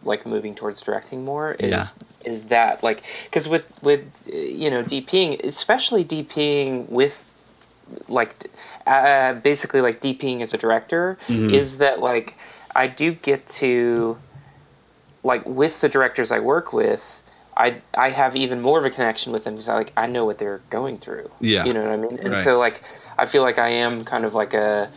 like 0.05 0.25
moving 0.25 0.55
towards 0.55 0.81
directing 0.81 1.25
more 1.25 1.53
is 1.53 1.71
Yeah. 1.71 1.87
is 2.33 2.43
that 2.45 2.83
like 2.83 3.03
because 3.25 3.47
with 3.47 3.63
with 3.81 4.01
you 4.25 4.69
know 4.69 4.83
DPing 4.83 5.43
especially 5.43 6.03
DPing 6.05 6.87
with 6.89 7.23
like 8.07 8.49
uh, 8.87 9.33
basically 9.33 9.81
like 9.81 10.01
DPing 10.01 10.41
as 10.41 10.53
a 10.53 10.57
director 10.57 11.17
Mhm. 11.27 11.51
is 11.53 11.77
that 11.77 11.99
like 11.99 12.35
I 12.75 12.87
do 12.87 13.13
get 13.13 13.47
to 13.61 14.17
like 15.23 15.45
with 15.45 15.81
the 15.81 15.89
directors 15.89 16.31
I 16.31 16.39
work 16.39 16.71
with 16.73 17.21
I 17.57 17.81
I 17.97 18.09
have 18.09 18.35
even 18.35 18.61
more 18.61 18.79
of 18.79 18.85
a 18.85 18.89
connection 18.89 19.31
with 19.31 19.43
them 19.43 19.53
because 19.55 19.69
I 19.69 19.75
like 19.75 19.93
I 19.97 20.07
know 20.07 20.25
what 20.25 20.37
they're 20.37 20.61
going 20.69 20.97
through 20.97 21.29
Yeah. 21.39 21.65
you 21.65 21.73
know 21.73 21.83
what 21.83 21.91
I 21.91 21.97
mean 21.97 22.19
and 22.19 22.31
Right. 22.33 22.43
so 22.43 22.59
like 22.59 22.81
I 23.17 23.25
feel 23.27 23.43
like 23.43 23.59
I 23.59 23.69
am 23.69 24.03
kind 24.03 24.25
of 24.25 24.33
like 24.33 24.53
a 24.53 24.89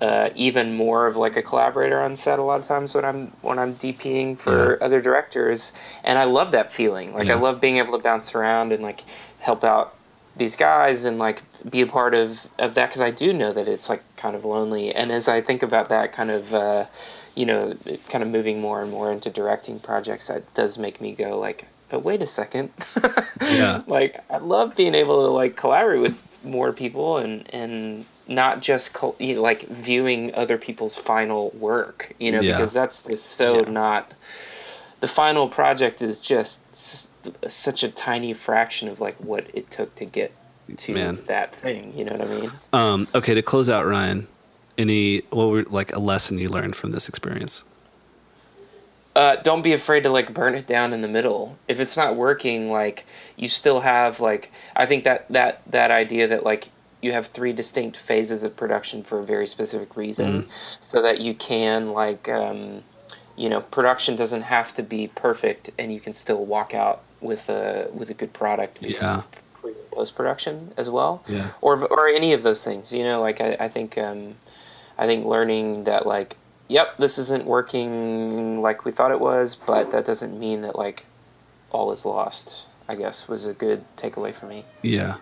uh, 0.00 0.30
even 0.34 0.74
more 0.74 1.06
of 1.06 1.16
like 1.16 1.36
a 1.36 1.42
collaborator 1.42 2.00
on 2.00 2.16
set 2.16 2.38
a 2.38 2.42
lot 2.42 2.60
of 2.60 2.66
times 2.66 2.94
when 2.94 3.04
I'm 3.04 3.28
when 3.42 3.58
I'm 3.58 3.74
DPing 3.76 4.38
for 4.38 4.82
other 4.82 5.00
directors, 5.00 5.72
and 6.02 6.18
I 6.18 6.24
love 6.24 6.50
that 6.52 6.72
feeling. 6.72 7.12
Like 7.14 7.26
Yeah. 7.28 7.36
I 7.36 7.38
love 7.40 7.60
being 7.60 7.76
able 7.78 7.96
to 7.96 8.02
bounce 8.02 8.34
around 8.34 8.72
and 8.72 8.82
like 8.82 9.02
help 9.40 9.62
out 9.64 9.94
these 10.36 10.56
guys 10.56 11.04
and 11.04 11.18
like 11.18 11.42
be 11.70 11.80
a 11.80 11.86
part 11.86 12.12
of 12.14 12.46
of 12.58 12.74
that 12.74 12.88
because 12.88 13.00
I 13.00 13.10
do 13.12 13.32
know 13.32 13.52
that 13.52 13.68
it's 13.68 13.88
like 13.88 14.02
kind 14.16 14.34
of 14.34 14.44
lonely. 14.44 14.92
And 14.94 15.12
as 15.12 15.28
I 15.28 15.40
think 15.40 15.62
about 15.62 15.88
that 15.90 16.12
kind 16.12 16.30
of 16.30 16.52
uh, 16.52 16.86
you 17.36 17.46
know 17.46 17.76
kind 18.08 18.22
of 18.24 18.28
moving 18.30 18.60
more 18.60 18.82
and 18.82 18.90
more 18.90 19.10
into 19.12 19.30
directing 19.30 19.78
projects, 19.80 20.26
that 20.26 20.52
does 20.54 20.76
make 20.76 21.00
me 21.00 21.12
go 21.14 21.38
like, 21.38 21.66
but 21.88 22.00
wait 22.02 22.20
a 22.20 22.26
second, 22.26 22.70
Yeah. 23.40 23.82
like 23.86 24.18
I 24.28 24.38
love 24.38 24.74
being 24.76 24.94
able 24.96 25.24
to 25.26 25.30
like 25.30 25.54
collaborate 25.56 26.00
with 26.00 26.18
more 26.42 26.72
people 26.72 27.18
and 27.18 27.48
and 27.54 28.04
not 28.26 28.60
just 28.62 28.92
col- 28.92 29.16
you 29.18 29.34
know, 29.36 29.42
like 29.42 29.66
viewing 29.68 30.34
other 30.34 30.56
people's 30.58 30.96
final 30.96 31.50
work, 31.50 32.12
you 32.18 32.32
know, 32.32 32.40
Yeah. 32.40 32.56
because 32.56 32.72
that's 32.72 33.02
just 33.02 33.30
so 33.32 33.56
Yeah. 33.64 33.70
not. 33.70 34.12
The 35.00 35.08
final 35.08 35.48
project 35.48 36.00
is 36.00 36.18
just 36.18 36.60
s- 36.74 37.08
such 37.48 37.82
a 37.82 37.88
tiny 37.90 38.32
fraction 38.32 38.88
of 38.88 39.00
like 39.00 39.16
what 39.16 39.46
it 39.52 39.70
took 39.70 39.94
to 39.96 40.04
get 40.04 40.32
to 40.78 40.92
Man. 40.94 41.18
that 41.26 41.54
thing. 41.56 41.92
You 41.96 42.04
know 42.06 42.12
what 42.12 42.20
I 42.22 42.24
mean? 42.40 42.52
um, 42.72 43.08
okay, 43.14 43.34
to 43.34 43.42
close 43.42 43.68
out, 43.68 43.84
Ryan, 43.86 44.26
any 44.78 45.18
what 45.30 45.48
were 45.50 45.64
like 45.64 45.94
a 45.94 45.98
lesson 45.98 46.38
you 46.38 46.48
learned 46.48 46.76
from 46.76 46.92
this 46.92 47.08
experience? 47.08 47.64
uh, 49.16 49.36
don't 49.36 49.62
be 49.62 49.72
afraid 49.72 50.02
to 50.02 50.10
like 50.10 50.34
burn 50.34 50.54
it 50.56 50.66
down 50.66 50.92
in 50.92 51.00
the 51.00 51.06
middle. 51.08 51.56
If 51.68 51.78
it's 51.78 51.96
not 51.96 52.16
working, 52.16 52.70
like 52.70 53.04
you 53.36 53.46
still 53.48 53.80
have 53.80 54.18
like 54.20 54.50
I 54.74 54.86
think 54.86 55.04
that 55.04 55.26
that 55.30 55.60
that 55.68 55.90
idea 55.92 56.26
that 56.28 56.42
like 56.44 56.68
you 57.04 57.12
have 57.12 57.26
three 57.28 57.52
distinct 57.52 57.96
phases 57.98 58.42
of 58.42 58.56
production 58.56 59.02
for 59.02 59.18
a 59.20 59.24
very 59.24 59.46
specific 59.46 59.96
reason, 59.96 60.48
so 60.80 61.02
that 61.02 61.20
you 61.20 61.34
can 61.34 61.92
like 61.92 62.28
um, 62.28 62.82
you 63.36 63.48
know 63.48 63.60
production 63.60 64.16
doesn't 64.16 64.42
have 64.42 64.74
to 64.74 64.82
be 64.82 65.08
perfect, 65.08 65.70
and 65.78 65.92
you 65.92 66.00
can 66.00 66.14
still 66.14 66.44
walk 66.46 66.72
out 66.74 67.02
with 67.20 67.48
a 67.48 67.88
with 67.92 68.08
a 68.10 68.14
good 68.14 68.32
product. 68.32 68.78
Yeah. 68.80 69.22
Post 69.92 70.16
production 70.16 70.72
as 70.76 70.90
well 70.90 71.22
Yeah. 71.28 71.50
or 71.60 71.72
or 71.86 72.08
any 72.08 72.32
of 72.32 72.42
those 72.42 72.62
things. 72.64 72.92
You 72.92 73.04
know, 73.04 73.20
like 73.20 73.40
I, 73.40 73.56
I 73.60 73.68
think 73.68 73.96
um, 73.96 74.34
I 74.98 75.06
think 75.06 75.24
learning 75.24 75.84
that 75.84 76.04
like, 76.06 76.36
yep, 76.68 76.96
this 76.96 77.16
isn't 77.18 77.44
working 77.44 78.60
like 78.60 78.84
we 78.84 78.90
thought 78.92 79.10
it 79.12 79.20
was, 79.20 79.54
but 79.54 79.92
that 79.92 80.04
doesn't 80.04 80.38
mean 80.38 80.62
that 80.62 80.76
like 80.76 81.04
all 81.70 81.92
is 81.92 82.04
lost. 82.04 82.50
I 82.88 82.94
guess 82.94 83.28
was 83.28 83.46
a 83.46 83.54
good 83.54 83.84
takeaway 83.96 84.34
for 84.34 84.46
me. 84.46 84.64
Yeah. 84.82 85.16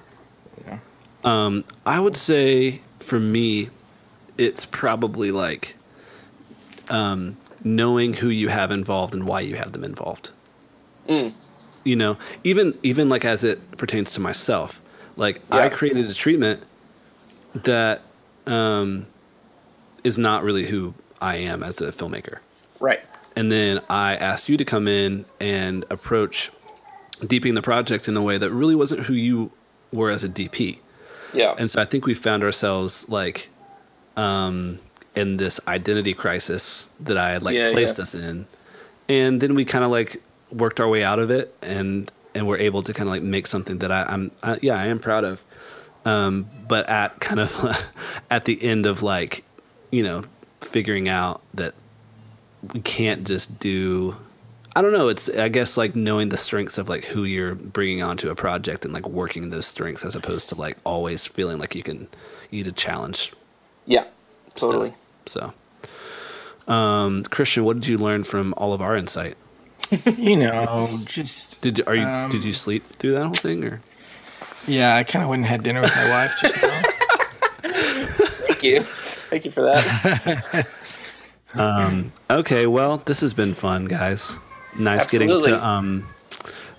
Yeah. 0.66 0.78
Um, 1.24 1.64
I 1.86 2.00
would 2.00 2.16
say 2.16 2.80
for 2.98 3.20
me, 3.20 3.70
it's 4.38 4.66
probably 4.66 5.30
like 5.30 5.76
um, 6.88 7.36
knowing 7.64 8.14
who 8.14 8.28
you 8.28 8.48
have 8.48 8.70
involved 8.70 9.14
and 9.14 9.26
why 9.26 9.40
you 9.40 9.56
have 9.56 9.72
them 9.72 9.84
involved. 9.84 10.30
Mm. 11.08 11.32
You 11.84 11.96
know, 11.96 12.16
even 12.44 12.78
even 12.82 13.08
like 13.08 13.24
as 13.24 13.44
it 13.44 13.76
pertains 13.76 14.12
to 14.14 14.20
myself, 14.20 14.80
like 15.16 15.40
I 15.50 15.68
created 15.68 16.08
a 16.08 16.14
treatment 16.14 16.62
that 17.54 18.02
um, 18.46 19.06
is 20.04 20.16
not 20.18 20.44
really 20.44 20.66
who 20.66 20.94
I 21.20 21.36
am 21.36 21.62
as 21.62 21.80
a 21.80 21.92
filmmaker. 21.92 22.38
Right. 22.80 23.00
And 23.34 23.50
then 23.50 23.80
I 23.88 24.16
asked 24.16 24.48
you 24.48 24.56
to 24.56 24.64
come 24.64 24.86
in 24.86 25.24
and 25.40 25.84
approach 25.90 26.50
DPing 27.20 27.54
the 27.54 27.62
project 27.62 28.08
in 28.08 28.16
a 28.16 28.22
way 28.22 28.38
that 28.38 28.50
really 28.50 28.74
wasn't 28.74 29.02
who 29.02 29.14
you 29.14 29.50
were 29.92 30.10
as 30.10 30.24
a 30.24 30.28
DP. 30.28 30.78
Yeah. 31.32 31.54
And 31.58 31.70
so 31.70 31.80
I 31.80 31.84
think 31.84 32.06
we 32.06 32.14
found 32.14 32.42
ourselves 32.44 33.08
like 33.08 33.48
um, 34.16 34.78
in 35.14 35.36
this 35.36 35.60
identity 35.66 36.14
crisis 36.14 36.88
that 37.00 37.16
I 37.16 37.30
had 37.30 37.44
like 37.44 37.54
Yeah, 37.54 37.70
placed 37.72 37.98
yeah. 37.98 38.02
us 38.02 38.14
in. 38.14 38.46
And 39.08 39.40
then 39.40 39.54
we 39.54 39.64
kind 39.64 39.84
of 39.84 39.90
like 39.90 40.22
worked 40.50 40.80
our 40.80 40.88
way 40.88 41.02
out 41.02 41.18
of 41.18 41.30
it 41.30 41.54
and 41.62 42.10
and 42.34 42.46
we're 42.46 42.58
able 42.58 42.82
to 42.82 42.92
kind 42.94 43.08
of 43.08 43.14
like 43.14 43.22
make 43.22 43.46
something 43.46 43.78
that 43.78 43.90
I, 43.92 44.04
I'm 44.04 44.30
I, 44.42 44.58
yeah 44.62 44.78
I 44.78 44.86
am 44.86 44.98
proud 44.98 45.24
of. 45.24 45.42
Um, 46.04 46.48
but 46.68 46.88
at 46.88 47.20
kind 47.20 47.40
of 47.40 47.86
at 48.30 48.44
the 48.44 48.62
end 48.62 48.86
of 48.86 49.02
like 49.02 49.44
you 49.90 50.02
know 50.02 50.24
figuring 50.60 51.08
out 51.08 51.42
that 51.54 51.74
we 52.72 52.80
can't 52.80 53.26
just 53.26 53.58
do 53.58 54.16
I 54.74 54.80
don't 54.80 54.92
know. 54.92 55.08
It's 55.08 55.28
I 55.28 55.48
guess 55.48 55.76
like 55.76 55.94
knowing 55.94 56.30
the 56.30 56.36
strengths 56.38 56.78
of 56.78 56.88
like 56.88 57.04
who 57.04 57.24
you're 57.24 57.54
bringing 57.54 58.02
onto 58.02 58.30
a 58.30 58.34
project 58.34 58.84
and 58.84 58.94
like 58.94 59.08
working 59.08 59.50
those 59.50 59.66
strengths 59.66 60.04
as 60.04 60.16
opposed 60.16 60.48
to 60.48 60.54
like 60.54 60.78
always 60.84 61.26
feeling 61.26 61.58
like 61.58 61.74
you 61.74 61.82
can 61.82 62.08
you 62.50 62.58
need 62.58 62.64
to 62.64 62.72
challenge. 62.72 63.32
yeah. 63.86 64.04
stuff. 64.48 64.70
Totally. 64.70 64.94
So, 65.26 65.52
um, 66.68 67.24
Christian, 67.24 67.64
what 67.64 67.74
did 67.80 67.86
you 67.86 67.98
learn 67.98 68.24
from 68.24 68.54
all 68.56 68.72
of 68.72 68.80
our 68.80 68.96
insight? 68.96 69.36
You 70.16 70.36
know, 70.36 71.00
just 71.04 71.60
Did 71.60 71.86
are 71.86 71.94
you 71.94 72.06
Um, 72.06 72.30
did 72.30 72.42
you 72.44 72.54
sleep 72.54 72.82
through 72.96 73.12
that 73.12 73.24
whole 73.26 73.34
thing 73.34 73.62
or? 73.64 73.82
yeah. 74.66 74.96
I 74.96 75.02
kind 75.04 75.22
of 75.22 75.28
went 75.28 75.40
and 75.40 75.46
had 75.46 75.62
dinner 75.62 75.82
with 75.82 75.94
my 75.94 76.08
wife 76.10 76.32
just 76.40 76.56
now. 76.62 76.82
Thank 78.46 78.62
you. 78.62 78.82
Thank 79.28 79.44
you 79.44 79.50
for 79.50 79.62
that. 79.62 80.66
Um, 81.54 82.12
okay, 82.30 82.66
well, 82.66 82.96
this 82.96 83.20
has 83.20 83.34
been 83.34 83.52
fun, 83.52 83.84
guys. 83.84 84.38
Nice 84.78 85.06
getting 85.06 85.28
to 85.28 85.64
um, 85.64 86.06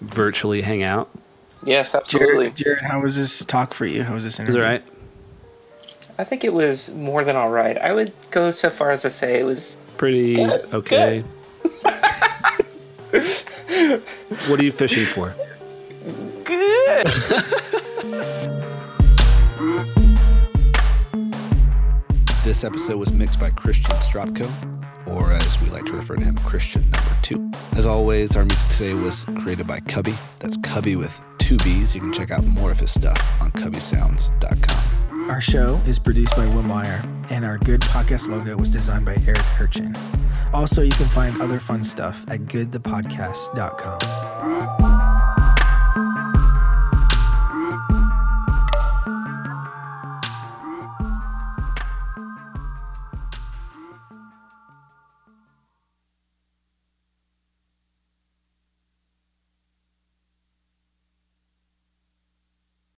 virtually 0.01 0.61
hang 0.61 0.83
out. 0.83 1.09
yes, 1.63 1.93
absolutely. 1.95 2.45
Jared, 2.51 2.55
Jared, 2.55 2.83
how 2.83 3.01
was 3.01 3.15
this 3.17 3.45
talk 3.45 3.73
for 3.73 3.85
you? 3.85 4.03
How 4.03 4.13
was 4.13 4.23
this 4.23 4.39
interview? 4.39 4.59
Is 4.61 4.65
interview? 4.65 4.77
it 4.77 4.81
right? 4.81 4.89
I 6.19 6.23
think 6.23 6.43
it 6.43 6.53
was 6.53 6.93
more 6.93 7.23
than 7.23 7.35
all 7.35 7.49
right. 7.49 7.77
I 7.77 7.93
would 7.93 8.13
go 8.31 8.51
so 8.51 8.69
far 8.69 8.91
as 8.91 9.01
to 9.03 9.09
say 9.09 9.39
it 9.39 9.43
was 9.43 9.73
Pretty 9.97 10.35
Good, 10.35 10.73
okay. 10.73 11.23
what 14.47 14.59
are 14.59 14.63
you 14.63 14.71
fishing 14.71 15.05
for? 15.05 15.35
good. 16.43 17.07
This 22.53 22.63
episode 22.63 22.97
was 22.97 23.11
mixed 23.11 23.39
by 23.39 23.49
Christian 23.49 23.95
Stropko, 23.95 24.47
or 25.07 25.31
as 25.31 25.59
we 25.59 25.71
like 25.71 25.87
to 25.87 25.93
refer 25.93 26.17
to 26.17 26.23
him, 26.23 26.37
Christian 26.45 26.83
number 26.83 27.17
two. 27.23 27.49
As 27.75 27.87
always, 27.87 28.37
our 28.37 28.45
music 28.45 28.69
today 28.69 28.93
was 28.93 29.25
created 29.37 29.65
by 29.65 29.79
Cubby. 29.79 30.13
That's 30.39 30.55
Cubby 30.57 30.95
with 30.95 31.19
two 31.39 31.57
B's. 31.57 31.95
You 31.95 32.01
can 32.01 32.13
check 32.13 32.29
out 32.29 32.43
more 32.43 32.69
of 32.69 32.79
his 32.79 32.91
stuff 32.91 33.17
on 33.41 33.51
cubbysounds.com. 33.53 35.31
Our 35.31 35.41
show 35.41 35.81
is 35.87 35.97
produced 35.97 36.35
by 36.35 36.45
Will 36.45 36.61
Meyer, 36.61 37.03
and 37.31 37.43
our 37.43 37.57
Good 37.57 37.81
Podcast 37.81 38.29
logo 38.29 38.55
was 38.55 38.69
designed 38.69 39.05
by 39.05 39.15
Eric 39.25 39.41
Hirchin. 39.57 39.97
Also, 40.53 40.83
you 40.83 40.91
can 40.91 41.07
find 41.07 41.41
other 41.41 41.57
fun 41.57 41.81
stuff 41.81 42.23
at 42.29 42.41
goodthepodcast.com. 42.41 45.02